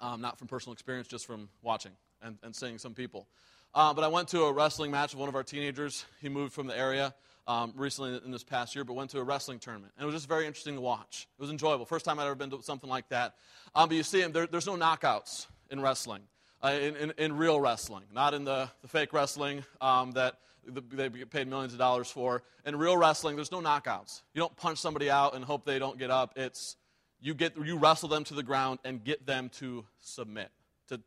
Um, 0.00 0.20
not 0.20 0.38
from 0.38 0.48
personal 0.48 0.72
experience, 0.72 1.08
just 1.08 1.26
from 1.26 1.48
watching 1.62 1.92
and, 2.20 2.36
and 2.42 2.54
seeing 2.54 2.78
some 2.78 2.94
people. 2.94 3.28
Uh, 3.76 3.92
but 3.92 4.02
I 4.02 4.08
went 4.08 4.28
to 4.28 4.44
a 4.44 4.52
wrestling 4.54 4.90
match 4.90 5.12
with 5.12 5.20
one 5.20 5.28
of 5.28 5.34
our 5.34 5.42
teenagers. 5.42 6.06
He 6.22 6.30
moved 6.30 6.54
from 6.54 6.66
the 6.66 6.74
area 6.74 7.14
um, 7.46 7.74
recently 7.76 8.18
in 8.24 8.30
this 8.30 8.42
past 8.42 8.74
year, 8.74 8.84
but 8.84 8.94
went 8.94 9.10
to 9.10 9.18
a 9.18 9.22
wrestling 9.22 9.58
tournament. 9.58 9.92
And 9.98 10.04
it 10.04 10.06
was 10.06 10.14
just 10.14 10.26
very 10.26 10.46
interesting 10.46 10.76
to 10.76 10.80
watch. 10.80 11.28
It 11.38 11.42
was 11.42 11.50
enjoyable. 11.50 11.84
First 11.84 12.06
time 12.06 12.18
I'd 12.18 12.24
ever 12.24 12.34
been 12.34 12.48
to 12.52 12.62
something 12.62 12.88
like 12.88 13.06
that. 13.10 13.34
Um, 13.74 13.90
but 13.90 13.96
you 13.96 14.02
see, 14.02 14.22
there, 14.22 14.46
there's 14.46 14.66
no 14.66 14.76
knockouts 14.76 15.46
in 15.70 15.82
wrestling, 15.82 16.22
uh, 16.64 16.68
in, 16.68 16.96
in, 16.96 17.12
in, 17.18 17.36
real 17.36 17.60
wrestling, 17.60 18.04
not 18.14 18.32
in 18.32 18.44
the, 18.44 18.70
the 18.80 18.88
fake 18.88 19.12
wrestling 19.12 19.62
um, 19.82 20.12
that 20.12 20.38
they 20.64 21.10
get 21.10 21.28
paid 21.28 21.46
millions 21.46 21.74
of 21.74 21.78
dollars 21.78 22.10
for. 22.10 22.44
In 22.64 22.76
real 22.76 22.96
wrestling, 22.96 23.36
there's 23.36 23.52
no 23.52 23.60
knockouts. 23.60 24.22
You 24.32 24.40
don't 24.40 24.56
punch 24.56 24.78
somebody 24.78 25.10
out 25.10 25.34
and 25.34 25.44
hope 25.44 25.66
they 25.66 25.78
don't 25.78 25.98
get 25.98 26.10
up. 26.10 26.32
It's 26.36 26.76
you, 27.20 27.34
get, 27.34 27.52
you 27.62 27.76
wrestle 27.76 28.08
them 28.08 28.24
to 28.24 28.32
the 28.32 28.42
ground 28.42 28.78
and 28.86 29.04
get 29.04 29.26
them 29.26 29.50
to 29.58 29.84
submit, 30.00 30.48
to, 30.88 30.98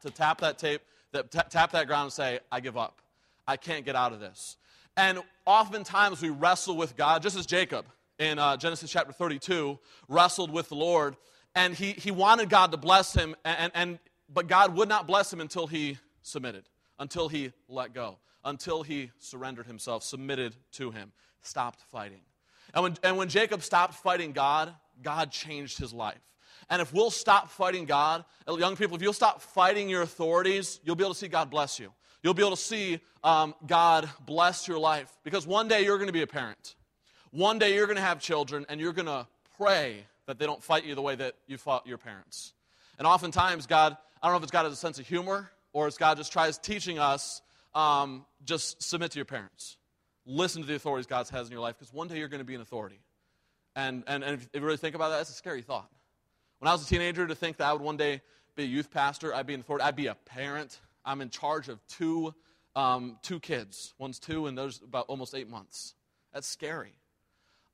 to 0.00 0.10
tap 0.10 0.40
that 0.40 0.58
tape, 0.58 0.80
that, 1.14 1.50
tap 1.50 1.72
that 1.72 1.86
ground 1.86 2.04
and 2.04 2.12
say, 2.12 2.40
I 2.52 2.60
give 2.60 2.76
up. 2.76 3.00
I 3.46 3.56
can't 3.56 3.84
get 3.84 3.96
out 3.96 4.12
of 4.12 4.20
this. 4.20 4.56
And 4.96 5.18
oftentimes 5.46 6.22
we 6.22 6.30
wrestle 6.30 6.76
with 6.76 6.96
God, 6.96 7.22
just 7.22 7.36
as 7.36 7.46
Jacob 7.46 7.86
in 8.18 8.38
uh, 8.38 8.56
Genesis 8.56 8.90
chapter 8.90 9.12
32 9.12 9.78
wrestled 10.08 10.50
with 10.50 10.68
the 10.68 10.76
Lord, 10.76 11.16
and 11.54 11.74
he, 11.74 11.92
he 11.92 12.10
wanted 12.10 12.48
God 12.48 12.70
to 12.72 12.76
bless 12.76 13.14
him, 13.14 13.34
and, 13.44 13.72
and, 13.74 13.98
but 14.32 14.46
God 14.46 14.76
would 14.76 14.88
not 14.88 15.06
bless 15.06 15.32
him 15.32 15.40
until 15.40 15.66
he 15.66 15.98
submitted, 16.22 16.68
until 16.98 17.28
he 17.28 17.52
let 17.68 17.92
go, 17.92 18.18
until 18.44 18.82
he 18.82 19.10
surrendered 19.18 19.66
himself, 19.66 20.02
submitted 20.04 20.54
to 20.72 20.90
him, 20.90 21.12
stopped 21.42 21.80
fighting. 21.90 22.20
And 22.72 22.82
when, 22.82 22.96
and 23.02 23.16
when 23.16 23.28
Jacob 23.28 23.62
stopped 23.62 23.94
fighting 23.94 24.32
God, 24.32 24.72
God 25.02 25.30
changed 25.30 25.78
his 25.78 25.92
life. 25.92 26.20
And 26.70 26.80
if 26.80 26.92
we'll 26.92 27.10
stop 27.10 27.50
fighting 27.50 27.84
God, 27.84 28.24
young 28.48 28.76
people, 28.76 28.96
if 28.96 29.02
you'll 29.02 29.12
stop 29.12 29.40
fighting 29.40 29.88
your 29.88 30.02
authorities, 30.02 30.80
you'll 30.84 30.96
be 30.96 31.04
able 31.04 31.14
to 31.14 31.18
see 31.18 31.28
God 31.28 31.50
bless 31.50 31.78
you. 31.78 31.92
You'll 32.22 32.34
be 32.34 32.42
able 32.42 32.56
to 32.56 32.62
see 32.62 33.00
um, 33.22 33.54
God 33.66 34.08
bless 34.24 34.66
your 34.66 34.78
life 34.78 35.14
because 35.24 35.46
one 35.46 35.68
day 35.68 35.84
you're 35.84 35.98
going 35.98 36.08
to 36.08 36.12
be 36.12 36.22
a 36.22 36.26
parent. 36.26 36.74
One 37.30 37.58
day 37.58 37.74
you're 37.74 37.86
going 37.86 37.96
to 37.96 38.02
have 38.02 38.20
children 38.20 38.64
and 38.68 38.80
you're 38.80 38.92
going 38.92 39.06
to 39.06 39.26
pray 39.58 40.06
that 40.26 40.38
they 40.38 40.46
don't 40.46 40.62
fight 40.62 40.84
you 40.84 40.94
the 40.94 41.02
way 41.02 41.16
that 41.16 41.34
you 41.46 41.58
fought 41.58 41.86
your 41.86 41.98
parents. 41.98 42.54
And 42.98 43.06
oftentimes, 43.06 43.66
God, 43.66 43.96
I 44.22 44.26
don't 44.26 44.32
know 44.32 44.38
if 44.38 44.42
it's 44.44 44.52
God 44.52 44.64
has 44.64 44.72
a 44.72 44.76
sense 44.76 44.98
of 44.98 45.06
humor 45.06 45.50
or 45.72 45.86
it's 45.86 45.98
God 45.98 46.16
just 46.16 46.32
tries 46.32 46.56
teaching 46.56 46.98
us 46.98 47.42
um, 47.74 48.24
just 48.44 48.82
submit 48.82 49.10
to 49.12 49.18
your 49.18 49.24
parents. 49.24 49.76
Listen 50.26 50.62
to 50.62 50.68
the 50.68 50.74
authorities 50.74 51.06
God 51.06 51.28
has 51.28 51.46
in 51.46 51.52
your 51.52 51.60
life 51.60 51.76
because 51.78 51.92
one 51.92 52.08
day 52.08 52.18
you're 52.18 52.28
going 52.28 52.38
to 52.38 52.44
be 52.44 52.54
an 52.54 52.60
authority. 52.60 53.00
And, 53.76 54.04
and, 54.06 54.22
and 54.22 54.40
if 54.40 54.48
you 54.54 54.60
really 54.60 54.76
think 54.76 54.94
about 54.94 55.10
that, 55.10 55.18
that's 55.18 55.30
a 55.30 55.34
scary 55.34 55.62
thought. 55.62 55.90
When 56.64 56.70
I 56.70 56.72
was 56.72 56.86
a 56.86 56.88
teenager, 56.88 57.26
to 57.26 57.34
think 57.34 57.58
that 57.58 57.66
I 57.66 57.74
would 57.74 57.82
one 57.82 57.98
day 57.98 58.22
be 58.56 58.62
a 58.62 58.66
youth 58.66 58.90
pastor, 58.90 59.34
I'd 59.34 59.46
be 59.46 59.52
an 59.52 59.60
authority, 59.60 59.84
I'd 59.84 59.96
be 59.96 60.06
a 60.06 60.14
parent, 60.14 60.80
I'm 61.04 61.20
in 61.20 61.28
charge 61.28 61.68
of 61.68 61.86
two, 61.88 62.34
um, 62.74 63.18
two 63.20 63.38
kids. 63.38 63.92
One's 63.98 64.18
two, 64.18 64.46
and 64.46 64.56
there's 64.56 64.80
about 64.80 65.04
almost 65.08 65.34
eight 65.34 65.50
months. 65.50 65.94
That's 66.32 66.46
scary. 66.46 66.94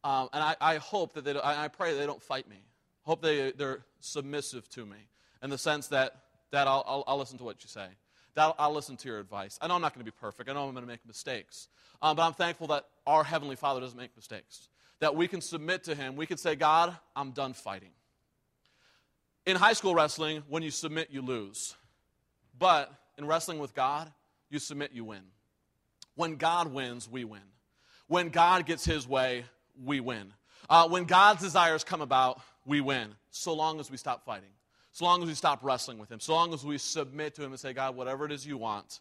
Um, 0.02 0.28
and 0.32 0.42
I, 0.42 0.56
I, 0.60 0.76
hope 0.78 1.12
that 1.12 1.22
they, 1.22 1.40
I, 1.40 1.68
pray 1.68 1.96
they 1.96 2.04
don't 2.04 2.20
fight 2.20 2.50
me. 2.50 2.56
Hope 3.02 3.22
they, 3.22 3.52
they're 3.52 3.84
submissive 4.00 4.68
to 4.70 4.84
me 4.84 4.96
in 5.40 5.50
the 5.50 5.58
sense 5.58 5.86
that, 5.86 6.16
that 6.50 6.66
I'll, 6.66 6.82
I'll, 6.84 7.04
I'll 7.06 7.18
listen 7.18 7.38
to 7.38 7.44
what 7.44 7.62
you 7.62 7.68
say. 7.68 7.86
I'll, 8.36 8.56
I'll, 8.58 8.74
listen 8.74 8.96
to 8.96 9.08
your 9.08 9.20
advice. 9.20 9.56
I 9.62 9.68
know 9.68 9.76
I'm 9.76 9.82
not 9.82 9.94
going 9.94 10.04
to 10.04 10.10
be 10.10 10.16
perfect. 10.20 10.50
I 10.50 10.52
know 10.52 10.66
I'm 10.66 10.74
going 10.74 10.84
to 10.84 10.90
make 10.90 11.06
mistakes. 11.06 11.68
Um, 12.02 12.16
but 12.16 12.24
I'm 12.26 12.34
thankful 12.34 12.66
that 12.66 12.86
our 13.06 13.22
Heavenly 13.22 13.54
Father 13.54 13.78
doesn't 13.78 13.96
make 13.96 14.16
mistakes. 14.16 14.68
That 14.98 15.14
we 15.14 15.28
can 15.28 15.40
submit 15.40 15.84
to 15.84 15.94
Him. 15.94 16.16
We 16.16 16.26
can 16.26 16.38
say, 16.38 16.56
God, 16.56 16.96
I'm 17.14 17.30
done 17.30 17.52
fighting. 17.52 17.90
In 19.46 19.56
high 19.56 19.72
school 19.72 19.94
wrestling, 19.94 20.42
when 20.48 20.62
you 20.62 20.70
submit, 20.70 21.08
you 21.10 21.22
lose. 21.22 21.74
But 22.58 22.92
in 23.16 23.26
wrestling 23.26 23.58
with 23.58 23.74
God, 23.74 24.12
you 24.50 24.58
submit, 24.58 24.92
you 24.92 25.04
win. 25.04 25.22
When 26.14 26.36
God 26.36 26.72
wins, 26.72 27.08
we 27.08 27.24
win. 27.24 27.40
When 28.06 28.28
God 28.28 28.66
gets 28.66 28.84
his 28.84 29.08
way, 29.08 29.44
we 29.82 30.00
win. 30.00 30.32
Uh, 30.68 30.88
when 30.88 31.04
God's 31.04 31.40
desires 31.40 31.84
come 31.84 32.00
about, 32.00 32.40
we 32.66 32.80
win. 32.80 33.14
So 33.30 33.54
long 33.54 33.80
as 33.80 33.90
we 33.90 33.96
stop 33.96 34.24
fighting. 34.24 34.50
So 34.92 35.04
long 35.04 35.22
as 35.22 35.28
we 35.28 35.34
stop 35.34 35.60
wrestling 35.62 35.98
with 35.98 36.10
him. 36.10 36.20
So 36.20 36.34
long 36.34 36.52
as 36.52 36.64
we 36.64 36.76
submit 36.76 37.36
to 37.36 37.44
him 37.44 37.52
and 37.52 37.60
say, 37.60 37.72
God, 37.72 37.96
whatever 37.96 38.26
it 38.26 38.32
is 38.32 38.46
you 38.46 38.56
want, 38.56 39.00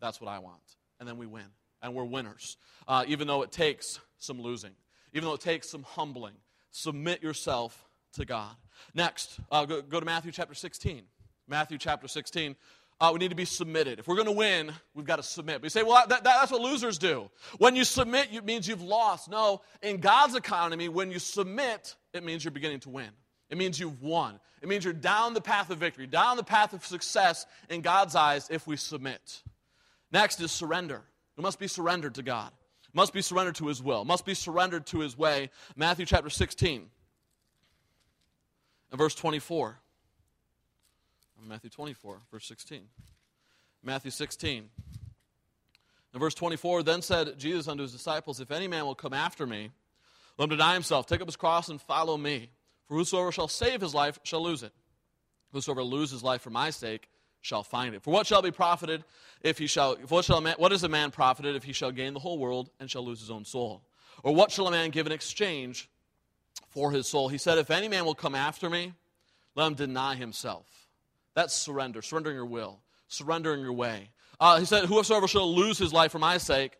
that's 0.00 0.20
what 0.20 0.30
I 0.30 0.38
want. 0.38 0.62
And 1.00 1.08
then 1.08 1.18
we 1.18 1.26
win. 1.26 1.46
And 1.82 1.94
we're 1.94 2.04
winners. 2.04 2.56
Uh, 2.88 3.04
even 3.08 3.26
though 3.26 3.42
it 3.42 3.52
takes 3.52 3.98
some 4.18 4.40
losing, 4.40 4.72
even 5.12 5.28
though 5.28 5.34
it 5.34 5.40
takes 5.40 5.68
some 5.68 5.82
humbling. 5.82 6.34
Submit 6.70 7.22
yourself 7.22 7.84
to 8.14 8.24
God. 8.24 8.54
Next, 8.94 9.38
uh, 9.50 9.64
go, 9.64 9.82
go 9.82 10.00
to 10.00 10.06
Matthew 10.06 10.32
chapter 10.32 10.54
16. 10.54 11.02
Matthew 11.48 11.78
chapter 11.78 12.08
16. 12.08 12.56
Uh, 13.00 13.10
we 13.12 13.18
need 13.18 13.30
to 13.30 13.36
be 13.36 13.44
submitted. 13.44 13.98
If 13.98 14.06
we're 14.06 14.14
going 14.14 14.26
to 14.26 14.32
win, 14.32 14.72
we've 14.94 15.04
got 15.04 15.16
to 15.16 15.22
submit. 15.22 15.60
But 15.60 15.64
you 15.64 15.70
say, 15.70 15.82
well, 15.82 16.04
that, 16.08 16.08
that, 16.08 16.22
that's 16.24 16.52
what 16.52 16.60
losers 16.60 16.96
do. 16.96 17.28
When 17.58 17.74
you 17.74 17.84
submit, 17.84 18.28
it 18.32 18.44
means 18.44 18.68
you've 18.68 18.82
lost. 18.82 19.28
No, 19.28 19.62
in 19.82 19.98
God's 19.98 20.36
economy, 20.36 20.88
when 20.88 21.10
you 21.10 21.18
submit, 21.18 21.96
it 22.12 22.24
means 22.24 22.44
you're 22.44 22.52
beginning 22.52 22.80
to 22.80 22.90
win. 22.90 23.10
It 23.50 23.58
means 23.58 23.78
you've 23.78 24.00
won. 24.00 24.38
It 24.62 24.68
means 24.68 24.84
you're 24.84 24.94
down 24.94 25.34
the 25.34 25.40
path 25.40 25.70
of 25.70 25.78
victory, 25.78 26.06
down 26.06 26.36
the 26.36 26.44
path 26.44 26.72
of 26.72 26.86
success 26.86 27.46
in 27.68 27.82
God's 27.82 28.14
eyes 28.14 28.48
if 28.50 28.66
we 28.66 28.76
submit. 28.76 29.42
Next 30.10 30.40
is 30.40 30.52
surrender. 30.52 31.02
We 31.36 31.42
must 31.42 31.58
be 31.58 31.66
surrendered 31.66 32.14
to 32.14 32.22
God. 32.22 32.52
Must 32.94 33.12
be 33.12 33.22
surrendered 33.22 33.56
to 33.56 33.66
His 33.66 33.82
will. 33.82 34.04
Must 34.04 34.24
be 34.24 34.34
surrendered 34.34 34.86
to 34.86 35.00
His 35.00 35.18
way. 35.18 35.50
Matthew 35.76 36.06
chapter 36.06 36.30
16 36.30 36.86
verse 38.98 39.14
24. 39.14 39.78
Matthew 41.46 41.70
24, 41.70 42.20
verse 42.30 42.46
16. 42.46 42.80
Matthew 43.82 44.10
16. 44.10 44.70
In 46.14 46.20
verse 46.20 46.34
24, 46.34 46.82
then 46.84 47.02
said 47.02 47.38
Jesus 47.38 47.68
unto 47.68 47.82
his 47.82 47.92
disciples, 47.92 48.40
If 48.40 48.50
any 48.50 48.68
man 48.68 48.86
will 48.86 48.94
come 48.94 49.12
after 49.12 49.46
me, 49.46 49.70
let 50.38 50.44
him 50.44 50.50
deny 50.50 50.74
himself, 50.74 51.06
take 51.06 51.20
up 51.20 51.28
his 51.28 51.36
cross, 51.36 51.68
and 51.68 51.80
follow 51.80 52.16
me. 52.16 52.50
For 52.86 52.96
whosoever 52.96 53.32
shall 53.32 53.48
save 53.48 53.80
his 53.80 53.94
life 53.94 54.18
shall 54.22 54.42
lose 54.42 54.62
it. 54.62 54.72
Whosoever 55.52 55.82
loses 55.82 56.22
life 56.22 56.42
for 56.42 56.50
my 56.50 56.70
sake 56.70 57.08
shall 57.40 57.62
find 57.62 57.94
it. 57.94 58.02
For 58.02 58.10
what 58.10 58.26
shall 58.26 58.42
be 58.42 58.50
profited 58.50 59.04
if 59.42 59.58
he 59.58 59.66
shall, 59.66 59.96
what, 60.08 60.24
shall 60.24 60.40
man, 60.40 60.54
what 60.58 60.72
is 60.72 60.82
a 60.82 60.88
man 60.88 61.10
profited 61.10 61.56
if 61.56 61.64
he 61.64 61.72
shall 61.72 61.92
gain 61.92 62.14
the 62.14 62.20
whole 62.20 62.38
world 62.38 62.70
and 62.80 62.90
shall 62.90 63.04
lose 63.04 63.20
his 63.20 63.30
own 63.30 63.44
soul? 63.44 63.82
Or 64.22 64.34
what 64.34 64.50
shall 64.50 64.66
a 64.66 64.70
man 64.70 64.90
give 64.90 65.06
in 65.06 65.12
exchange 65.12 65.88
for 66.70 66.90
his 66.90 67.06
soul? 67.06 67.28
He 67.28 67.38
said, 67.38 67.58
If 67.58 67.70
any 67.70 67.88
man 67.88 68.04
will 68.04 68.14
come 68.14 68.34
after 68.34 68.68
me, 68.68 68.94
let 69.54 69.66
him 69.66 69.74
deny 69.74 70.14
himself 70.14 70.66
that's 71.34 71.54
surrender, 71.54 72.00
surrendering 72.00 72.36
your 72.36 72.46
will, 72.46 72.80
surrendering 73.08 73.60
your 73.60 73.72
way. 73.72 74.10
Uh, 74.40 74.58
he 74.58 74.64
said, 74.64 74.84
Whosoever 74.84 75.28
shall 75.28 75.52
lose 75.52 75.78
his 75.78 75.92
life 75.92 76.12
for 76.12 76.18
my 76.18 76.38
sake 76.38 76.78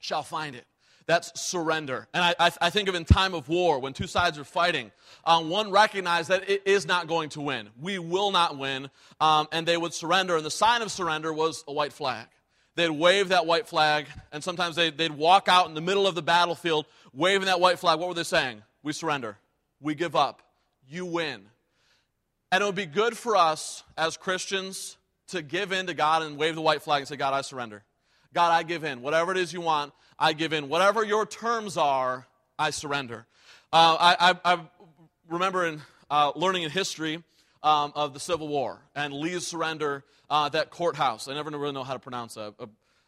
shall 0.00 0.22
find 0.22 0.54
it. 0.54 0.64
That's 1.06 1.40
surrender. 1.40 2.06
And 2.14 2.22
I, 2.22 2.34
I, 2.38 2.52
I 2.60 2.70
think 2.70 2.88
of 2.88 2.94
in 2.94 3.04
time 3.04 3.34
of 3.34 3.48
war, 3.48 3.80
when 3.80 3.92
two 3.92 4.06
sides 4.06 4.38
are 4.38 4.44
fighting, 4.44 4.92
um, 5.24 5.50
one 5.50 5.72
recognized 5.72 6.28
that 6.28 6.48
it 6.48 6.62
is 6.64 6.86
not 6.86 7.08
going 7.08 7.30
to 7.30 7.40
win. 7.40 7.70
We 7.80 7.98
will 7.98 8.30
not 8.30 8.56
win. 8.56 8.88
Um, 9.20 9.48
and 9.50 9.66
they 9.66 9.76
would 9.76 9.92
surrender. 9.92 10.36
And 10.36 10.46
the 10.46 10.50
sign 10.50 10.80
of 10.80 10.92
surrender 10.92 11.32
was 11.32 11.64
a 11.66 11.72
white 11.72 11.92
flag. 11.92 12.26
They'd 12.76 12.88
wave 12.88 13.28
that 13.28 13.46
white 13.46 13.68
flag, 13.68 14.06
and 14.30 14.42
sometimes 14.42 14.76
they'd, 14.76 14.96
they'd 14.96 15.12
walk 15.12 15.46
out 15.46 15.68
in 15.68 15.74
the 15.74 15.82
middle 15.82 16.06
of 16.06 16.14
the 16.14 16.22
battlefield 16.22 16.86
waving 17.12 17.46
that 17.46 17.60
white 17.60 17.78
flag. 17.78 17.98
What 17.98 18.08
were 18.08 18.14
they 18.14 18.22
saying? 18.22 18.62
We 18.82 18.92
surrender. 18.92 19.38
We 19.80 19.94
give 19.94 20.16
up. 20.16 20.42
You 20.88 21.06
win. 21.06 21.46
And 22.50 22.62
it 22.62 22.66
would 22.66 22.74
be 22.74 22.86
good 22.86 23.16
for 23.16 23.36
us 23.36 23.82
as 23.96 24.16
Christians 24.16 24.96
to 25.28 25.42
give 25.42 25.72
in 25.72 25.86
to 25.86 25.94
God 25.94 26.22
and 26.22 26.36
wave 26.36 26.54
the 26.54 26.60
white 26.60 26.82
flag 26.82 27.00
and 27.00 27.08
say, 27.08 27.16
God, 27.16 27.32
I 27.32 27.40
surrender. 27.40 27.82
God, 28.34 28.50
I 28.50 28.62
give 28.62 28.84
in. 28.84 29.02
Whatever 29.02 29.32
it 29.32 29.38
is 29.38 29.52
you 29.52 29.60
want, 29.60 29.92
I 30.18 30.32
give 30.32 30.52
in. 30.52 30.68
Whatever 30.68 31.04
your 31.04 31.26
terms 31.26 31.76
are, 31.76 32.26
I 32.58 32.70
surrender. 32.70 33.26
Uh, 33.72 33.96
I, 33.98 34.30
I, 34.30 34.54
I, 34.54 34.60
remember 35.28 35.66
in 35.66 35.80
uh, 36.10 36.32
learning 36.36 36.64
in 36.64 36.70
history 36.70 37.22
um, 37.62 37.92
of 37.94 38.12
the 38.12 38.20
Civil 38.20 38.48
War 38.48 38.80
and 38.94 39.14
Lee's 39.14 39.46
surrender 39.46 40.04
uh, 40.28 40.48
that 40.50 40.70
courthouse. 40.70 41.28
I 41.28 41.34
never 41.34 41.50
really 41.50 41.72
know 41.72 41.84
how 41.84 41.94
to 41.94 41.98
pronounce 41.98 42.34
that. 42.34 42.54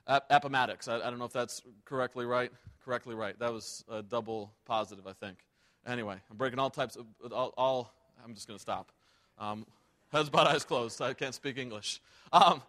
Uh, 0.06 0.20
Appomattox. 0.30 0.88
I, 0.88 0.96
I, 0.96 1.10
don't 1.10 1.18
know 1.18 1.24
if 1.24 1.32
that's 1.32 1.62
correctly 1.84 2.26
right. 2.26 2.50
Correctly 2.84 3.14
right. 3.14 3.38
That 3.38 3.52
was 3.52 3.84
a 3.90 4.02
double 4.02 4.52
positive, 4.66 5.06
I 5.06 5.12
think. 5.12 5.38
Anyway, 5.86 6.16
I'm 6.30 6.36
breaking 6.36 6.58
all 6.58 6.70
types 6.70 6.96
of 6.96 7.06
all. 7.32 7.52
all 7.56 7.92
I'm 8.24 8.34
just 8.34 8.46
going 8.46 8.56
to 8.56 8.62
stop. 8.62 8.90
Um, 9.38 9.66
heads 10.12 10.30
bowed, 10.30 10.46
eyes 10.46 10.64
closed. 10.64 11.00
I 11.02 11.12
can't 11.12 11.34
speak 11.34 11.58
English. 11.58 12.00
Um, 12.32 12.62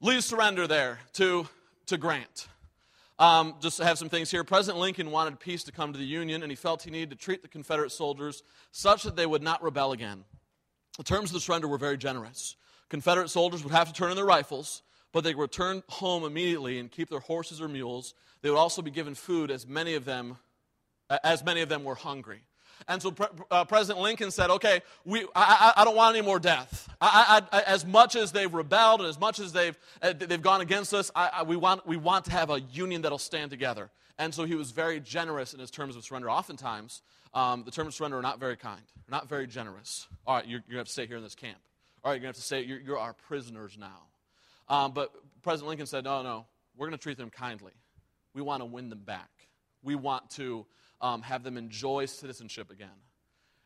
Lee's 0.00 0.24
surrender 0.24 0.66
there 0.66 0.98
to 1.14 1.46
to 1.86 1.98
Grant. 1.98 2.48
Um, 3.18 3.56
just 3.60 3.78
to 3.78 3.84
have 3.84 3.98
some 3.98 4.08
things 4.08 4.30
here. 4.30 4.44
President 4.44 4.80
Lincoln 4.80 5.10
wanted 5.10 5.40
peace 5.40 5.64
to 5.64 5.72
come 5.72 5.92
to 5.92 5.98
the 5.98 6.04
Union, 6.04 6.42
and 6.42 6.52
he 6.52 6.56
felt 6.56 6.82
he 6.84 6.90
needed 6.90 7.10
to 7.10 7.16
treat 7.16 7.42
the 7.42 7.48
Confederate 7.48 7.90
soldiers 7.90 8.44
such 8.70 9.02
that 9.02 9.16
they 9.16 9.26
would 9.26 9.42
not 9.42 9.60
rebel 9.60 9.90
again. 9.90 10.24
The 10.96 11.02
terms 11.02 11.30
of 11.30 11.34
the 11.34 11.40
surrender 11.40 11.66
were 11.66 11.78
very 11.78 11.98
generous. 11.98 12.54
Confederate 12.88 13.28
soldiers 13.28 13.64
would 13.64 13.72
have 13.72 13.88
to 13.88 13.92
turn 13.92 14.10
in 14.10 14.16
their 14.16 14.24
rifles, 14.24 14.82
but 15.12 15.24
they 15.24 15.34
would 15.34 15.42
return 15.42 15.82
home 15.88 16.24
immediately 16.24 16.78
and 16.78 16.92
keep 16.92 17.10
their 17.10 17.18
horses 17.18 17.60
or 17.60 17.66
mules. 17.66 18.14
They 18.40 18.50
would 18.50 18.58
also 18.58 18.82
be 18.82 18.90
given 18.92 19.16
food, 19.16 19.50
as 19.50 19.66
many 19.66 19.94
of 19.94 20.04
them, 20.04 20.38
as 21.24 21.44
many 21.44 21.60
of 21.60 21.68
them 21.68 21.84
were 21.84 21.94
hungry. 21.94 22.42
And 22.86 23.02
so 23.02 23.14
uh, 23.50 23.64
President 23.64 24.02
Lincoln 24.02 24.30
said, 24.30 24.50
okay, 24.50 24.82
we, 25.04 25.22
I, 25.34 25.72
I, 25.76 25.82
I, 25.82 25.84
don't 25.84 25.96
want 25.96 26.16
any 26.16 26.24
more 26.24 26.38
death. 26.38 26.88
I, 27.00 27.42
as 27.66 27.84
much 27.84 28.14
as 28.14 28.30
they've 28.30 28.52
rebelled 28.52 29.00
and 29.00 29.08
as 29.08 29.18
much 29.18 29.40
as 29.40 29.52
they've, 29.52 29.76
uh, 30.00 30.12
they've 30.12 30.40
gone 30.40 30.60
against 30.60 30.94
us, 30.94 31.10
we, 31.46 31.56
want, 31.56 31.86
we 31.86 31.96
want 31.96 32.26
to 32.26 32.30
have 32.30 32.50
a 32.50 32.60
union 32.60 33.02
that'll 33.02 33.18
stand 33.18 33.50
together. 33.50 33.90
And 34.18 34.32
so 34.32 34.44
he 34.44 34.54
was 34.54 34.70
very 34.70 35.00
generous 35.00 35.54
in 35.54 35.60
his 35.60 35.70
terms 35.70 35.96
of 35.96 36.04
surrender. 36.04 36.30
Oftentimes, 36.30 37.02
um, 37.34 37.64
the 37.64 37.70
terms 37.70 37.88
of 37.88 37.94
surrender 37.94 38.18
are 38.18 38.22
not 38.22 38.40
very 38.40 38.56
kind, 38.56 38.82
not 39.08 39.28
very 39.28 39.46
generous. 39.46 40.06
All 40.26 40.36
right, 40.36 40.46
you're, 40.46 40.60
you're 40.60 40.60
going 40.60 40.72
to 40.72 40.78
have 40.78 40.86
to 40.86 40.92
stay 40.92 41.06
here 41.06 41.16
in 41.16 41.22
this 41.22 41.34
camp. 41.34 41.58
All 42.02 42.10
right, 42.10 42.14
you're 42.14 42.22
going 42.22 42.34
to 42.34 42.38
have 42.38 42.42
to 42.42 42.48
say, 42.48 42.62
you're, 42.62 42.80
you're 42.80 42.98
our 42.98 43.12
prisoners 43.12 43.76
now. 43.78 44.02
Um, 44.68 44.92
but 44.92 45.12
President 45.42 45.68
Lincoln 45.68 45.86
said, 45.86 46.04
no, 46.04 46.22
no, 46.22 46.46
we're 46.76 46.86
going 46.86 46.98
to 46.98 47.02
treat 47.02 47.16
them 47.16 47.30
kindly. 47.30 47.72
We 48.34 48.42
want 48.42 48.60
to 48.60 48.66
win 48.66 48.88
them 48.88 49.00
back. 49.00 49.30
We 49.82 49.94
want 49.94 50.30
to 50.30 50.66
um, 51.00 51.22
have 51.22 51.42
them 51.42 51.56
enjoy 51.56 52.06
citizenship 52.06 52.70
again. 52.70 52.88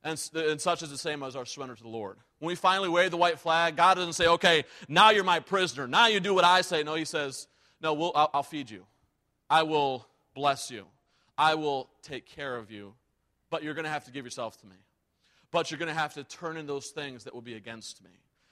And, 0.04 0.20
and, 0.34 0.60
such 0.60 0.82
is 0.82 0.90
the 0.90 0.98
same 0.98 1.22
as 1.22 1.36
our 1.36 1.46
surrender 1.46 1.76
to 1.76 1.82
the 1.82 1.88
Lord. 1.88 2.18
When 2.40 2.48
we 2.48 2.56
finally 2.56 2.88
wave 2.88 3.12
the 3.12 3.16
white 3.16 3.38
flag, 3.38 3.76
God 3.76 3.94
doesn't 3.94 4.14
say, 4.14 4.26
okay, 4.26 4.64
now 4.88 5.10
you're 5.10 5.22
my 5.22 5.38
prisoner. 5.38 5.86
Now 5.86 6.08
you 6.08 6.18
do 6.18 6.34
what 6.34 6.44
I 6.44 6.62
say. 6.62 6.82
No, 6.82 6.94
He 6.94 7.04
says, 7.04 7.46
no, 7.80 7.94
we'll, 7.94 8.12
I'll, 8.14 8.30
I'll 8.34 8.42
feed 8.42 8.68
you. 8.68 8.84
I 9.48 9.62
will 9.62 10.06
bless 10.34 10.70
you. 10.70 10.86
I 11.38 11.54
will 11.54 11.88
take 12.02 12.26
care 12.26 12.56
of 12.56 12.70
you. 12.70 12.94
But 13.48 13.62
you're 13.62 13.74
going 13.74 13.84
to 13.84 13.90
have 13.90 14.06
to 14.06 14.10
give 14.10 14.24
yourself 14.24 14.60
to 14.62 14.66
me. 14.66 14.76
But 15.52 15.70
you're 15.70 15.78
going 15.78 15.88
to 15.88 15.94
have 15.94 16.14
to 16.14 16.24
turn 16.24 16.56
in 16.56 16.66
those 16.66 16.88
things 16.88 17.24
that 17.24 17.34
will 17.34 17.42
be 17.42 17.54
against 17.54 18.02
me. 18.02 18.10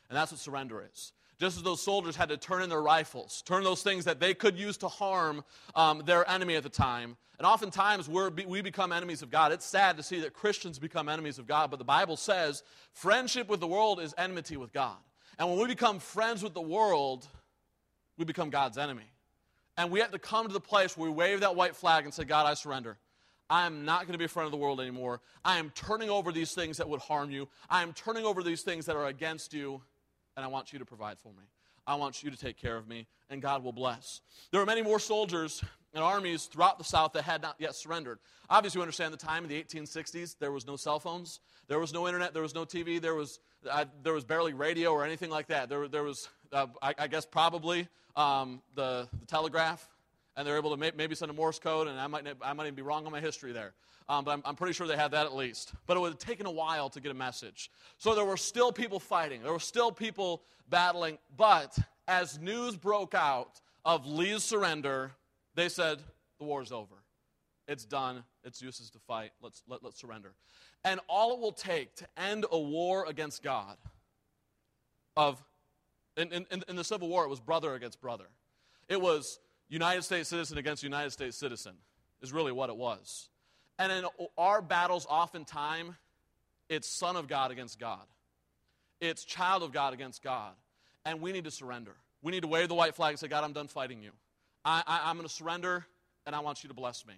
And 0.09 0.16
that's 0.16 0.31
what 0.31 0.40
surrender 0.40 0.85
is. 0.93 1.12
Just 1.40 1.57
as 1.57 1.62
those 1.62 1.81
soldiers 1.81 2.16
had 2.16 2.29
to 2.29 2.37
turn 2.37 2.61
in 2.61 2.68
their 2.68 2.83
rifles, 2.83 3.42
turn 3.46 3.64
those 3.64 3.83
things 3.83 4.05
that 4.05 4.20
they 4.20 4.35
could 4.35 4.59
use 4.59 4.76
to 4.76 4.88
harm 4.88 5.42
um, 5.74 6.03
their 6.05 6.29
enemy 6.29 6.55
at 6.55 6.62
the 6.62 6.68
time. 6.68 7.16
And 7.38 7.46
oftentimes 7.46 8.11
we 8.11 8.61
become 8.61 8.92
enemies 8.92 9.22
of 9.22 9.31
God. 9.31 9.50
It's 9.50 9.64
sad 9.64 9.96
to 9.96 10.03
see 10.03 10.20
that 10.20 10.35
Christians 10.35 10.79
become 10.79 11.09
enemies 11.09 11.38
of 11.38 11.46
God, 11.46 11.70
but 11.70 11.79
the 11.79 11.85
Bible 11.85 12.18
says 12.18 12.62
friendship 12.92 13.48
with 13.48 13.61
the 13.61 13.66
world 13.66 14.00
is 14.00 14.14
enmity 14.18 14.59
with 14.59 14.74
God. 14.74 14.98
And 15.38 15.48
when 15.48 15.59
we 15.59 15.66
become 15.66 15.98
friends 15.98 16.42
with 16.42 16.53
the 16.53 16.61
world, 16.61 17.26
we 18.18 18.26
become 18.26 18.50
God's 18.50 18.76
enemy. 18.76 19.11
And 19.79 19.90
we 19.90 20.00
have 20.00 20.11
to 20.11 20.18
come 20.18 20.46
to 20.46 20.53
the 20.53 20.61
place 20.61 20.94
where 20.94 21.09
we 21.09 21.16
wave 21.16 21.40
that 21.40 21.57
white 21.57 21.74
flag 21.74 22.05
and 22.05 22.12
say, 22.12 22.24
God, 22.24 22.44
I 22.44 22.53
surrender. 22.53 22.98
I 23.48 23.64
am 23.64 23.87
not 23.87 24.03
going 24.03 24.12
to 24.12 24.18
be 24.18 24.26
a 24.26 24.29
friend 24.29 24.44
of 24.44 24.53
the 24.53 24.59
world 24.59 24.79
anymore. 24.79 25.22
I 25.42 25.59
am 25.59 25.70
turning 25.70 26.11
over 26.11 26.33
these 26.33 26.53
things 26.53 26.76
that 26.76 26.88
would 26.90 27.00
harm 27.00 27.31
you. 27.31 27.48
I 27.70 27.83
am 27.83 27.94
turning 27.94 28.26
over 28.26 28.42
these 28.42 28.61
things 28.61 28.85
that 28.85 28.96
are 28.96 29.07
against 29.07 29.55
you 29.55 29.81
and 30.40 30.46
I 30.46 30.48
want 30.48 30.72
you 30.72 30.79
to 30.79 30.87
provide 30.87 31.18
for 31.18 31.29
me. 31.29 31.44
I 31.87 31.96
want 31.96 32.22
you 32.22 32.31
to 32.31 32.37
take 32.37 32.57
care 32.57 32.79
of 32.79 32.88
me, 32.88 33.07
and 33.29 33.42
God 33.42 33.62
will 33.62 33.74
bless. 33.74 34.22
There 34.53 34.61
are 34.61 34.64
many 34.64 34.81
more 34.81 34.98
soldiers 34.98 35.62
and 35.92 36.03
armies 36.03 36.44
throughout 36.44 36.79
the 36.79 36.85
South 36.85 37.12
that 37.12 37.24
had 37.24 37.42
not 37.42 37.57
yet 37.59 37.74
surrendered. 37.74 38.18
Obviously, 38.48 38.79
you 38.79 38.83
understand 38.83 39.12
the 39.12 39.18
time 39.18 39.44
in 39.44 39.50
the 39.50 39.62
1860s, 39.62 40.37
there 40.38 40.50
was 40.50 40.66
no 40.66 40.76
cell 40.76 40.98
phones, 40.98 41.40
there 41.68 41.79
was 41.79 41.92
no 41.92 42.07
internet, 42.07 42.33
there 42.33 42.42
was 42.42 42.55
no 42.55 42.64
TV, 42.64 43.00
there 43.03 43.14
was, 43.14 43.38
uh, 43.70 43.85
there 44.03 44.14
was 44.14 44.24
barely 44.24 44.55
radio 44.55 44.92
or 44.92 45.05
anything 45.05 45.29
like 45.29 45.48
that. 45.48 45.68
There, 45.68 45.88
there 45.88 46.05
was, 46.05 46.31
uh, 46.53 46.68
I, 46.81 46.94
I, 46.98 47.07
guess, 47.07 47.26
probably 47.26 47.87
um, 48.16 48.62
the, 48.74 49.07
the 49.20 49.26
telegraph, 49.26 49.87
and 50.40 50.46
they're 50.46 50.57
able 50.57 50.70
to 50.70 50.79
may, 50.79 50.90
maybe 50.96 51.14
send 51.14 51.31
a 51.31 51.35
Morse 51.35 51.59
code, 51.59 51.87
and 51.87 52.00
I 52.00 52.07
might, 52.07 52.26
I 52.40 52.55
might 52.55 52.64
even 52.64 52.74
be 52.74 52.81
wrong 52.81 53.05
on 53.05 53.12
my 53.12 53.20
history 53.20 53.53
there. 53.53 53.74
Um, 54.09 54.24
but 54.24 54.31
I'm, 54.31 54.42
I'm, 54.46 54.57
pretty 54.57 54.72
sure 54.72 54.87
they 54.87 54.96
had 54.96 55.11
that 55.11 55.26
at 55.26 55.37
least. 55.37 55.74
But 55.87 55.98
it 55.98 56.00
would 56.00 56.12
have 56.12 56.18
taken 56.18 56.46
a 56.46 56.50
while 56.50 56.88
to 56.88 57.00
get 57.00 57.11
a 57.11 57.14
message. 57.14 57.70
So 57.98 58.14
there 58.14 58.24
were 58.24 58.38
still 58.38 58.72
people 58.72 58.98
fighting, 58.98 59.42
there 59.42 59.53
were 59.53 59.59
still 59.59 59.92
people 59.92 60.40
battling. 60.70 61.18
But 61.37 61.79
as 62.09 62.38
news 62.40 62.74
broke 62.74 63.14
out 63.14 63.61
of 63.85 64.07
Lee's 64.07 64.42
surrender, 64.42 65.12
they 65.57 65.68
said, 65.68 65.98
The 66.38 66.46
war's 66.46 66.72
over. 66.72 66.94
It's 67.68 67.85
done. 67.85 68.24
It's 68.42 68.62
useless 68.62 68.88
to 68.92 68.98
fight. 68.98 69.33
Let's, 69.42 69.62
let, 69.68 69.85
let's 69.85 70.00
surrender. 70.00 70.33
And 70.85 71.00
all 71.07 71.35
it 71.35 71.38
will 71.38 71.53
take 71.53 71.94
to 71.96 72.07
end 72.16 72.46
a 72.50 72.59
war 72.59 73.05
against 73.07 73.42
God, 73.42 73.76
of, 75.18 75.44
in, 76.16 76.33
in, 76.33 76.64
in 76.66 76.76
the 76.76 76.85
Civil 76.85 77.11
War, 77.11 77.24
it 77.24 77.29
was 77.29 77.40
brother 77.40 77.74
against 77.74 78.00
brother. 78.00 78.24
It 78.88 79.00
was 79.00 79.38
United 79.71 80.03
States 80.03 80.29
citizen 80.29 80.59
against 80.59 80.83
United 80.83 81.11
States 81.11 81.37
citizen, 81.37 81.73
is 82.21 82.33
really 82.33 82.53
what 82.53 82.69
it 82.69 82.77
was. 82.77 83.29
And 83.79 83.91
in 83.91 84.05
our 84.37 84.61
battles, 84.61 85.07
oftentimes, 85.09 85.95
it's 86.69 86.87
son 86.87 87.17
of 87.17 87.29
God 87.29 87.51
against 87.51 87.79
God, 87.79 88.05
it's 89.01 89.25
child 89.25 89.63
of 89.63 89.73
God 89.73 89.95
against 89.95 90.23
God. 90.23 90.53
And 91.07 91.23
we 91.23 91.33
need 91.33 91.45
to 91.45 91.51
surrender. 91.51 91.93
We 92.21 92.31
need 92.31 92.43
to 92.43 92.47
wave 92.47 92.69
the 92.69 92.75
white 92.75 92.95
flag 92.95 93.13
and 93.13 93.19
say, 93.19 93.27
God, 93.27 93.43
I'm 93.43 93.55
done 93.55 93.69
fighting 93.69 94.03
you. 94.03 94.11
I, 94.67 94.83
I, 94.87 95.09
I'm 95.09 95.17
going 95.17 95.27
to 95.27 95.33
surrender, 95.33 95.87
and 96.27 96.37
I 96.37 96.41
want 96.41 96.63
you 96.63 96.69
to 96.69 96.75
bless 96.75 97.07
me. 97.07 97.15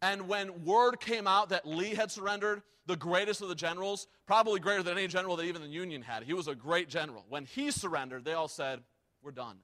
And 0.00 0.28
when 0.28 0.64
word 0.64 1.00
came 1.00 1.26
out 1.26 1.48
that 1.48 1.66
Lee 1.66 1.96
had 1.96 2.12
surrendered, 2.12 2.62
the 2.86 2.94
greatest 2.94 3.42
of 3.42 3.48
the 3.48 3.56
generals, 3.56 4.06
probably 4.26 4.60
greater 4.60 4.84
than 4.84 4.96
any 4.96 5.08
general 5.08 5.34
that 5.36 5.44
even 5.44 5.60
the 5.60 5.68
Union 5.68 6.02
had, 6.02 6.22
he 6.22 6.34
was 6.34 6.46
a 6.46 6.54
great 6.54 6.88
general. 6.88 7.24
When 7.28 7.44
he 7.44 7.72
surrendered, 7.72 8.24
they 8.24 8.34
all 8.34 8.46
said, 8.46 8.80
We're 9.22 9.32
done. 9.32 9.56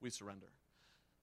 We 0.00 0.10
surrender. 0.10 0.46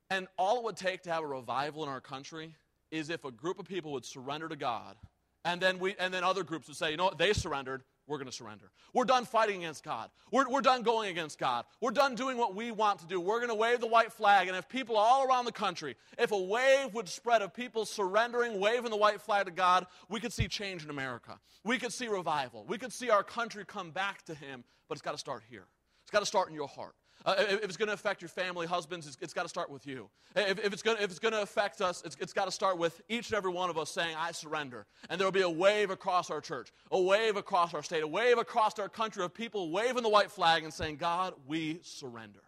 And 0.10 0.28
all 0.38 0.58
it 0.58 0.64
would 0.64 0.78
take 0.78 1.04
to 1.04 1.12
have 1.12 1.24
a 1.24 1.28
revival 1.28 1.84
in 1.84 1.90
our 1.90 2.02
country 2.02 2.56
is 2.92 3.10
if 3.10 3.26
a 3.26 3.32
group 3.32 3.60
of 3.60 3.66
people 3.66 3.92
would 3.92 4.06
surrender 4.06 4.48
to 4.48 4.56
God, 4.56 4.96
and 5.44 5.62
then, 5.62 5.80
we, 5.80 5.96
and 6.00 6.14
then 6.14 6.24
other 6.24 6.44
groups 6.44 6.68
would 6.68 6.78
say, 6.78 6.92
you 6.92 6.98
know 6.98 7.06
what, 7.06 7.18
they 7.18 7.34
surrendered, 7.34 7.84
we're 8.08 8.18
going 8.18 8.28
to 8.28 8.34
surrender. 8.34 8.72
We're 8.94 9.06
done 9.06 9.26
fighting 9.26 9.58
against 9.58 9.84
God. 9.84 10.10
We're, 10.32 10.50
we're 10.50 10.62
done 10.62 10.82
going 10.82 11.10
against 11.10 11.38
God. 11.38 11.66
We're 11.82 11.92
done 11.92 12.16
doing 12.16 12.38
what 12.38 12.56
we 12.56 12.72
want 12.72 13.00
to 13.00 13.06
do. 13.06 13.20
We're 13.20 13.40
going 13.40 13.50
to 13.50 13.56
wave 13.56 13.82
the 13.82 13.88
white 13.88 14.14
flag. 14.14 14.48
And 14.48 14.56
if 14.56 14.70
people 14.70 14.96
all 14.96 15.28
around 15.28 15.46
the 15.46 15.52
country, 15.52 15.96
if 16.18 16.32
a 16.32 16.38
wave 16.38 16.94
would 16.94 17.10
spread 17.10 17.42
of 17.42 17.54
people 17.54 17.86
surrendering, 17.86 18.60
waving 18.60 18.92
the 18.92 18.98
white 18.98 19.22
flag 19.22 19.46
to 19.46 19.52
God, 19.52 19.88
we 20.10 20.22
could 20.22 20.32
see 20.32 20.48
change 20.48 20.84
in 20.86 20.90
America. 20.90 21.38
We 21.66 21.78
could 21.78 21.92
see 21.92 22.08
revival. 22.08 22.66
We 22.68 22.78
could 22.78 22.94
see 22.94 23.10
our 23.10 23.24
country 23.24 23.66
come 23.66 23.92
back 23.92 24.24
to 24.26 24.34
Him. 24.34 24.64
But 24.88 24.96
it's 24.96 25.02
got 25.02 25.12
to 25.12 25.18
start 25.18 25.44
here. 25.50 25.66
It's 26.04 26.12
got 26.12 26.22
to 26.22 26.26
start 26.26 26.48
in 26.48 26.56
your 26.56 26.70
heart. 26.70 26.96
Uh, 27.26 27.36
if 27.38 27.64
it's 27.64 27.78
going 27.78 27.88
to 27.88 27.94
affect 27.94 28.22
your 28.22 28.30
family, 28.30 28.68
husbands, 28.68 29.06
it's, 29.08 29.18
it's 29.22 29.34
got 29.34 29.44
to 29.44 29.50
start 29.50 29.70
with 29.70 29.86
you. 29.86 30.10
If, 30.36 30.64
if 30.64 30.74
it's 30.74 30.82
going 30.82 30.98
to 31.34 31.42
affect 31.42 31.82
us, 31.82 32.02
it's, 32.06 32.16
it's 32.20 32.32
got 32.32 32.46
to 32.46 32.52
start 32.52 32.78
with 32.78 33.02
each 33.10 33.30
and 33.30 33.38
every 33.38 33.52
one 33.52 33.70
of 33.70 33.78
us 33.78 33.90
saying, 33.90 34.16
I 34.18 34.32
surrender. 34.32 34.86
And 35.10 35.20
there 35.20 35.28
will 35.28 35.32
be 35.32 35.42
a 35.42 35.50
wave 35.50 35.90
across 35.90 36.30
our 36.30 36.40
church, 36.42 36.72
a 36.92 37.02
wave 37.02 37.36
across 37.36 37.74
our 37.74 37.84
state, 37.84 38.04
a 38.04 38.08
wave 38.08 38.38
across 38.38 38.78
our 38.80 38.88
country 38.88 39.24
of 39.24 39.34
people 39.34 39.72
waving 39.72 40.04
the 40.04 40.10
white 40.10 40.32
flag 40.32 40.64
and 40.64 40.74
saying, 40.74 40.98
God, 40.98 41.34
we 41.48 41.80
surrender. 41.84 42.40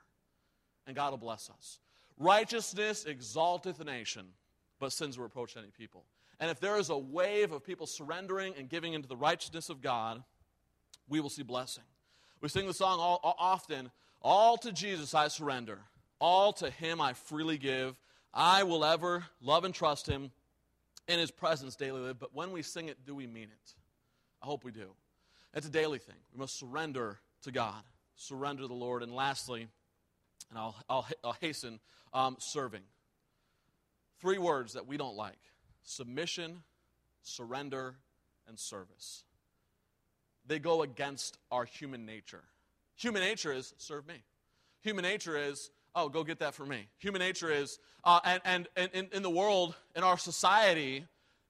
And 0.87 0.95
God 0.95 1.11
will 1.11 1.17
bless 1.17 1.49
us. 1.49 1.79
Righteousness 2.17 3.05
exalteth 3.05 3.79
a 3.79 3.83
nation, 3.83 4.27
but 4.79 4.91
sins 4.91 5.17
reproach 5.17 5.57
any 5.57 5.71
people. 5.77 6.05
And 6.39 6.49
if 6.49 6.59
there 6.59 6.77
is 6.77 6.89
a 6.89 6.97
wave 6.97 7.51
of 7.51 7.63
people 7.63 7.85
surrendering 7.85 8.53
and 8.57 8.69
giving 8.69 8.93
into 8.93 9.07
the 9.07 9.17
righteousness 9.17 9.69
of 9.69 9.81
God, 9.81 10.23
we 11.09 11.19
will 11.19 11.29
see 11.29 11.43
blessing. 11.43 11.83
We 12.41 12.47
sing 12.47 12.67
the 12.67 12.73
song 12.73 12.99
all, 12.99 13.19
often 13.23 13.91
all 14.21 14.57
to 14.57 14.71
Jesus 14.71 15.13
I 15.13 15.27
surrender. 15.27 15.79
All 16.19 16.53
to 16.53 16.69
him 16.69 16.99
I 16.99 17.13
freely 17.13 17.57
give. 17.57 17.95
I 18.33 18.63
will 18.63 18.83
ever 18.83 19.25
love 19.41 19.63
and 19.63 19.73
trust 19.73 20.07
him 20.07 20.31
in 21.07 21.19
his 21.19 21.31
presence 21.31 21.75
daily 21.75 22.01
live. 22.01 22.19
But 22.19 22.35
when 22.35 22.51
we 22.51 22.61
sing 22.61 22.89
it, 22.89 23.05
do 23.05 23.15
we 23.15 23.27
mean 23.27 23.49
it? 23.49 23.73
I 24.41 24.45
hope 24.45 24.63
we 24.63 24.71
do. 24.71 24.91
It's 25.53 25.67
a 25.67 25.71
daily 25.71 25.97
thing. 25.97 26.15
We 26.33 26.39
must 26.39 26.59
surrender 26.59 27.19
to 27.43 27.51
God, 27.51 27.81
surrender 28.15 28.63
to 28.63 28.67
the 28.67 28.73
Lord. 28.73 29.01
And 29.01 29.13
lastly, 29.13 29.67
and 30.49 30.59
I'll, 30.59 30.75
I'll, 30.89 31.07
I'll 31.23 31.37
hasten, 31.41 31.79
um, 32.13 32.37
serving. 32.39 32.83
Three 34.19 34.37
words 34.37 34.73
that 34.73 34.85
we 34.87 34.97
don't 34.97 35.15
like 35.15 35.39
submission, 35.83 36.61
surrender, 37.23 37.95
and 38.47 38.59
service. 38.59 39.23
They 40.45 40.59
go 40.59 40.81
against 40.83 41.37
our 41.51 41.65
human 41.65 42.05
nature. 42.05 42.43
Human 42.99 43.21
nature 43.21 43.51
is 43.51 43.73
serve 43.77 44.07
me. 44.07 44.15
Human 44.81 45.03
nature 45.03 45.37
is, 45.37 45.71
oh, 45.95 46.09
go 46.09 46.23
get 46.23 46.39
that 46.39 46.53
for 46.53 46.65
me. 46.65 46.87
Human 46.99 47.19
nature 47.19 47.51
is, 47.51 47.79
uh, 48.03 48.19
and, 48.23 48.41
and, 48.45 48.67
and 48.75 48.91
in, 48.93 49.07
in 49.13 49.23
the 49.23 49.29
world, 49.29 49.75
in 49.95 50.03
our 50.03 50.17
society, 50.17 51.05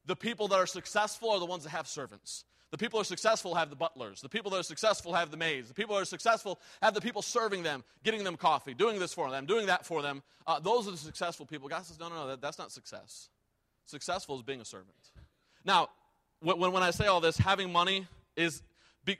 the 0.06 0.16
people 0.16 0.48
that 0.48 0.56
are 0.56 0.68
successful 0.68 1.32
are 1.32 1.40
the 1.40 1.46
ones 1.46 1.64
that 1.64 1.72
have 1.72 1.88
servants. 1.88 2.46
The 2.72 2.78
people 2.78 3.00
who 3.00 3.02
are 3.02 3.06
successful 3.06 3.56
have 3.56 3.72
the 3.72 3.76
butlers. 3.76 4.22
The 4.22 4.30
people 4.30 4.52
that 4.52 4.60
are 4.60 4.64
successful 4.64 5.14
have 5.14 5.32
the 5.32 5.38
maids. 5.38 5.70
The 5.70 5.74
people 5.74 5.96
that 5.96 6.04
are 6.04 6.06
successful 6.06 6.60
have 6.84 6.94
the 6.94 7.02
people 7.02 7.24
serving 7.24 7.64
them, 7.64 7.84
getting 8.04 8.24
them 8.24 8.38
coffee, 8.38 8.76
doing 8.76 9.00
this 9.00 9.12
for 9.14 9.32
them, 9.32 9.48
doing 9.48 9.66
that 9.68 9.86
for 9.86 10.04
them. 10.04 10.22
Uh, 10.46 10.60
those 10.60 10.88
are 10.88 10.92
the 10.92 10.98
successful 10.98 11.48
people. 11.48 11.68
God 11.68 11.84
says, 11.86 12.00
no, 12.00 12.10
no, 12.10 12.16
no, 12.16 12.28
that, 12.28 12.42
that's 12.42 12.60
not 12.60 12.72
success. 12.72 13.30
Successful 13.86 14.36
is 14.36 14.44
being 14.44 14.62
a 14.62 14.66
servant. 14.66 14.94
Now, 15.66 15.90
when, 16.42 16.60
when 16.60 16.84
I 16.84 16.92
say 16.92 17.08
all 17.08 17.22
this, 17.22 17.38
having 17.38 17.72
money 17.72 18.08
is, 18.36 18.62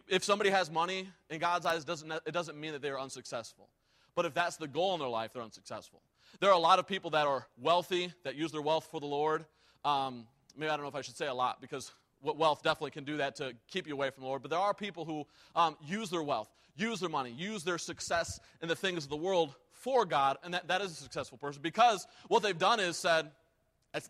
if 0.08 0.24
somebody 0.24 0.50
has 0.50 0.70
money, 0.70 1.10
in 1.30 1.40
God's 1.40 1.66
eyes, 1.66 1.84
it 1.84 2.34
doesn't 2.34 2.60
mean 2.60 2.74
that 2.74 2.82
they're 2.82 3.00
unsuccessful. 3.00 3.70
But 4.16 4.26
if 4.26 4.34
that's 4.34 4.58
the 4.58 4.68
goal 4.68 4.94
in 4.94 5.00
their 5.00 5.10
life, 5.10 5.32
they're 5.34 5.44
unsuccessful. 5.44 6.02
There 6.40 6.50
are 6.50 6.56
a 6.56 6.60
lot 6.60 6.80
of 6.80 6.88
people 6.88 7.12
that 7.12 7.26
are 7.26 7.48
wealthy, 7.58 8.14
that 8.24 8.36
use 8.36 8.52
their 8.52 8.62
wealth 8.62 8.88
for 8.92 9.00
the 9.00 9.08
Lord. 9.08 9.46
Um, 9.84 10.28
maybe 10.56 10.70
I 10.70 10.76
don't 10.76 10.84
know 10.84 10.90
if 10.90 10.96
I 10.96 11.02
should 11.02 11.18
say 11.18 11.28
a 11.28 11.34
lot 11.34 11.62
because 11.62 11.92
wealth 12.22 12.62
definitely 12.64 12.92
can 12.92 13.04
do 13.04 13.18
that 13.18 13.36
to 13.38 13.54
keep 13.68 13.88
you 13.88 13.94
away 13.94 14.10
from 14.10 14.22
the 14.22 14.28
Lord. 14.28 14.42
But 14.42 14.52
there 14.52 14.60
are 14.60 14.74
people 14.74 15.06
who 15.06 15.26
um, 15.56 15.78
use 15.86 16.10
their 16.10 16.24
wealth, 16.24 16.50
use 16.76 17.00
their 17.00 17.10
money, 17.10 17.32
use 17.32 17.64
their 17.64 17.78
success 17.78 18.40
in 18.62 18.68
the 18.68 18.76
things 18.76 19.06
of 19.06 19.10
the 19.10 19.18
world 19.18 19.56
for 19.72 20.06
God, 20.06 20.38
and 20.44 20.54
that, 20.54 20.68
that 20.68 20.82
is 20.82 20.92
a 20.92 20.96
successful 20.96 21.38
person 21.38 21.62
because 21.62 22.06
what 22.28 22.44
they've 22.44 22.58
done 22.58 22.80
is 22.80 22.98
said, 22.98 23.32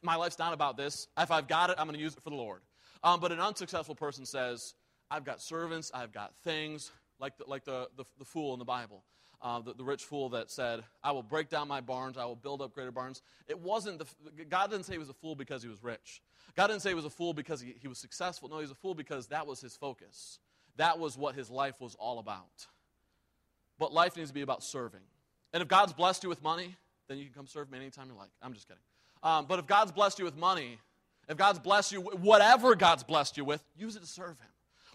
my 0.01 0.15
life's 0.15 0.39
not 0.39 0.53
about 0.53 0.75
this. 0.75 1.07
If 1.17 1.31
I've 1.31 1.47
got 1.47 1.69
it, 1.69 1.75
I'm 1.77 1.85
going 1.85 1.95
to 1.95 2.01
use 2.01 2.15
it 2.15 2.23
for 2.23 2.31
the 2.31 2.35
Lord. 2.35 2.61
Um, 3.03 3.19
but 3.19 3.31
an 3.31 3.39
unsuccessful 3.39 3.95
person 3.95 4.25
says, 4.25 4.73
I've 5.11 5.23
got 5.23 5.41
servants, 5.41 5.91
I've 5.93 6.11
got 6.11 6.35
things, 6.43 6.91
like 7.19 7.37
the, 7.37 7.45
like 7.47 7.65
the, 7.65 7.89
the, 7.97 8.05
the 8.17 8.25
fool 8.25 8.53
in 8.53 8.59
the 8.59 8.65
Bible. 8.65 9.03
Uh, 9.41 9.61
the, 9.61 9.73
the, 9.73 9.83
rich 9.85 10.03
fool 10.03 10.27
that 10.29 10.51
said, 10.51 10.83
I 11.01 11.13
will 11.13 11.23
break 11.23 11.47
down 11.49 11.69
my 11.69 11.79
barns, 11.79 12.17
I 12.17 12.25
will 12.25 12.35
build 12.35 12.61
up 12.61 12.73
greater 12.73 12.91
barns. 12.91 13.21
It 13.47 13.57
wasn't, 13.57 13.99
the, 13.99 14.45
God 14.45 14.69
didn't 14.69 14.85
say 14.85 14.93
he 14.93 14.99
was 14.99 15.09
a 15.09 15.13
fool 15.13 15.33
because 15.33 15.63
he 15.63 15.69
was 15.69 15.81
rich. 15.81 16.21
God 16.57 16.67
didn't 16.67 16.81
say 16.81 16.89
he 16.89 16.95
was 16.95 17.05
a 17.05 17.09
fool 17.09 17.33
because 17.33 17.61
he, 17.61 17.73
he 17.79 17.87
was 17.87 17.97
successful. 17.97 18.49
No, 18.49 18.57
he 18.57 18.63
was 18.63 18.71
a 18.71 18.75
fool 18.75 18.93
because 18.93 19.27
that 19.27 19.47
was 19.47 19.61
his 19.61 19.77
focus. 19.77 20.39
That 20.75 20.99
was 20.99 21.17
what 21.17 21.35
his 21.35 21.49
life 21.49 21.79
was 21.79 21.95
all 21.95 22.19
about. 22.19 22.67
But 23.77 23.93
life 23.93 24.17
needs 24.17 24.29
to 24.29 24.33
be 24.33 24.41
about 24.41 24.61
serving. 24.61 24.99
And 25.53 25.61
if 25.61 25.69
God's 25.69 25.93
blessed 25.93 26.23
you 26.23 26.29
with 26.29 26.43
money, 26.43 26.75
then 27.07 27.17
you 27.17 27.23
can 27.23 27.33
come 27.33 27.47
serve 27.47 27.71
me 27.71 27.77
anytime 27.77 28.09
you 28.09 28.15
like. 28.15 28.29
I'm 28.41 28.53
just 28.53 28.67
kidding. 28.67 28.83
Um, 29.23 29.45
but 29.45 29.59
if 29.59 29.67
God's 29.67 29.91
blessed 29.91 30.19
you 30.19 30.25
with 30.25 30.37
money, 30.37 30.79
if 31.29 31.37
God's 31.37 31.59
blessed 31.59 31.93
you, 31.93 32.01
whatever 32.01 32.75
God's 32.75 33.03
blessed 33.03 33.37
you 33.37 33.45
with, 33.45 33.63
use 33.77 33.95
it 33.95 34.01
to 34.01 34.07
serve 34.07 34.37
Him. 34.39 34.49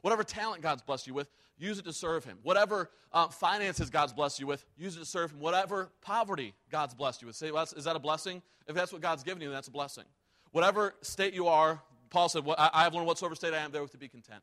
Whatever 0.04 0.22
talent 0.22 0.60
God's 0.60 0.82
blessed 0.82 1.06
you 1.06 1.14
with, 1.14 1.30
use 1.56 1.78
it 1.78 1.86
to 1.86 1.92
serve 1.94 2.26
Him. 2.26 2.36
Whatever 2.42 2.90
uh, 3.10 3.28
finances 3.28 3.88
God's 3.88 4.12
blessed 4.12 4.38
you 4.38 4.46
with, 4.46 4.62
use 4.76 4.96
it 4.96 4.98
to 4.98 5.06
serve 5.06 5.30
Him. 5.30 5.40
Whatever 5.40 5.90
poverty 6.02 6.52
God's 6.70 6.92
blessed 6.92 7.22
you 7.22 7.26
with, 7.26 7.36
say, 7.36 7.50
well, 7.50 7.66
is 7.74 7.84
that 7.84 7.96
a 7.96 7.98
blessing? 7.98 8.42
If 8.68 8.74
that's 8.74 8.92
what 8.92 9.00
God's 9.00 9.22
given 9.22 9.42
you, 9.42 9.50
that's 9.50 9.68
a 9.68 9.70
blessing. 9.70 10.04
Whatever 10.52 10.94
state 11.00 11.32
you 11.32 11.48
are, 11.48 11.80
Paul 12.10 12.28
said, 12.28 12.42
I 12.58 12.82
have 12.82 12.92
learned 12.92 13.06
whatsoever 13.06 13.34
state 13.34 13.54
I 13.54 13.60
am, 13.60 13.72
there 13.72 13.86
to 13.86 13.96
be 13.96 14.08
content. 14.08 14.42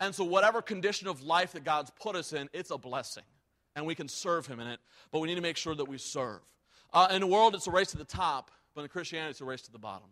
And 0.00 0.14
so, 0.14 0.24
whatever 0.24 0.62
condition 0.62 1.08
of 1.08 1.22
life 1.22 1.52
that 1.52 1.62
God's 1.62 1.90
put 2.00 2.16
us 2.16 2.32
in, 2.32 2.48
it's 2.54 2.70
a 2.70 2.78
blessing. 2.78 3.24
And 3.74 3.84
we 3.84 3.94
can 3.94 4.08
serve 4.08 4.46
Him 4.46 4.60
in 4.60 4.66
it, 4.66 4.80
but 5.12 5.18
we 5.18 5.28
need 5.28 5.34
to 5.34 5.42
make 5.42 5.58
sure 5.58 5.74
that 5.74 5.88
we 5.88 5.98
serve. 5.98 6.40
Uh, 6.94 7.08
in 7.10 7.20
the 7.20 7.26
world, 7.26 7.54
it's 7.54 7.66
a 7.66 7.70
race 7.70 7.90
to 7.90 7.98
the 7.98 8.04
top, 8.06 8.50
but 8.74 8.80
in 8.80 8.88
Christianity, 8.88 9.32
it's 9.32 9.42
a 9.42 9.44
race 9.44 9.60
to 9.60 9.72
the 9.72 9.78
bottom. 9.78 10.08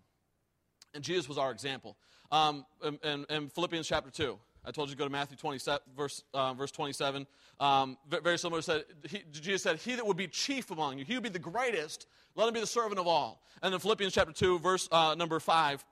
And 0.92 1.03
Jesus 1.03 1.27
was 1.27 1.38
our 1.38 1.51
example. 1.51 1.97
Um, 2.31 2.66
in, 2.83 2.99
in, 3.03 3.27
in 3.31 3.49
Philippians 3.49 3.88
chapter 3.88 4.11
2, 4.11 4.38
I 4.66 4.70
told 4.70 4.88
you 4.88 4.94
to 4.94 4.98
go 4.98 5.05
to 5.05 5.11
Matthew 5.11 5.37
27, 5.37 5.81
verse, 5.96 6.22
uh, 6.33 6.55
verse 6.55 6.70
27. 6.70 7.27
Um, 7.61 7.98
very 8.09 8.38
similar. 8.38 8.62
Said, 8.62 8.85
he, 9.09 9.22
Jesus 9.31 9.62
said, 9.62 9.79
He 9.79 9.94
that 9.94 10.07
would 10.07 10.16
be 10.16 10.27
chief 10.27 10.70
among 10.70 10.98
you, 10.98 11.05
he 11.05 11.14
would 11.14 11.22
be 11.22 11.29
the 11.29 11.38
greatest, 11.38 12.07
let 12.35 12.48
him 12.48 12.55
be 12.55 12.61
the 12.61 12.66
servant 12.66 12.98
of 12.98 13.07
all. 13.07 13.42
And 13.62 13.72
then 13.72 13.81
Philippians 13.81 14.14
chapter 14.14 14.33
2, 14.33 14.59
verse 14.59 14.88
uh, 14.90 15.14
number 15.16 15.38
5, 15.38 15.85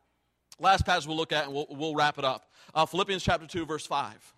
last 0.59 0.87
passage 0.87 1.07
we'll 1.07 1.17
look 1.17 1.33
at 1.33 1.45
and 1.45 1.55
we'll, 1.55 1.67
we'll 1.71 1.95
wrap 1.95 2.19
it 2.19 2.25
up. 2.25 2.51
Uh, 2.75 2.87
Philippians 2.87 3.23
chapter 3.23 3.47
2, 3.47 3.67
verse 3.67 3.87
5. 3.87 4.35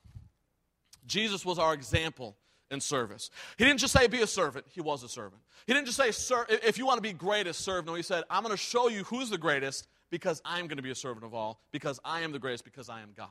Jesus 1.07 1.45
was 1.45 1.59
our 1.59 1.75
example 1.75 2.37
in 2.71 2.81
service. 2.81 3.31
He 3.57 3.65
didn't 3.65 3.79
just 3.79 3.93
say 3.93 4.07
be 4.07 4.23
a 4.23 4.27
servant, 4.27 4.67
he 4.71 4.81
was 4.81 5.03
a 5.03 5.09
servant. 5.09 5.43
He 5.67 5.73
didn't 5.73 5.87
just 5.87 5.97
say, 5.97 6.11
Sir, 6.11 6.47
if 6.49 6.77
you 6.77 6.87
want 6.87 6.99
to 6.99 7.03
be 7.03 7.13
greatest, 7.13 7.61
serve. 7.61 7.87
No, 7.87 7.95
he 7.95 8.03
said, 8.03 8.25
I'm 8.29 8.43
going 8.43 8.53
to 8.53 8.63
show 8.63 8.89
you 8.89 9.05
who's 9.05 9.31
the 9.31 9.39
greatest 9.39 9.87
because 10.11 10.43
I'm 10.45 10.67
going 10.67 10.77
to 10.77 10.83
be 10.83 10.91
a 10.91 10.95
servant 10.95 11.25
of 11.25 11.35
all, 11.35 11.61
because 11.73 11.99
I 12.05 12.21
am 12.21 12.33
the 12.33 12.39
greatest, 12.39 12.65
because 12.65 12.89
I 12.89 13.01
am 13.01 13.11
God. 13.17 13.29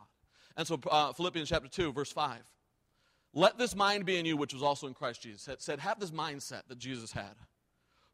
And 0.56 0.68
so, 0.68 0.80
uh, 0.90 1.14
Philippians 1.14 1.50
chapter 1.50 1.68
2, 1.68 1.94
verse 1.94 2.12
5. 2.12 2.38
Let 3.34 3.58
this 3.58 3.76
mind 3.76 4.06
be 4.06 4.18
in 4.18 4.26
you, 4.26 4.38
which 4.38 4.54
was 4.54 4.62
also 4.62 4.86
in 4.88 4.94
Christ 4.94 5.22
Jesus. 5.22 5.48
It 5.48 5.62
said, 5.62 5.80
have 5.80 6.00
this 6.00 6.12
mindset 6.12 6.64
that 6.68 6.78
Jesus 6.78 7.12
had, 7.12 7.36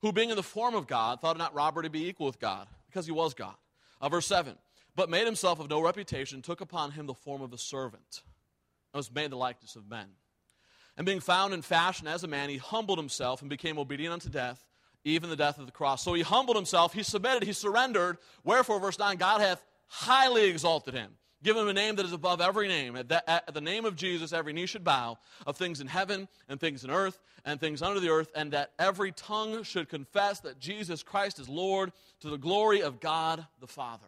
who 0.02 0.13
being 0.13 0.30
in 0.30 0.38
the 0.38 0.43
form 0.43 0.75
of 0.75 0.88
God, 0.88 1.19
thought 1.19 1.36
it 1.36 1.39
not 1.39 1.54
robbery 1.54 1.84
to 1.84 1.89
be 1.89 2.08
equal 2.08 2.28
with 2.28 2.39
God, 2.39 2.67
because 2.88 3.06
he 3.06 3.12
was 3.12 3.34
God. 3.34 3.56
Uh, 3.99 4.08
verse 4.08 4.25
7. 4.28 4.56
But 4.95 5.10
made 5.10 5.25
himself 5.25 5.60
of 5.60 5.69
no 5.69 5.82
reputation, 5.82 6.41
took 6.41 6.62
upon 6.62 6.91
him 6.91 7.06
the 7.06 7.13
form 7.13 7.41
of 7.41 7.52
a 7.52 7.58
servant, 7.58 8.23
and 8.93 8.99
was 8.99 9.13
made 9.13 9.32
the 9.32 9.38
likeness 9.38 9.75
of 9.75 9.89
men. 9.89 10.08
And 10.95 11.06
being 11.06 11.19
found 11.19 11.54
in 11.54 11.62
fashion 11.62 12.08
as 12.08 12.23
a 12.23 12.28
man, 12.28 12.49
he 12.49 12.58
humbled 12.58 12.97
himself 12.97 13.41
and 13.41 13.49
became 13.49 13.78
obedient 13.78 14.13
unto 14.13 14.30
death, 14.30 14.65
even 15.04 15.30
the 15.30 15.36
death 15.36 15.58
of 15.58 15.65
the 15.65 15.71
cross. 15.71 16.04
So 16.04 16.13
he 16.13 16.21
humbled 16.21 16.56
himself, 16.56 16.93
he 16.93 17.04
submitted, 17.04 17.43
he 17.43 17.54
surrendered. 17.54 18.17
Wherefore, 18.45 18.80
verse 18.80 18.99
9, 18.99 19.17
God 19.17 19.41
hath 19.41 19.63
highly 19.88 20.45
exalted 20.49 20.93
him 20.93 21.12
Give 21.41 21.56
him 21.56 21.67
a 21.69 21.73
name 21.73 21.95
that 21.95 22.06
is 22.06 22.12
above 22.12 22.41
every 22.41 22.67
name. 22.67 22.97
At, 22.97 23.08
the, 23.08 23.30
at 23.30 23.54
the 23.54 23.62
name 23.62 23.86
of 23.86 23.95
Jesus, 23.95 24.34
every 24.34 24.52
knee 24.52 24.65
should 24.65 24.84
bow 24.84 25.17
of 25.47 25.56
things 25.56 25.80
in 25.80 25.88
heaven 25.88 26.28
and 26.49 26.60
things 26.60 26.84
in 26.84 26.91
earth 26.91 27.19
and 27.45 27.60
things 27.60 27.82
under 27.82 28.02
the 28.02 28.10
earth, 28.10 28.30
and 28.36 28.52
that 28.52 28.71
every 28.78 29.13
tongue 29.13 29.63
should 29.63 29.88
confess 29.88 30.41
that 30.41 30.60
Jesus 30.60 31.02
Christ 31.02 31.39
is 31.39 31.47
Lord 31.47 31.93
to 32.19 32.30
the 32.30 32.38
glory 32.38 32.82
of 32.82 32.99
God 32.99 33.45
the 33.62 33.67
Father. 33.67 34.08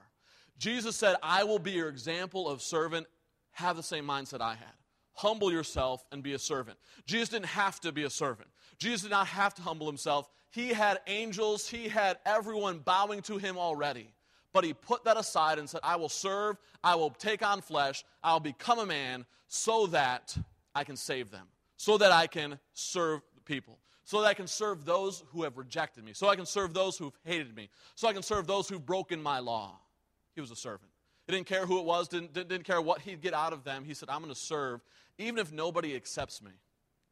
Jesus 0.57 0.95
said, 0.97 1.15
I 1.23 1.45
will 1.45 1.59
be 1.59 1.71
your 1.71 1.87
example 1.87 2.49
of 2.49 2.61
servant. 2.61 3.07
Have 3.51 3.77
the 3.77 3.83
same 3.83 4.05
mindset 4.05 4.41
I 4.41 4.55
had. 4.55 4.73
Humble 5.13 5.51
yourself 5.51 6.05
and 6.11 6.21
be 6.21 6.33
a 6.33 6.39
servant. 6.39 6.77
Jesus 7.05 7.29
didn't 7.29 7.47
have 7.47 7.79
to 7.81 7.91
be 7.91 8.03
a 8.03 8.09
servant. 8.09 8.49
Jesus 8.77 9.03
did 9.03 9.11
not 9.11 9.27
have 9.27 9.53
to 9.55 9.61
humble 9.61 9.87
himself. 9.87 10.29
He 10.51 10.69
had 10.69 10.99
angels, 11.07 11.67
he 11.67 11.87
had 11.87 12.17
everyone 12.25 12.79
bowing 12.79 13.21
to 13.23 13.37
him 13.37 13.57
already. 13.57 14.09
But 14.53 14.63
he 14.63 14.73
put 14.73 15.05
that 15.05 15.17
aside 15.17 15.59
and 15.59 15.69
said, 15.69 15.81
I 15.83 15.95
will 15.95 16.09
serve, 16.09 16.57
I 16.83 16.95
will 16.95 17.09
take 17.09 17.45
on 17.45 17.61
flesh, 17.61 18.03
I'll 18.23 18.39
become 18.39 18.79
a 18.79 18.85
man 18.85 19.25
so 19.47 19.87
that 19.87 20.37
I 20.75 20.83
can 20.83 20.97
save 20.97 21.31
them, 21.31 21.47
so 21.77 21.97
that 21.97 22.11
I 22.11 22.27
can 22.27 22.59
serve 22.73 23.21
people, 23.45 23.79
so 24.03 24.21
that 24.21 24.27
I 24.27 24.33
can 24.33 24.47
serve 24.47 24.85
those 24.85 25.23
who 25.31 25.43
have 25.43 25.57
rejected 25.57 26.03
me, 26.03 26.13
so 26.13 26.27
I 26.27 26.35
can 26.35 26.45
serve 26.45 26.73
those 26.73 26.97
who've 26.97 27.17
hated 27.23 27.55
me, 27.55 27.69
so 27.95 28.07
I 28.07 28.13
can 28.13 28.23
serve 28.23 28.47
those 28.47 28.67
who've 28.67 28.85
broken 28.85 29.21
my 29.21 29.39
law. 29.39 29.79
He 30.35 30.41
was 30.41 30.51
a 30.51 30.55
servant. 30.55 30.91
He 31.27 31.33
didn't 31.33 31.47
care 31.47 31.65
who 31.65 31.79
it 31.79 31.85
was, 31.85 32.07
didn't, 32.07 32.33
didn't 32.33 32.63
care 32.63 32.81
what 32.81 33.01
he'd 33.01 33.21
get 33.21 33.33
out 33.33 33.53
of 33.53 33.63
them. 33.63 33.85
He 33.85 33.93
said, 33.93 34.09
I'm 34.09 34.21
going 34.21 34.33
to 34.33 34.39
serve, 34.39 34.81
even 35.17 35.39
if 35.39 35.51
nobody 35.51 35.95
accepts 35.95 36.41
me. 36.41 36.51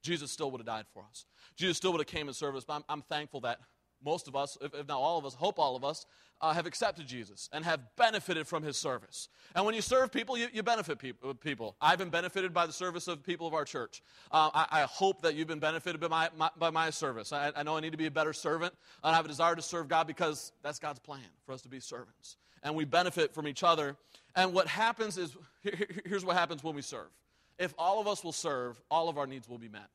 Jesus 0.02 0.32
still 0.32 0.50
would 0.52 0.60
have 0.60 0.66
died 0.66 0.86
for 0.94 1.04
us. 1.10 1.26
Jesus 1.56 1.78
still 1.78 1.92
would 1.92 2.00
have 2.00 2.08
came 2.08 2.28
and 2.28 2.36
served 2.36 2.58
us. 2.58 2.64
But 2.64 2.76
I'm, 2.76 2.84
I'm 2.90 3.02
thankful 3.02 3.42
that 3.42 3.60
most 4.04 4.28
of 4.28 4.36
us, 4.36 4.58
if, 4.62 4.74
not 4.88 4.98
all 4.98 5.18
of 5.18 5.26
us, 5.26 5.34
hope 5.34 5.60
all 5.60 5.76
of 5.76 5.84
us, 5.84 6.06
uh, 6.42 6.54
have 6.54 6.66
accepted 6.66 7.06
Jesus 7.06 7.50
and 7.52 7.66
have 7.66 7.82
benefited 7.98 8.48
from 8.48 8.64
his 8.64 8.78
service. 8.78 9.28
And 9.56 9.66
when 9.66 9.76
you 9.76 9.82
serve 9.82 10.12
people, 10.12 10.38
you, 10.38 10.48
you 10.54 10.64
benefit 10.64 11.00
uh, 11.24 11.34
people. 11.34 11.76
I've 11.82 11.98
been 11.98 12.10
benefited 12.10 12.54
by 12.54 12.66
the 12.66 12.74
service 12.74 13.08
of 13.08 13.24
people 13.24 13.46
of 13.46 13.54
our 13.54 13.66
church. 13.66 14.02
Uh, 14.32 14.50
I, 14.54 14.68
I, 14.72 14.82
hope 14.84 15.22
that 15.24 15.36
you've 15.36 15.48
been 15.48 15.60
benefited 15.60 16.00
by 16.00 16.08
my, 16.08 16.30
my 16.38 16.50
by 16.58 16.70
my 16.70 16.90
service. 16.92 17.34
I, 17.34 17.52
I, 17.56 17.64
know 17.64 17.76
I 17.76 17.82
need 17.82 17.92
to 17.92 17.98
be 17.98 18.06
a 18.06 18.12
better 18.12 18.34
servant, 18.34 18.74
and 19.04 19.14
I 19.14 19.16
have 19.18 19.26
a 19.26 19.28
desire 19.28 19.56
to 19.56 19.62
serve 19.62 19.90
God 19.90 20.08
because 20.08 20.54
that's 20.64 20.80
God's 20.80 21.00
plan 21.00 21.20
for 21.46 21.52
us 21.52 21.62
to 21.64 21.70
be 21.70 21.80
servants. 21.80 22.38
And 22.64 22.76
we 22.76 22.86
benefit 22.86 23.34
from 23.34 23.48
each 23.48 23.64
other. 23.64 23.98
And 24.36 24.54
what 24.54 24.68
happens 24.68 25.18
is 25.18 25.36
here, 25.62 25.88
here's 26.06 26.24
what 26.24 26.38
happens 26.38 26.64
when 26.64 26.76
we 26.76 26.82
serve. 26.82 27.10
If 27.58 27.74
all 27.78 28.00
of 28.00 28.08
us 28.08 28.24
will 28.24 28.32
serve, 28.32 28.82
all 28.90 29.10
of 29.10 29.18
our 29.18 29.28
needs 29.28 29.50
will 29.50 29.58
be 29.58 29.68
met. 29.68 29.90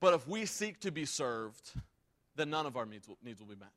But 0.00 0.14
if 0.14 0.28
we 0.28 0.46
seek 0.46 0.80
to 0.80 0.92
be 0.92 1.04
served, 1.04 1.72
then 2.38 2.50
none 2.50 2.66
of 2.66 2.76
our 2.76 2.86
needs 2.86 3.06
will, 3.06 3.18
needs 3.22 3.40
will 3.40 3.48
be 3.48 3.56
met. 3.56 3.72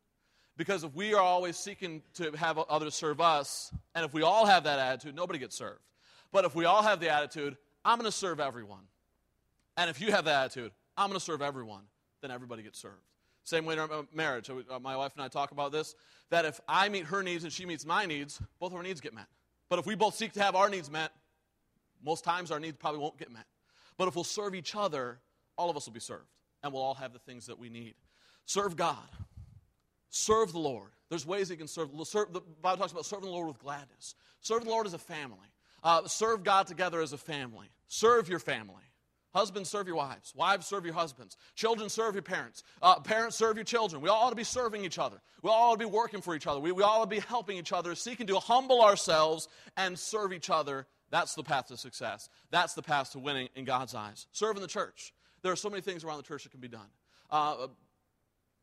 Because 0.57 0.83
if 0.83 0.93
we 0.93 1.13
are 1.13 1.21
always 1.21 1.57
seeking 1.57 2.01
to 2.15 2.31
have 2.31 2.57
others 2.57 2.95
serve 2.95 3.19
us, 3.19 3.73
and 3.95 4.05
if 4.05 4.13
we 4.13 4.21
all 4.21 4.45
have 4.45 4.63
that 4.65 4.79
attitude, 4.79 5.15
nobody 5.15 5.39
gets 5.39 5.57
served. 5.57 5.81
But 6.31 6.45
if 6.45 6.55
we 6.55 6.65
all 6.65 6.83
have 6.83 6.99
the 6.99 7.09
attitude, 7.09 7.57
I'm 7.83 7.97
going 7.97 8.09
to 8.09 8.15
serve 8.15 8.39
everyone, 8.39 8.83
and 9.75 9.89
if 9.89 9.99
you 9.99 10.11
have 10.11 10.25
that 10.25 10.45
attitude, 10.45 10.71
I'm 10.95 11.07
going 11.07 11.19
to 11.19 11.25
serve 11.25 11.41
everyone, 11.41 11.83
then 12.21 12.31
everybody 12.31 12.63
gets 12.63 12.79
served. 12.79 13.01
Same 13.43 13.65
way 13.65 13.73
in 13.73 13.79
our 13.79 14.05
marriage. 14.13 14.49
Uh, 14.49 14.79
my 14.79 14.95
wife 14.95 15.13
and 15.15 15.23
I 15.23 15.27
talk 15.27 15.51
about 15.51 15.71
this 15.71 15.95
that 16.29 16.45
if 16.45 16.61
I 16.67 16.87
meet 16.89 17.05
her 17.05 17.23
needs 17.23 17.43
and 17.43 17.51
she 17.51 17.65
meets 17.65 17.85
my 17.85 18.05
needs, 18.05 18.41
both 18.59 18.71
of 18.71 18.77
our 18.77 18.83
needs 18.83 19.01
get 19.01 19.13
met. 19.13 19.27
But 19.67 19.79
if 19.79 19.85
we 19.85 19.95
both 19.95 20.15
seek 20.15 20.33
to 20.33 20.41
have 20.41 20.55
our 20.55 20.69
needs 20.69 20.89
met, 20.89 21.11
most 22.03 22.23
times 22.23 22.51
our 22.51 22.59
needs 22.59 22.77
probably 22.77 22.99
won't 22.99 23.17
get 23.17 23.31
met. 23.31 23.45
But 23.97 24.07
if 24.07 24.15
we'll 24.15 24.23
serve 24.23 24.55
each 24.55 24.75
other, 24.75 25.19
all 25.57 25.69
of 25.69 25.77
us 25.77 25.85
will 25.85 25.93
be 25.93 25.99
served, 25.99 26.27
and 26.63 26.71
we'll 26.71 26.81
all 26.81 26.93
have 26.95 27.13
the 27.13 27.19
things 27.19 27.47
that 27.47 27.59
we 27.59 27.69
need. 27.69 27.95
Serve 28.45 28.75
God. 28.75 28.97
Serve 30.09 30.51
the 30.51 30.59
Lord. 30.59 30.91
There's 31.09 31.25
ways 31.25 31.49
you 31.49 31.57
can 31.57 31.67
serve. 31.67 31.89
serve 32.03 32.33
the 32.33 32.41
Bible 32.61 32.77
talks 32.77 32.91
about 32.91 33.05
serving 33.05 33.25
the 33.25 33.31
Lord 33.31 33.47
with 33.47 33.59
gladness. 33.59 34.15
Serve 34.41 34.63
the 34.63 34.69
Lord 34.69 34.85
as 34.85 34.93
a 34.93 34.99
family. 34.99 35.37
Uh, 35.83 36.07
serve 36.07 36.43
God 36.43 36.67
together 36.67 37.01
as 37.01 37.13
a 37.13 37.17
family. 37.17 37.67
Serve 37.87 38.29
your 38.29 38.39
family. 38.39 38.83
Husbands, 39.33 39.69
serve 39.69 39.87
your 39.87 39.95
wives. 39.95 40.33
Wives, 40.35 40.67
serve 40.67 40.85
your 40.85 40.93
husbands. 40.93 41.37
Children, 41.55 41.89
serve 41.89 42.15
your 42.15 42.21
parents. 42.21 42.63
Uh, 42.81 42.99
parents, 42.99 43.37
serve 43.37 43.55
your 43.55 43.63
children. 43.63 44.01
We 44.01 44.09
all 44.09 44.25
ought 44.25 44.31
to 44.31 44.35
be 44.35 44.43
serving 44.43 44.83
each 44.83 44.99
other. 44.99 45.21
We 45.41 45.49
all 45.49 45.71
ought 45.71 45.73
to 45.73 45.79
be 45.79 45.85
working 45.85 46.21
for 46.21 46.35
each 46.35 46.47
other. 46.47 46.59
We, 46.59 46.73
we 46.73 46.83
all 46.83 47.01
ought 47.01 47.09
to 47.09 47.15
be 47.15 47.21
helping 47.21 47.57
each 47.57 47.71
other, 47.71 47.95
seeking 47.95 48.27
to 48.27 48.39
humble 48.39 48.81
ourselves 48.81 49.47
and 49.77 49.97
serve 49.97 50.33
each 50.33 50.49
other. 50.49 50.85
That's 51.11 51.33
the 51.33 51.43
path 51.43 51.67
to 51.67 51.77
success. 51.77 52.29
That's 52.51 52.73
the 52.73 52.81
path 52.81 53.13
to 53.13 53.19
winning 53.19 53.47
in 53.55 53.63
God's 53.63 53.95
eyes. 53.95 54.27
Serve 54.33 54.57
in 54.57 54.61
the 54.61 54.67
church. 54.67 55.13
There 55.43 55.51
are 55.51 55.57
so 55.57 55.69
many 55.69 55.81
things 55.81 56.03
around 56.03 56.17
the 56.17 56.23
church 56.23 56.43
that 56.43 56.51
can 56.51 56.59
be 56.61 56.67
done. 56.67 56.87
Uh, 57.29 57.67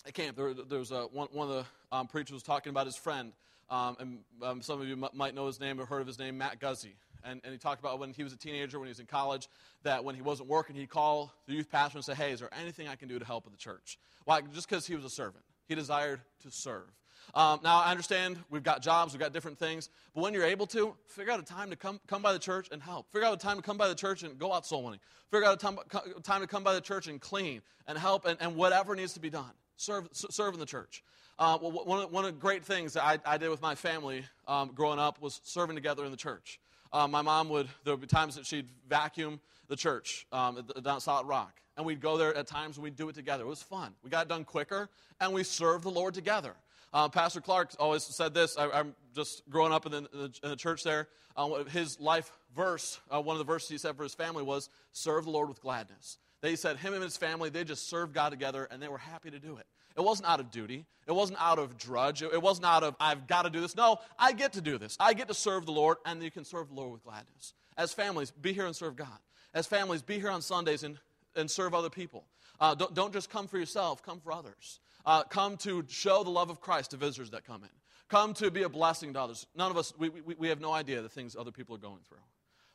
at 0.09 0.14
camp, 0.14 0.37
there, 0.37 0.55
there 0.55 0.79
was 0.79 0.90
a, 0.90 1.03
one, 1.03 1.29
one, 1.33 1.51
of 1.51 1.55
the 1.55 1.97
um, 1.97 2.07
preachers 2.09 2.33
was 2.33 2.42
talking 2.42 2.71
about 2.71 2.87
his 2.87 2.97
friend, 2.97 3.33
um, 3.68 3.97
and 4.01 4.18
um, 4.42 4.62
some 4.62 4.81
of 4.81 4.88
you 4.88 4.94
m- 4.94 5.11
might 5.12 5.35
know 5.35 5.47
his 5.47 5.61
name 5.61 5.79
or 5.79 5.85
heard 5.85 6.01
of 6.01 6.07
his 6.07 6.18
name, 6.18 6.38
Matt 6.38 6.59
Guzzi. 6.59 6.94
And, 7.25 7.40
and, 7.44 7.53
he 7.53 7.59
talked 7.59 7.81
about 7.81 7.99
when 7.99 8.12
he 8.12 8.23
was 8.23 8.33
a 8.33 8.37
teenager, 8.37 8.79
when 8.79 8.87
he 8.87 8.90
was 8.90 9.01
in 9.01 9.07
college, 9.07 9.49
that 9.83 10.05
when 10.05 10.14
he 10.14 10.23
wasn't 10.23 10.49
working, 10.49 10.77
he'd 10.77 10.88
call 10.88 11.33
the 11.47 11.53
youth 11.53 11.68
pastor 11.71 11.99
and 11.99 12.05
say, 12.05 12.14
Hey, 12.14 12.33
is 12.33 12.40
there 12.40 12.49
anything 12.59 12.88
I 12.88 12.94
can 12.94 13.09
do 13.09 13.18
to 13.18 13.25
help 13.25 13.44
in 13.44 13.53
the 13.53 13.59
church? 13.59 13.99
Why? 14.25 14.40
Just 14.40 14.68
because 14.68 14.87
he 14.87 14.94
was 14.94 15.05
a 15.05 15.11
servant. 15.11 15.44
He 15.66 15.75
desired 15.75 16.21
to 16.42 16.51
serve. 16.51 16.87
Um, 17.35 17.61
now, 17.62 17.81
I 17.81 17.90
understand 17.90 18.38
we've 18.49 18.62
got 18.62 18.81
jobs, 18.81 19.12
we've 19.12 19.21
got 19.21 19.35
different 19.35 19.59
things, 19.59 19.90
but 20.14 20.23
when 20.23 20.33
you're 20.33 20.44
able 20.44 20.66
to, 20.68 20.94
figure 21.09 21.33
out 21.33 21.40
a 21.40 21.42
time 21.42 21.68
to 21.71 21.77
come, 21.77 22.01
come 22.07 22.23
by 22.23 22.33
the 22.33 22.38
church 22.38 22.68
and 22.73 22.83
help. 22.83 23.12
Figure 23.12 23.27
out 23.27 23.35
a 23.35 23.37
time 23.37 23.57
to 23.57 23.62
come 23.62 23.77
by 23.77 23.88
the 23.88 23.94
church 23.94 24.23
and 24.23 24.38
go 24.38 24.53
out 24.53 24.64
soul 24.64 24.85
winning. 24.85 25.01
Figure 25.31 25.47
out 25.47 25.55
a 25.55 25.59
time, 25.59 25.79
time 26.23 26.40
to 26.40 26.47
come 26.47 26.64
by 26.64 26.73
the 26.73 26.81
church 26.81 27.07
and 27.07 27.21
clean 27.21 27.61
and 27.87 27.99
help 27.99 28.25
and, 28.25 28.38
and 28.40 28.57
whatever 28.57 28.94
needs 28.94 29.12
to 29.12 29.21
be 29.21 29.29
done. 29.29 29.51
Serve, 29.79 30.09
serve 30.12 30.55
in 30.55 30.61
the 30.61 30.67
church. 30.67 31.05
Uh, 31.38 31.57
well, 31.62 31.71
one, 31.71 32.01
of, 32.01 32.12
one 32.12 32.25
of 32.25 32.35
the 32.35 32.41
great 32.41 32.64
things 32.64 32.95
that 32.95 33.05
I, 33.05 33.19
I 33.25 33.38
did 33.38 33.49
with 33.49 33.62
my 33.62 33.77
family 33.77 34.25
um, 34.49 34.73
growing 34.75 34.99
up 34.99 35.23
was 35.23 35.41
serving 35.45 35.77
together 35.77 36.05
in 36.05 36.11
the 36.11 36.17
church. 36.17 36.59
Uh, 36.93 37.07
my 37.07 37.23
mom 37.23 37.49
would, 37.51 37.69
there 37.85 37.95
would 37.95 38.01
be 38.01 38.09
times 38.09 38.35
that 38.35 38.45
she'd 38.45 38.67
vacuum 38.88 39.41
the 39.69 39.77
church 39.77 40.27
um, 40.33 40.67
down 40.83 41.01
Solid 41.01 41.27
Rock. 41.27 41.53
And 41.77 41.87
we'd 41.87 42.01
go 42.01 42.17
there 42.17 42.35
at 42.37 42.49
times 42.49 42.77
and 42.77 42.83
we'd 42.83 42.97
do 42.97 43.09
it 43.09 43.14
together. 43.14 43.45
It 43.45 43.49
was 43.49 43.62
fun. 43.62 43.95
We 44.03 44.11
got 44.11 44.27
it 44.27 44.29
done 44.29 44.45
quicker 44.45 44.88
and 45.21 45.33
we 45.33 45.45
served 45.45 45.85
the 45.85 45.91
Lord 45.91 46.12
together. 46.12 46.55
Uh, 46.93 47.09
Pastor 47.09 47.41
Clark 47.41 47.71
always 47.79 48.03
said 48.03 48.35
this. 48.35 48.59
I, 48.59 48.81
am 48.81 48.97
just 49.14 49.49
growing 49.49 49.73
up 49.73 49.87
in 49.87 49.93
the, 49.93 49.99
in 49.99 50.07
the, 50.12 50.33
in 50.43 50.51
the 50.51 50.57
church 50.57 50.83
there. 50.83 51.07
Uh, 51.37 51.62
his 51.64 52.01
life 52.01 52.33
verse, 52.57 52.99
uh, 53.14 53.21
one 53.21 53.35
of 53.35 53.38
the 53.38 53.45
verses 53.45 53.69
he 53.69 53.79
said 53.79 53.97
for 53.97 54.03
his 54.03 54.14
family 54.14 54.43
was, 54.43 54.71
Serve 54.91 55.25
the 55.25 55.31
Lord 55.31 55.49
with 55.49 55.62
gladness. 55.62 56.19
They 56.40 56.57
said 56.57 56.77
him 56.77 56.94
and 56.94 57.03
his 57.03 57.16
family, 57.16 57.51
they 57.51 57.64
just 57.64 57.88
served 57.88 58.14
God 58.14 58.31
together 58.31 58.68
and 58.70 58.83
they 58.83 58.88
were 58.88 58.98
happy 58.98 59.31
to 59.31 59.38
do 59.38 59.57
it. 59.57 59.66
It 59.96 60.05
wasn't 60.05 60.29
out 60.29 60.38
of 60.38 60.53
duty. 60.53 60.87
It 61.09 61.12
wasn't 61.12 61.40
out 61.40 61.59
of 61.59 61.77
drudge. 61.77 62.22
It 62.22 62.40
wasn't 62.40 62.66
out 62.66 62.85
of, 62.85 62.94
I've 63.01 63.27
got 63.27 63.42
to 63.42 63.51
do 63.51 63.61
this. 63.61 63.74
No, 63.74 63.98
I 64.16 64.33
get 64.33 64.53
to 64.53 64.61
do 64.61 64.79
this. 64.79 64.96
I 65.01 65.12
get 65.12 65.27
to 65.27 65.35
serve 65.35 65.66
the 65.66 65.72
Lord, 65.72 65.96
and 66.07 66.22
you 66.22 66.31
can 66.31 66.44
serve 66.44 66.68
the 66.68 66.74
Lord 66.74 66.92
with 66.92 67.03
gladness. 67.03 67.53
As 67.77 67.92
families, 67.92 68.31
be 68.31 68.53
here 68.53 68.66
and 68.66 68.77
serve 68.77 68.94
God. 68.94 69.18
As 69.55 69.66
families, 69.66 70.03
be 70.03 70.20
here 70.20 70.31
on 70.31 70.40
Sundays 70.40 70.85
and, 70.85 70.98
and 71.35 71.51
serve 71.51 71.74
other 71.74 71.90
people. 71.90 72.27
Uh, 72.61 72.77
don't, 72.77 72.94
don't 72.94 73.12
just 73.12 73.29
come 73.29 73.48
for 73.48 73.59
yourself, 73.59 74.03
come 74.03 74.20
for 74.20 74.33
others. 74.33 74.79
Uh, 75.05 75.24
come 75.24 75.57
to 75.57 75.85
show 75.88 76.22
the 76.22 76.31
love 76.31 76.51
of 76.51 76.61
Christ 76.61 76.92
to 76.92 76.96
visitors 76.96 77.31
that 77.31 77.44
come 77.44 77.64
in. 77.64 77.70
Come 78.09 78.35
to 78.35 78.53
be 78.53 78.62
a 78.62 78.68
blessing 78.68 79.12
to 79.14 79.20
others. 79.20 79.46
None 79.57 79.70
of 79.70 79.77
us, 79.77 79.92
we, 79.98 80.11
we, 80.11 80.35
we 80.35 80.48
have 80.48 80.61
no 80.61 80.72
idea 80.72 81.03
the 81.03 81.09
things 81.09 81.35
other 81.35 81.51
people 81.51 81.74
are 81.74 81.79
going 81.79 82.01
through. 82.09 82.18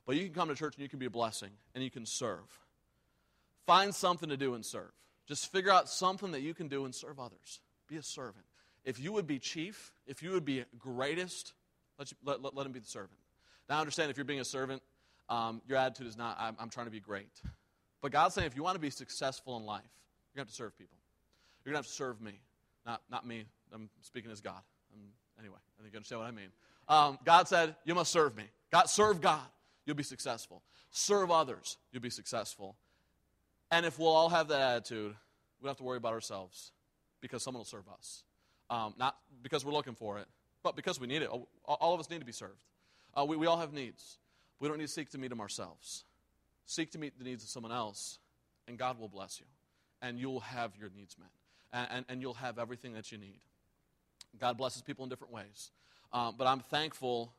But 0.06 0.18
you 0.18 0.26
can 0.26 0.34
come 0.34 0.50
to 0.50 0.56
church 0.56 0.76
and 0.76 0.84
you 0.84 0.90
can 0.90 1.00
be 1.00 1.06
a 1.06 1.10
blessing 1.10 1.52
and 1.74 1.84
you 1.84 1.90
can 1.90 2.06
serve. 2.06 2.60
Find 3.66 3.94
something 3.94 4.30
to 4.30 4.38
do 4.38 4.54
and 4.56 4.66
serve. 4.66 4.92
Just 5.28 5.52
figure 5.52 5.72
out 5.72 5.90
something 5.90 6.32
that 6.32 6.42
you 6.42 6.54
can 6.54 6.68
do 6.68 6.86
and 6.86 6.94
serve 6.94 7.20
others. 7.20 7.60
Be 7.88 7.98
a 7.98 8.04
servant. 8.04 8.46
If 8.84 9.00
you 9.00 9.14
would 9.14 9.28
be 9.28 9.40
chief, 9.40 9.94
if 10.06 10.22
you 10.22 10.32
would 10.32 10.44
be 10.44 10.66
greatest, 10.78 11.54
let, 11.98 12.12
you, 12.12 12.18
let, 12.24 12.42
let, 12.42 12.56
let 12.56 12.66
him 12.66 12.74
be 12.74 12.80
the 12.80 12.88
servant. 12.88 13.20
Now, 13.70 13.78
I 13.78 13.80
understand 13.80 14.12
if 14.12 14.18
you're 14.18 14.26
being 14.26 14.42
a 14.42 14.46
servant, 14.46 14.82
um, 15.30 15.62
your 15.68 15.78
attitude 15.78 16.08
is 16.08 16.18
not, 16.18 16.38
I'm, 16.40 16.56
I'm 16.60 16.70
trying 16.70 16.88
to 16.88 16.92
be 16.92 17.00
great. 17.00 17.42
But 18.02 18.12
God's 18.12 18.36
saying 18.36 18.48
if 18.48 18.56
you 18.56 18.64
want 18.64 18.76
to 18.76 18.82
be 18.82 18.90
successful 18.90 19.56
in 19.56 19.66
life, 19.66 19.82
you're 20.34 20.42
going 20.42 20.48
to 20.48 20.50
have 20.50 20.56
to 20.56 20.56
serve 20.56 20.78
people. 20.78 20.98
You're 21.64 21.72
going 21.72 21.82
to 21.82 21.88
have 21.88 21.92
to 21.92 21.94
serve 21.94 22.22
me. 22.22 22.34
Not, 22.86 23.02
not 23.10 23.26
me. 23.26 23.46
I'm 23.74 23.90
speaking 24.02 24.30
as 24.32 24.42
God. 24.42 24.62
I'm, 24.94 25.00
anyway, 25.40 25.58
I 25.80 25.82
think 25.82 25.94
you 25.94 25.98
understand 25.98 26.22
what 26.22 26.28
I 26.28 26.32
mean. 26.32 26.50
Um, 26.90 27.18
God 27.24 27.48
said, 27.48 27.76
You 27.86 27.96
must 27.96 28.12
serve 28.12 28.36
me. 28.36 28.44
God, 28.72 28.90
serve 28.90 29.22
God. 29.22 29.46
You'll 29.86 29.96
be 29.96 30.04
successful. 30.04 30.62
Serve 30.92 31.32
others. 31.32 31.78
You'll 31.92 32.02
be 32.02 32.10
successful. 32.10 32.76
And 33.74 33.88
if 33.88 33.98
we'll 33.98 34.10
all 34.10 34.30
have 34.30 34.50
that 34.50 34.62
attitude, 34.62 35.16
we 35.60 35.66
don't 35.66 35.72
have 35.72 35.78
to 35.78 35.84
worry 35.84 35.98
about 35.98 36.14
ourselves 36.14 36.72
because 37.22 37.42
someone 37.42 37.62
will 37.62 37.66
serve 37.66 37.90
us. 37.98 38.22
Um, 38.70 38.94
not 39.00 39.18
because 39.42 39.66
we're 39.66 39.74
looking 39.74 39.96
for 39.96 40.20
it, 40.20 40.28
but 40.62 40.76
because 40.76 41.00
we 41.00 41.08
need 41.08 41.24
it. 41.24 41.30
All 41.66 41.92
of 41.92 42.00
us 42.00 42.08
need 42.08 42.20
to 42.20 42.26
be 42.26 42.32
served. 42.32 42.64
Uh, 43.16 43.26
we, 43.26 43.36
we 43.36 43.48
all 43.48 43.58
have 43.58 43.74
needs. 43.74 44.20
We 44.60 44.68
don't 44.68 44.78
need 44.78 44.86
to 44.86 44.94
seek 44.94 45.10
to 45.10 45.18
meet 45.18 45.30
them 45.30 45.42
ourselves. 45.42 46.04
Seek 46.68 46.92
to 46.92 47.00
meet 47.00 47.18
the 47.18 47.24
needs 47.24 47.44
of 47.44 47.50
someone 47.50 47.72
else, 47.72 48.20
and 48.68 48.78
God 48.78 49.00
will 49.00 49.10
bless 49.10 49.40
you. 49.40 49.48
And 50.04 50.20
you'll 50.20 50.42
have 50.42 50.74
your 50.80 50.92
needs 50.96 51.18
met. 51.18 51.32
And, 51.74 51.88
and, 51.92 52.06
and 52.10 52.22
you'll 52.22 52.36
have 52.36 52.60
everything 52.60 52.94
that 52.94 53.12
you 53.12 53.18
need. 53.18 53.40
God 54.40 54.56
blesses 54.56 54.84
people 54.84 55.04
in 55.04 55.10
different 55.10 55.34
ways. 55.34 55.72
Um, 56.12 56.36
but 56.38 56.46
I'm 56.46 56.60
thankful 56.60 57.34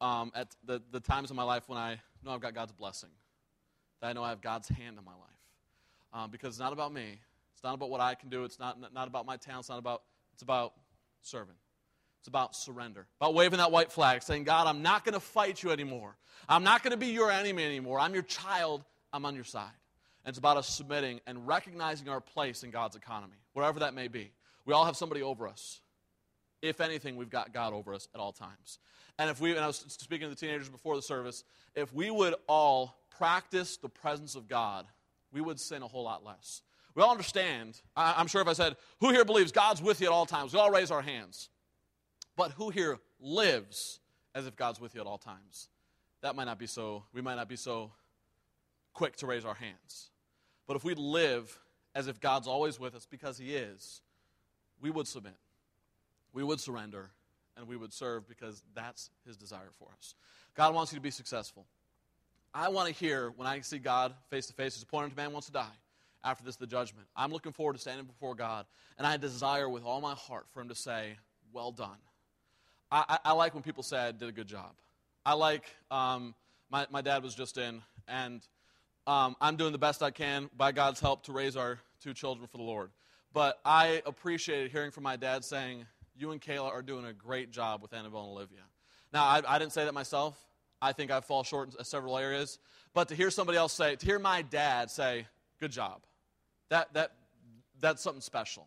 um, 0.00 0.32
at 0.34 0.48
the, 0.64 0.82
the 0.90 0.98
times 0.98 1.30
in 1.30 1.36
my 1.36 1.44
life 1.44 1.68
when 1.68 1.78
I 1.78 2.00
know 2.24 2.32
I've 2.32 2.40
got 2.40 2.56
God's 2.56 2.72
blessing 2.72 3.10
that 4.02 4.08
I 4.08 4.12
know 4.12 4.22
I 4.22 4.30
have 4.30 4.42
God's 4.42 4.68
hand 4.68 4.98
in 4.98 5.04
my 5.04 5.12
life. 5.12 5.20
Um, 6.12 6.30
because 6.30 6.48
it's 6.48 6.58
not 6.58 6.74
about 6.74 6.92
me. 6.92 7.18
It's 7.54 7.64
not 7.64 7.74
about 7.74 7.88
what 7.88 8.00
I 8.00 8.14
can 8.14 8.28
do. 8.28 8.44
It's 8.44 8.58
not, 8.58 8.76
not 8.92 9.08
about 9.08 9.24
my 9.24 9.36
talents. 9.38 9.66
It's 9.66 9.70
not 9.70 9.78
about, 9.78 10.02
it's 10.34 10.42
about 10.42 10.74
serving. 11.22 11.54
It's 12.20 12.28
about 12.28 12.54
surrender, 12.54 13.06
about 13.20 13.34
waving 13.34 13.58
that 13.58 13.72
white 13.72 13.90
flag, 13.90 14.22
saying, 14.22 14.44
God, 14.44 14.66
I'm 14.66 14.82
not 14.82 15.04
going 15.04 15.14
to 15.14 15.20
fight 15.20 15.62
you 15.62 15.70
anymore. 15.70 16.16
I'm 16.48 16.62
not 16.62 16.82
going 16.82 16.92
to 16.92 16.96
be 16.96 17.08
your 17.08 17.30
enemy 17.30 17.64
anymore. 17.64 17.98
I'm 17.98 18.12
your 18.12 18.22
child. 18.22 18.84
I'm 19.12 19.24
on 19.24 19.34
your 19.34 19.44
side. 19.44 19.70
And 20.24 20.30
it's 20.30 20.38
about 20.38 20.56
us 20.56 20.68
submitting 20.68 21.20
and 21.26 21.48
recognizing 21.48 22.08
our 22.08 22.20
place 22.20 22.62
in 22.62 22.70
God's 22.70 22.94
economy, 22.94 23.38
wherever 23.54 23.80
that 23.80 23.94
may 23.94 24.08
be. 24.08 24.30
We 24.64 24.74
all 24.74 24.84
have 24.84 24.96
somebody 24.96 25.22
over 25.22 25.48
us. 25.48 25.80
If 26.60 26.80
anything, 26.80 27.16
we've 27.16 27.30
got 27.30 27.52
God 27.52 27.72
over 27.72 27.92
us 27.92 28.08
at 28.14 28.20
all 28.20 28.32
times. 28.32 28.78
And 29.18 29.28
if 29.28 29.40
we, 29.40 29.50
and 29.50 29.60
I 29.60 29.66
was 29.66 29.84
speaking 29.88 30.28
to 30.28 30.34
the 30.34 30.36
teenagers 30.40 30.68
before 30.68 30.94
the 30.94 31.02
service, 31.02 31.42
if 31.74 31.92
we 31.92 32.10
would 32.10 32.34
all 32.46 33.01
practice 33.22 33.76
the 33.76 33.88
presence 33.88 34.34
of 34.34 34.48
God, 34.48 34.84
we 35.32 35.40
would 35.40 35.60
sin 35.60 35.80
a 35.82 35.86
whole 35.86 36.02
lot 36.02 36.24
less. 36.24 36.60
We 36.96 37.04
all 37.04 37.12
understand. 37.12 37.80
I'm 37.96 38.26
sure 38.26 38.42
if 38.42 38.48
I 38.48 38.52
said, 38.52 38.74
Who 38.98 39.10
here 39.10 39.24
believes 39.24 39.52
God's 39.52 39.80
with 39.80 40.00
you 40.00 40.08
at 40.08 40.12
all 40.12 40.26
times? 40.26 40.52
We 40.52 40.58
all 40.58 40.72
raise 40.72 40.90
our 40.90 41.02
hands. 41.02 41.48
But 42.36 42.50
who 42.50 42.70
here 42.70 42.98
lives 43.20 44.00
as 44.34 44.48
if 44.48 44.56
God's 44.56 44.80
with 44.80 44.96
you 44.96 45.00
at 45.00 45.06
all 45.06 45.18
times? 45.18 45.68
That 46.22 46.34
might 46.34 46.46
not 46.46 46.58
be 46.58 46.66
so, 46.66 47.04
we 47.14 47.22
might 47.22 47.36
not 47.36 47.48
be 47.48 47.54
so 47.54 47.92
quick 48.92 49.14
to 49.18 49.26
raise 49.26 49.44
our 49.44 49.54
hands. 49.54 50.10
But 50.66 50.74
if 50.74 50.82
we 50.82 50.94
live 50.94 51.56
as 51.94 52.08
if 52.08 52.18
God's 52.18 52.48
always 52.48 52.80
with 52.80 52.96
us 52.96 53.06
because 53.08 53.38
He 53.38 53.54
is, 53.54 54.00
we 54.80 54.90
would 54.90 55.06
submit. 55.06 55.36
We 56.32 56.42
would 56.42 56.58
surrender 56.58 57.10
and 57.56 57.68
we 57.68 57.76
would 57.76 57.92
serve 57.92 58.26
because 58.26 58.64
that's 58.74 59.10
His 59.24 59.36
desire 59.36 59.70
for 59.78 59.90
us. 59.96 60.16
God 60.56 60.74
wants 60.74 60.92
you 60.92 60.98
to 60.98 61.02
be 61.02 61.12
successful. 61.12 61.66
I 62.54 62.68
want 62.68 62.88
to 62.88 62.94
hear 62.94 63.32
when 63.36 63.46
I 63.46 63.60
see 63.60 63.78
God 63.78 64.14
face 64.30 64.46
to 64.46 64.52
face, 64.52 64.78
a 64.78 64.82
appointed 64.82 65.16
man 65.16 65.32
wants 65.32 65.46
to 65.46 65.52
die. 65.52 65.66
After 66.24 66.44
this, 66.44 66.54
the 66.54 66.68
judgment. 66.68 67.08
I'm 67.16 67.32
looking 67.32 67.52
forward 67.52 67.72
to 67.72 67.80
standing 67.80 68.06
before 68.06 68.36
God, 68.36 68.66
and 68.96 69.04
I 69.04 69.16
desire 69.16 69.68
with 69.68 69.84
all 69.84 70.00
my 70.00 70.14
heart 70.14 70.46
for 70.52 70.60
Him 70.60 70.68
to 70.68 70.74
say, 70.74 71.16
Well 71.52 71.72
done. 71.72 71.96
I, 72.92 73.04
I, 73.08 73.18
I 73.24 73.32
like 73.32 73.54
when 73.54 73.64
people 73.64 73.82
say 73.82 73.96
I 73.96 74.12
did 74.12 74.28
a 74.28 74.32
good 74.32 74.46
job. 74.46 74.70
I 75.26 75.32
like, 75.32 75.64
um, 75.90 76.34
my, 76.70 76.86
my 76.90 77.00
dad 77.00 77.24
was 77.24 77.34
just 77.34 77.58
in, 77.58 77.82
and 78.06 78.40
um, 79.06 79.34
I'm 79.40 79.56
doing 79.56 79.72
the 79.72 79.78
best 79.78 80.00
I 80.00 80.12
can 80.12 80.48
by 80.56 80.70
God's 80.70 81.00
help 81.00 81.24
to 81.24 81.32
raise 81.32 81.56
our 81.56 81.80
two 82.00 82.14
children 82.14 82.46
for 82.46 82.58
the 82.58 82.62
Lord. 82.62 82.90
But 83.32 83.58
I 83.64 84.02
appreciated 84.06 84.70
hearing 84.70 84.90
from 84.90 85.02
my 85.02 85.16
dad 85.16 85.44
saying, 85.44 85.86
You 86.16 86.30
and 86.30 86.40
Kayla 86.40 86.70
are 86.70 86.82
doing 86.82 87.06
a 87.06 87.12
great 87.12 87.50
job 87.50 87.82
with 87.82 87.92
Annabelle 87.94 88.22
and 88.22 88.30
Olivia. 88.30 88.60
Now, 89.12 89.24
I, 89.24 89.42
I 89.46 89.58
didn't 89.58 89.72
say 89.72 89.84
that 89.86 89.94
myself. 89.94 90.38
I 90.82 90.92
think 90.92 91.12
I 91.12 91.20
fall 91.20 91.44
short 91.44 91.74
in 91.78 91.84
several 91.84 92.18
areas. 92.18 92.58
But 92.92 93.08
to 93.08 93.14
hear 93.14 93.30
somebody 93.30 93.56
else 93.56 93.72
say, 93.72 93.94
to 93.94 94.04
hear 94.04 94.18
my 94.18 94.42
dad 94.42 94.90
say, 94.90 95.26
good 95.60 95.70
job, 95.70 96.02
that, 96.70 96.92
that, 96.94 97.12
that's 97.80 98.02
something 98.02 98.20
special. 98.20 98.66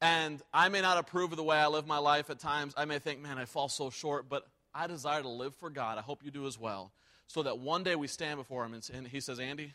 And 0.00 0.42
I 0.52 0.70
may 0.70 0.80
not 0.80 0.98
approve 0.98 1.30
of 1.30 1.36
the 1.36 1.44
way 1.44 1.58
I 1.58 1.68
live 1.68 1.86
my 1.86 1.98
life 1.98 2.30
at 2.30 2.40
times. 2.40 2.72
I 2.76 2.86
may 2.86 2.98
think, 2.98 3.20
man, 3.20 3.38
I 3.38 3.44
fall 3.44 3.68
so 3.68 3.90
short, 3.90 4.28
but 4.28 4.48
I 4.74 4.86
desire 4.86 5.22
to 5.22 5.28
live 5.28 5.54
for 5.54 5.68
God. 5.68 5.98
I 5.98 6.00
hope 6.00 6.24
you 6.24 6.30
do 6.30 6.46
as 6.46 6.58
well. 6.58 6.92
So 7.28 7.42
that 7.42 7.58
one 7.58 7.84
day 7.84 7.94
we 7.94 8.08
stand 8.08 8.38
before 8.38 8.64
Him 8.64 8.80
and 8.92 9.06
He 9.06 9.20
says, 9.20 9.38
Andy, 9.38 9.74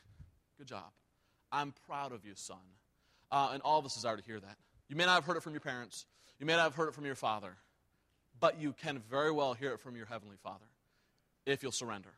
good 0.57 0.67
job. 0.67 0.91
I'm 1.51 1.73
proud 1.87 2.11
of 2.11 2.25
you, 2.25 2.33
son. 2.35 2.57
Uh, 3.31 3.51
and 3.53 3.61
all 3.61 3.79
of 3.79 3.85
us 3.85 3.93
desire 3.93 4.17
to 4.17 4.23
hear 4.23 4.39
that. 4.39 4.57
You 4.89 4.95
may 4.95 5.05
not 5.05 5.15
have 5.15 5.25
heard 5.25 5.37
it 5.37 5.43
from 5.43 5.53
your 5.53 5.61
parents, 5.61 6.05
you 6.39 6.45
may 6.45 6.55
not 6.55 6.63
have 6.63 6.75
heard 6.75 6.89
it 6.89 6.95
from 6.95 7.05
your 7.05 7.15
father, 7.15 7.55
but 8.39 8.59
you 8.59 8.73
can 8.73 8.99
very 9.09 9.31
well 9.31 9.53
hear 9.53 9.71
it 9.73 9.79
from 9.79 9.95
your 9.95 10.05
Heavenly 10.07 10.37
Father 10.43 10.65
if 11.47 11.63
you'll 11.63 11.71
surrender, 11.71 12.09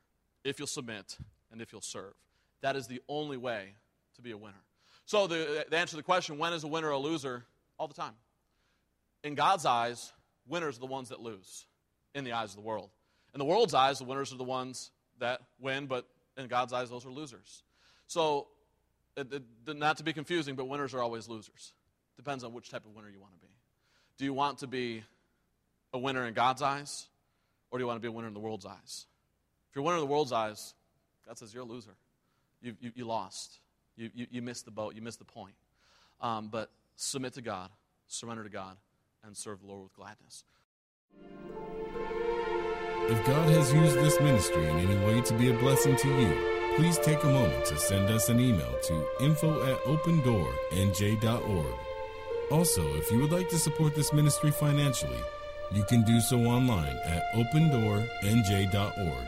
if 0.44 0.60
you'll 0.60 0.68
submit, 0.68 1.18
and 1.52 1.62
if 1.62 1.72
you'll 1.72 1.82
serve. 1.82 2.14
That 2.62 2.76
is 2.76 2.88
the 2.88 3.02
only 3.08 3.38
way 3.38 3.76
to 4.16 4.22
be 4.22 4.32
a 4.32 4.38
winner. 4.38 4.62
So, 5.06 5.28
the, 5.28 5.66
the 5.70 5.78
answer 5.78 5.92
to 5.92 5.98
the 5.98 6.04
question 6.04 6.38
when 6.38 6.52
is 6.52 6.64
a 6.64 6.68
winner 6.68 6.90
a 6.90 6.98
loser? 6.98 7.46
All 7.78 7.88
the 7.88 7.94
time. 7.94 8.14
In 9.24 9.36
God's 9.36 9.66
eyes, 9.66 10.12
winners 10.48 10.78
are 10.78 10.82
the 10.82 10.86
ones 10.86 11.10
that 11.10 11.22
lose 11.22 11.66
in 12.14 12.26
the 12.26 12.34
eyes 12.34 12.50
of 12.50 12.56
the 12.58 12.62
world. 12.62 12.90
In 13.34 13.40
the 13.40 13.46
world's 13.46 13.74
eyes, 13.74 14.00
the 14.00 14.04
winners 14.04 14.34
are 14.34 14.38
the 14.38 14.44
ones 14.44 14.92
that 15.20 15.42
win, 15.60 15.86
but 15.86 16.06
in 16.36 16.48
God's 16.48 16.74
eyes, 16.74 16.90
those 16.90 17.06
are 17.06 17.12
losers. 17.12 17.64
So, 18.08 18.48
not 19.68 19.98
to 19.98 20.04
be 20.04 20.14
confusing, 20.14 20.56
but 20.56 20.66
winners 20.66 20.94
are 20.94 21.02
always 21.02 21.28
losers. 21.28 21.74
Depends 22.18 22.44
on 22.44 22.54
which 22.54 22.70
type 22.70 22.86
of 22.86 22.94
winner 22.96 23.10
you 23.10 23.20
want 23.20 23.34
to 23.34 23.40
be. 23.40 23.54
Do 24.18 24.26
you 24.26 24.34
want 24.34 24.60
to 24.60 24.68
be 24.68 25.04
a 25.94 26.00
winner 26.00 26.26
in 26.26 26.34
God's 26.34 26.62
eyes, 26.62 27.08
or 27.72 27.80
do 27.80 27.84
you 27.84 27.88
want 27.88 27.98
to 27.98 28.02
be 28.02 28.08
a 28.08 28.12
winner 28.12 28.28
in 28.28 28.34
the 28.34 28.40
world's 28.40 28.66
eyes? 28.66 29.06
If 29.70 29.76
you're 29.76 29.84
winner 29.84 29.98
in 29.98 30.02
the 30.02 30.08
world's 30.08 30.32
eyes, 30.32 30.74
God 31.28 31.38
says 31.38 31.54
you're 31.54 31.64
a 31.64 31.66
loser. 31.66 31.96
You, 32.62 32.76
you, 32.82 32.92
you 32.96 33.06
lost. 33.06 33.60
You, 33.96 34.10
you, 34.16 34.28
you, 34.32 34.42
missed 34.42 34.66
the 34.66 34.72
boat. 34.72 34.96
You 34.96 35.02
missed 35.02 35.20
the 35.20 35.26
point. 35.26 35.54
Um, 36.22 36.50
but 36.52 36.72
submit 36.96 37.34
to 37.34 37.42
God, 37.42 37.70
surrender 38.08 38.44
to 38.44 38.50
God, 38.50 38.78
and 39.24 39.38
serve 39.38 39.62
the 39.62 39.68
Lord 39.68 39.84
with 39.84 39.94
gladness. 39.94 40.44
If 43.12 43.26
God 43.26 43.50
has 43.50 43.74
used 43.74 43.96
this 43.96 44.20
ministry 44.20 44.68
in 44.68 44.78
any 44.78 45.06
way 45.06 45.22
to 45.22 45.34
be 45.34 45.50
a 45.50 45.54
blessing 45.58 45.96
to 45.96 46.08
you, 46.08 46.76
please 46.76 46.98
take 47.00 47.24
a 47.24 47.28
moment 47.28 47.66
to 47.66 47.78
send 47.78 48.10
us 48.10 48.30
an 48.30 48.40
email 48.40 48.74
to 48.84 49.06
info 49.22 49.64
at 49.72 49.84
opendoornj.org. 49.84 51.76
Also, 52.52 52.82
if 52.96 53.12
you 53.12 53.20
would 53.20 53.32
like 53.32 53.50
to 53.50 53.60
support 53.60 53.96
this 53.96 54.14
ministry 54.14 54.50
financially, 54.52 55.22
you 55.72 55.84
can 55.84 56.04
do 56.04 56.20
so 56.22 56.40
online 56.40 56.98
at 57.06 57.24
opendoornj.org. 57.34 59.28